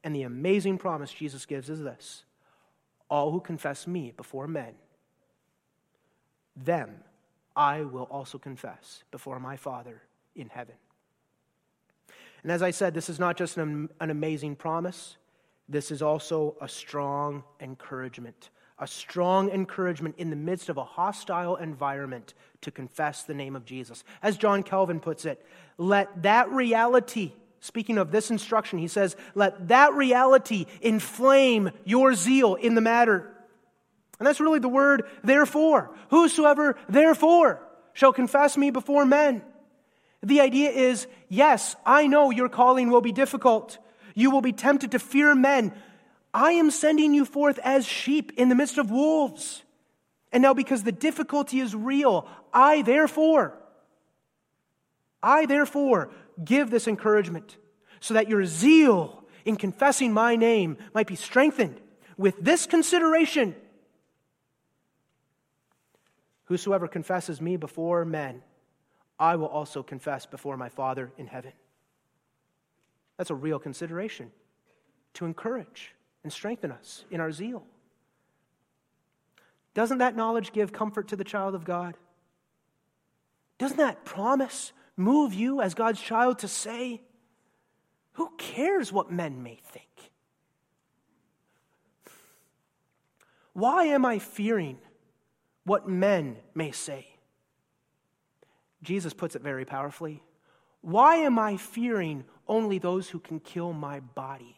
And 0.04 0.16
the 0.16 0.24
amazing 0.24 0.78
promise 0.78 1.12
Jesus 1.12 1.46
gives 1.46 1.70
is 1.70 1.82
this 1.82 2.24
all 3.10 3.32
who 3.32 3.40
confess 3.40 3.86
me 3.86 4.12
before 4.16 4.48
men, 4.48 4.74
them 6.56 6.96
I 7.56 7.82
will 7.82 8.08
also 8.10 8.38
confess 8.38 9.04
before 9.12 9.40
my 9.40 9.56
Father 9.56 10.02
in 10.36 10.50
heaven. 10.50 10.76
And 12.42 12.52
as 12.52 12.62
I 12.62 12.72
said, 12.72 12.94
this 12.94 13.10
is 13.10 13.20
not 13.20 13.38
just 13.38 13.58
an, 13.58 13.90
an 14.00 14.10
amazing 14.10 14.56
promise, 14.56 15.18
this 15.70 15.92
is 15.92 16.02
also 16.02 16.58
a 16.60 16.68
strong 16.68 17.44
encouragement. 17.60 18.50
A 18.80 18.88
strong 18.88 19.50
encouragement 19.50 20.16
in 20.18 20.30
the 20.30 20.36
midst 20.36 20.68
of 20.68 20.78
a 20.78 20.84
hostile 20.84 21.56
environment 21.56 22.34
to 22.62 22.72
confess 22.72 23.24
the 23.24 23.34
name 23.34 23.56
of 23.56 23.66
Jesus. 23.66 24.04
As 24.22 24.38
John 24.38 24.64
Calvin 24.64 25.00
puts 25.00 25.26
it, 25.26 25.46
let 25.78 26.24
that 26.24 26.50
reality, 26.52 27.34
speaking 27.60 27.98
of 27.98 28.12
this 28.12 28.32
instruction, 28.32 28.80
he 28.80 28.88
says, 28.88 29.16
let 29.36 29.68
that 29.68 29.94
reality 29.94 30.66
inflame 30.82 31.72
your 31.86 32.14
zeal 32.16 32.56
in 32.56 32.76
the 32.76 32.82
matter. 32.82 33.30
And 34.20 34.28
that's 34.28 34.40
really 34.40 34.60
the 34.60 34.70
word 34.70 35.04
therefore. 35.24 35.92
Whosoever 36.10 36.76
therefore 36.90 37.62
shall 37.94 38.14
confess 38.14 38.58
me 38.58 38.72
before 38.72 39.06
men. 39.06 39.44
The 40.24 40.42
idea 40.42 40.72
is 40.72 41.08
yes, 41.30 41.76
I 41.86 42.08
know 42.08 42.32
your 42.32 42.50
calling 42.50 42.90
will 42.90 43.02
be 43.02 43.12
difficult. 43.12 43.78
You 44.16 44.32
will 44.32 44.42
be 44.42 44.54
tempted 44.54 44.92
to 44.92 45.00
fear 45.00 45.36
men. 45.36 45.74
I 46.34 46.54
am 46.54 46.72
sending 46.72 47.14
you 47.14 47.26
forth 47.26 47.60
as 47.64 47.86
sheep 47.86 48.32
in 48.38 48.50
the 48.50 48.56
midst 48.56 48.78
of 48.78 48.90
wolves. 48.90 49.64
And 50.32 50.42
now, 50.42 50.54
because 50.54 50.84
the 50.84 50.92
difficulty 50.92 51.60
is 51.60 51.76
real, 51.76 52.28
I 52.52 52.82
therefore, 52.82 53.58
I 55.22 55.46
therefore 55.46 56.10
give 56.44 56.72
this 56.72 56.88
encouragement 56.88 57.58
so 58.00 58.16
that 58.16 58.28
your 58.30 58.46
zeal 58.46 59.24
in 59.46 59.58
confessing 59.58 60.12
my 60.12 60.36
name 60.36 60.78
might 60.94 61.08
be 61.08 61.16
strengthened 61.16 61.80
with 62.18 62.36
this 62.40 62.66
consideration 62.66 63.56
Whosoever 66.46 66.88
confesses 66.88 67.42
me 67.42 67.58
before 67.58 68.06
men, 68.06 68.44
I 69.18 69.38
will 69.38 69.48
also 69.48 69.82
confess 69.82 70.26
before 70.26 70.58
my 70.58 70.70
Father 70.70 71.12
in 71.18 71.28
heaven. 71.28 71.54
That's 73.18 73.30
a 73.30 73.36
real 73.36 73.60
consideration 73.60 74.32
to 75.16 75.26
encourage 75.26 75.94
and 76.24 76.32
strengthen 76.32 76.72
us 76.72 77.06
in 77.12 77.20
our 77.20 77.32
zeal. 77.32 77.66
Doesn't 79.74 79.98
that 79.98 80.16
knowledge 80.16 80.52
give 80.52 80.72
comfort 80.72 81.08
to 81.10 81.16
the 81.16 81.24
child 81.24 81.56
of 81.56 81.66
God? 81.66 81.96
Doesn't 83.58 83.78
that 83.78 84.06
promise 84.06 84.72
move 84.96 85.34
you 85.34 85.62
as 85.62 85.74
God's 85.74 86.02
child 86.02 86.40
to 86.40 86.48
say, 86.48 87.02
Who 88.14 88.30
cares 88.38 88.92
what 88.92 89.12
men 89.12 89.42
may 89.44 89.60
think? 89.64 89.88
Why 93.54 93.86
am 93.86 94.06
I 94.06 94.20
fearing 94.20 94.78
what 95.64 95.88
men 95.88 96.38
may 96.56 96.72
say? 96.72 97.08
Jesus 98.82 99.14
puts 99.14 99.36
it 99.36 99.42
very 99.42 99.66
powerfully. 99.66 100.24
Why 100.82 101.16
am 101.18 101.40
I 101.40 101.58
fearing 101.58 102.26
only 102.48 102.78
those 102.78 103.10
who 103.10 103.20
can 103.20 103.40
kill 103.40 103.72
my 103.72 104.02
body? 104.02 104.58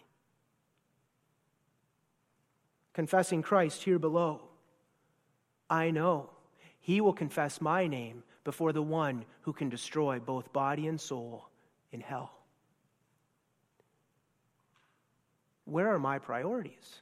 Confessing 2.96 3.42
Christ 3.42 3.84
here 3.84 4.00
below, 4.00 4.40
I 5.70 5.92
know 5.92 6.30
he 6.80 7.02
will 7.02 7.12
confess 7.12 7.60
my 7.60 7.88
name 7.88 8.24
before 8.46 8.72
the 8.72 8.82
one 8.82 9.26
who 9.42 9.52
can 9.52 9.68
destroy 9.68 10.18
both 10.18 10.54
body 10.54 10.88
and 10.88 11.00
soul 11.00 11.50
in 11.92 12.00
hell. 12.00 12.32
Where 15.66 15.94
are 15.94 16.00
my 16.00 16.20
priorities? 16.20 17.02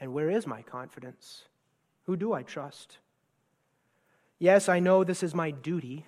And 0.00 0.14
where 0.14 0.30
is 0.30 0.46
my 0.46 0.62
confidence? 0.62 1.42
Who 2.04 2.16
do 2.16 2.32
I 2.32 2.42
trust? 2.42 2.96
Yes, 4.38 4.70
I 4.70 4.80
know 4.80 5.04
this 5.04 5.22
is 5.22 5.34
my 5.34 5.50
duty 5.50 6.06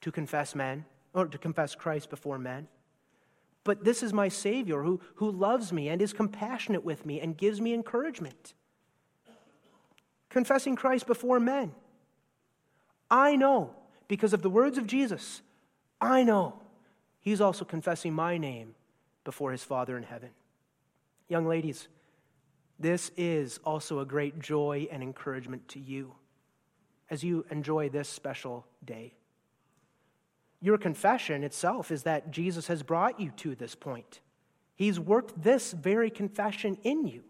to 0.00 0.10
confess 0.10 0.54
men, 0.54 0.86
or 1.12 1.26
to 1.26 1.36
confess 1.36 1.74
Christ 1.74 2.08
before 2.08 2.38
men. 2.38 2.68
But 3.64 3.84
this 3.84 4.02
is 4.02 4.12
my 4.12 4.28
Savior 4.28 4.82
who, 4.82 5.00
who 5.16 5.30
loves 5.30 5.72
me 5.72 5.88
and 5.88 6.00
is 6.00 6.12
compassionate 6.12 6.84
with 6.84 7.04
me 7.04 7.20
and 7.20 7.36
gives 7.36 7.60
me 7.60 7.74
encouragement. 7.74 8.54
Confessing 10.28 10.76
Christ 10.76 11.06
before 11.06 11.40
men. 11.40 11.72
I 13.10 13.36
know, 13.36 13.74
because 14.08 14.32
of 14.32 14.42
the 14.42 14.50
words 14.50 14.78
of 14.78 14.86
Jesus, 14.86 15.42
I 16.00 16.22
know 16.22 16.60
he's 17.20 17.40
also 17.40 17.64
confessing 17.64 18.14
my 18.14 18.38
name 18.38 18.74
before 19.24 19.52
his 19.52 19.64
Father 19.64 19.96
in 19.96 20.04
heaven. 20.04 20.30
Young 21.28 21.46
ladies, 21.46 21.88
this 22.78 23.10
is 23.16 23.60
also 23.64 23.98
a 23.98 24.06
great 24.06 24.38
joy 24.38 24.88
and 24.90 25.02
encouragement 25.02 25.68
to 25.68 25.80
you 25.80 26.14
as 27.10 27.22
you 27.22 27.44
enjoy 27.50 27.88
this 27.88 28.08
special 28.08 28.64
day. 28.84 29.14
Your 30.60 30.78
confession 30.78 31.42
itself 31.42 31.90
is 31.90 32.02
that 32.02 32.30
Jesus 32.30 32.66
has 32.66 32.82
brought 32.82 33.18
you 33.18 33.30
to 33.36 33.54
this 33.54 33.74
point. 33.74 34.20
He's 34.74 35.00
worked 35.00 35.42
this 35.42 35.72
very 35.72 36.10
confession 36.10 36.78
in 36.82 37.06
you. 37.06 37.22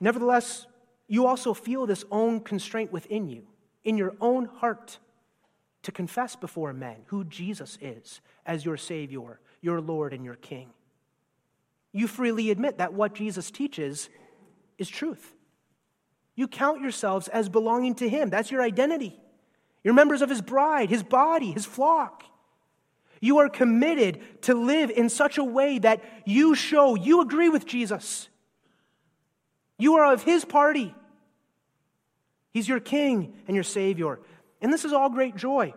Nevertheless, 0.00 0.66
you 1.06 1.26
also 1.26 1.54
feel 1.54 1.86
this 1.86 2.04
own 2.10 2.40
constraint 2.40 2.92
within 2.92 3.28
you, 3.28 3.44
in 3.84 3.96
your 3.96 4.14
own 4.20 4.46
heart, 4.46 4.98
to 5.82 5.92
confess 5.92 6.36
before 6.36 6.72
men 6.72 6.96
who 7.06 7.24
Jesus 7.24 7.78
is 7.80 8.20
as 8.46 8.64
your 8.64 8.76
Savior, 8.76 9.40
your 9.60 9.80
Lord, 9.80 10.12
and 10.12 10.24
your 10.24 10.36
King 10.36 10.70
you 11.92 12.06
freely 12.06 12.50
admit 12.50 12.78
that 12.78 12.92
what 12.92 13.14
Jesus 13.14 13.50
teaches 13.50 14.08
is 14.76 14.88
truth. 14.88 15.34
You 16.36 16.46
count 16.46 16.80
yourselves 16.80 17.28
as 17.28 17.48
belonging 17.48 17.96
to 17.96 18.08
Him. 18.08 18.30
That's 18.30 18.50
your 18.50 18.62
identity. 18.62 19.18
You're 19.88 19.94
members 19.94 20.20
of 20.20 20.28
His 20.28 20.42
bride, 20.42 20.90
His 20.90 21.02
body, 21.02 21.50
His 21.50 21.64
flock. 21.64 22.22
You 23.22 23.38
are 23.38 23.48
committed 23.48 24.42
to 24.42 24.52
live 24.52 24.90
in 24.90 25.08
such 25.08 25.38
a 25.38 25.42
way 25.42 25.78
that 25.78 26.04
you 26.26 26.54
show 26.54 26.94
you 26.94 27.22
agree 27.22 27.48
with 27.48 27.64
Jesus. 27.64 28.28
You 29.78 29.94
are 29.94 30.12
of 30.12 30.24
His 30.24 30.44
party. 30.44 30.94
He's 32.52 32.68
your 32.68 32.80
King 32.80 33.32
and 33.46 33.54
your 33.54 33.64
Savior. 33.64 34.20
And 34.60 34.70
this 34.70 34.84
is 34.84 34.92
all 34.92 35.08
great 35.08 35.36
joy. 35.36 35.72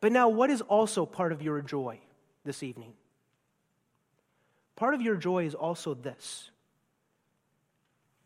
But 0.00 0.12
now, 0.12 0.30
what 0.30 0.48
is 0.48 0.62
also 0.62 1.04
part 1.04 1.32
of 1.32 1.42
your 1.42 1.60
joy 1.60 2.00
this 2.46 2.62
evening? 2.62 2.94
Part 4.74 4.94
of 4.94 5.02
your 5.02 5.16
joy 5.16 5.44
is 5.44 5.54
also 5.54 5.92
this 5.92 6.50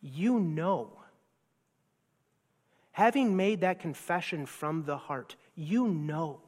you 0.01 0.39
know, 0.39 1.02
having 2.93 3.37
made 3.37 3.61
that 3.61 3.81
confession 3.81 4.47
from 4.47 4.85
the 4.85 4.97
heart, 4.97 5.37
you 5.55 5.89
know, 5.89 6.41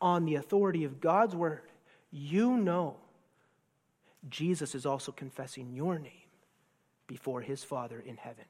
on 0.00 0.24
the 0.24 0.36
authority 0.36 0.84
of 0.84 1.00
God's 1.00 1.34
word, 1.34 1.70
you 2.10 2.56
know 2.56 2.96
Jesus 4.28 4.74
is 4.74 4.86
also 4.86 5.12
confessing 5.12 5.72
your 5.72 5.98
name 5.98 6.12
before 7.06 7.40
his 7.40 7.64
Father 7.64 8.00
in 8.00 8.16
heaven. 8.16 8.44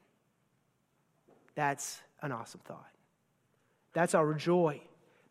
That's 1.55 2.01
an 2.21 2.31
awesome 2.31 2.61
thought. 2.65 2.91
That's 3.93 4.15
our 4.15 4.33
joy. 4.33 4.81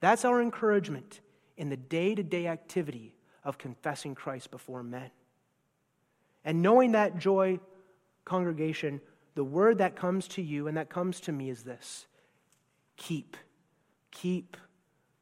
That's 0.00 0.24
our 0.24 0.40
encouragement 0.42 1.20
in 1.56 1.68
the 1.68 1.76
day 1.76 2.14
to 2.14 2.22
day 2.22 2.46
activity 2.46 3.14
of 3.44 3.58
confessing 3.58 4.14
Christ 4.14 4.50
before 4.50 4.82
men. 4.82 5.10
And 6.44 6.62
knowing 6.62 6.92
that 6.92 7.18
joy, 7.18 7.60
congregation, 8.24 9.00
the 9.34 9.44
word 9.44 9.78
that 9.78 9.96
comes 9.96 10.28
to 10.28 10.42
you 10.42 10.68
and 10.68 10.76
that 10.76 10.90
comes 10.90 11.20
to 11.20 11.32
me 11.32 11.50
is 11.50 11.62
this 11.62 12.06
keep, 12.96 13.36
keep 14.10 14.56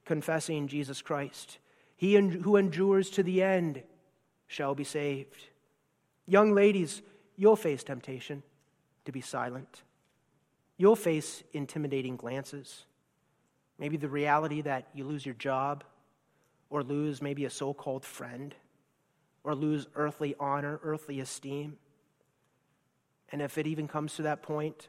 confessing 0.05 0.69
Jesus 0.69 1.03
Christ. 1.03 1.59
He 1.97 2.15
who 2.15 2.57
endures 2.57 3.11
to 3.11 3.23
the 3.23 3.43
end 3.43 3.83
shall 4.47 4.75
be 4.75 4.85
saved. 4.85 5.49
Young 6.27 6.55
ladies, 6.55 7.03
you'll 7.37 7.57
face 7.57 7.85
temptation 7.85 8.43
to 9.05 9.13
be 9.13 9.21
silent. 9.21 9.83
You'll 10.77 10.97
face 10.97 11.43
intimidating 11.53 12.17
glances. 12.17 12.87
Maybe 13.79 13.97
the 13.97 14.09
reality 14.09 14.63
that 14.63 14.89
you 14.95 15.05
lose 15.05 15.27
your 15.27 15.35
job 15.35 15.85
or 16.71 16.85
lose 16.85 17.21
maybe 17.21 17.45
a 17.45 17.51
so 17.51 17.75
called 17.75 18.05
friend, 18.05 18.55
or 19.43 19.55
lose 19.55 19.87
earthly 19.97 20.37
honor, 20.39 20.79
earthly 20.85 21.21
esteem. 21.21 21.77
And 23.33 23.41
if 23.41 23.59
it 23.59 23.67
even 23.67 23.87
comes 23.87 24.15
to 24.17 24.23
that 24.23 24.43
point, 24.43 24.89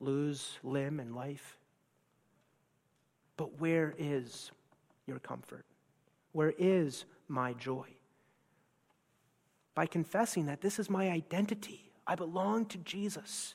lose 0.00 0.58
limb 0.62 1.00
and 1.00 1.14
life. 1.14 1.58
But 3.36 3.60
where 3.60 3.94
is 3.98 4.50
your 5.06 5.18
comfort? 5.18 5.64
Where 6.32 6.54
is 6.58 7.04
my 7.28 7.52
joy? 7.52 7.86
By 9.74 9.86
confessing 9.86 10.46
that 10.46 10.60
this 10.60 10.78
is 10.78 10.90
my 10.90 11.10
identity, 11.10 11.92
I 12.06 12.14
belong 12.14 12.66
to 12.66 12.78
Jesus. 12.78 13.54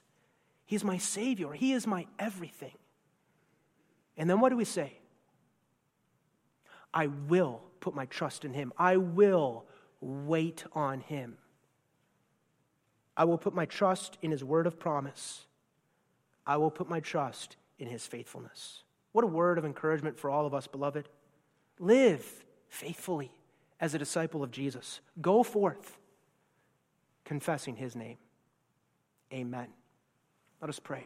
He's 0.65 0.83
my 0.83 0.97
Savior, 0.97 1.51
He 1.51 1.73
is 1.73 1.85
my 1.85 2.05
everything. 2.19 2.77
And 4.15 4.29
then 4.29 4.39
what 4.39 4.49
do 4.49 4.57
we 4.57 4.65
say? 4.65 4.99
I 6.93 7.07
will 7.07 7.61
put 7.79 7.95
my 7.95 8.05
trust 8.05 8.45
in 8.45 8.53
him. 8.53 8.71
I 8.77 8.97
will 8.97 9.65
wait 9.99 10.63
on 10.73 11.01
him. 11.01 11.37
I 13.15 13.25
will 13.25 13.37
put 13.37 13.53
my 13.53 13.65
trust 13.65 14.17
in 14.21 14.31
his 14.31 14.43
word 14.43 14.67
of 14.67 14.79
promise. 14.79 15.45
I 16.45 16.57
will 16.57 16.71
put 16.71 16.89
my 16.89 16.99
trust 16.99 17.55
in 17.79 17.87
his 17.87 18.05
faithfulness. 18.05 18.83
What 19.11 19.23
a 19.23 19.27
word 19.27 19.57
of 19.57 19.65
encouragement 19.65 20.17
for 20.17 20.29
all 20.29 20.45
of 20.45 20.53
us, 20.53 20.67
beloved. 20.67 21.07
Live 21.79 22.45
faithfully 22.69 23.31
as 23.79 23.93
a 23.93 23.99
disciple 23.99 24.43
of 24.43 24.51
Jesus. 24.51 24.99
Go 25.21 25.43
forth 25.43 25.97
confessing 27.25 27.75
his 27.75 27.95
name. 27.95 28.17
Amen. 29.31 29.67
Let 30.61 30.69
us 30.69 30.79
pray. 30.79 31.05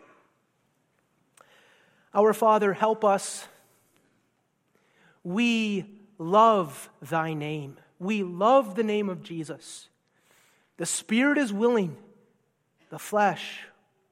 Our 2.13 2.33
Father, 2.33 2.73
help 2.73 3.03
us. 3.03 3.45
We 5.23 5.85
love 6.17 6.89
thy 7.01 7.33
name. 7.33 7.77
We 7.99 8.23
love 8.23 8.75
the 8.75 8.83
name 8.83 9.09
of 9.09 9.23
Jesus. 9.23 9.89
The 10.77 10.85
spirit 10.85 11.37
is 11.39 11.51
willing, 11.51 11.97
the 12.89 12.99
flesh, 12.99 13.61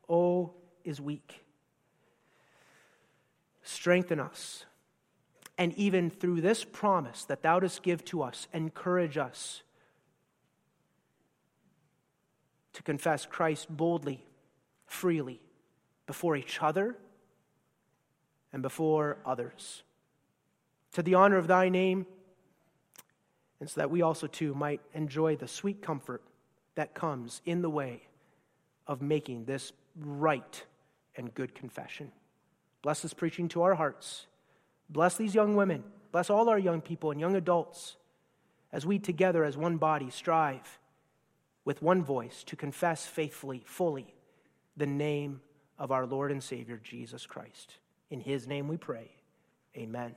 oh, 0.09 0.51
is 0.83 0.99
weak. 0.99 1.43
Strengthen 3.63 4.19
us. 4.19 4.65
And 5.57 5.73
even 5.75 6.09
through 6.09 6.41
this 6.41 6.63
promise 6.63 7.23
that 7.25 7.41
thou 7.41 7.59
dost 7.59 7.81
give 7.81 8.03
to 8.05 8.23
us, 8.23 8.47
encourage 8.53 9.17
us 9.17 9.61
to 12.73 12.83
confess 12.83 13.25
Christ 13.25 13.67
boldly, 13.69 14.25
freely, 14.85 15.39
before 16.07 16.35
each 16.35 16.61
other 16.61 16.97
and 18.51 18.61
before 18.61 19.17
others. 19.25 19.83
To 20.93 21.01
the 21.01 21.15
honor 21.15 21.37
of 21.37 21.47
thy 21.47 21.69
name, 21.69 22.05
and 23.59 23.69
so 23.69 23.79
that 23.79 23.89
we 23.89 24.01
also 24.01 24.27
too 24.27 24.53
might 24.53 24.81
enjoy 24.93 25.35
the 25.35 25.47
sweet 25.47 25.81
comfort 25.81 26.21
that 26.75 26.93
comes 26.93 27.41
in 27.45 27.61
the 27.61 27.69
way 27.69 28.01
of 28.87 29.01
making 29.01 29.45
this 29.45 29.71
right 29.97 30.63
and 31.15 31.33
good 31.33 31.55
confession. 31.55 32.11
Bless 32.81 33.01
this 33.01 33.13
preaching 33.13 33.47
to 33.49 33.63
our 33.63 33.75
hearts. 33.75 34.27
Bless 34.89 35.15
these 35.15 35.33
young 35.33 35.55
women. 35.55 35.83
Bless 36.11 36.29
all 36.29 36.49
our 36.49 36.59
young 36.59 36.81
people 36.81 37.11
and 37.11 37.19
young 37.19 37.35
adults 37.35 37.97
as 38.71 38.85
we 38.85 38.99
together, 38.99 39.43
as 39.43 39.57
one 39.57 39.77
body, 39.77 40.09
strive 40.09 40.79
with 41.63 41.81
one 41.81 42.03
voice 42.03 42.43
to 42.43 42.55
confess 42.55 43.05
faithfully, 43.05 43.63
fully, 43.65 44.13
the 44.77 44.85
name 44.85 45.41
of 45.79 45.91
our 45.91 46.05
Lord 46.05 46.31
and 46.31 46.43
Savior, 46.43 46.79
Jesus 46.83 47.25
Christ. 47.25 47.75
In 48.09 48.19
his 48.19 48.47
name 48.47 48.67
we 48.67 48.77
pray. 48.77 49.09
Amen. 49.75 50.15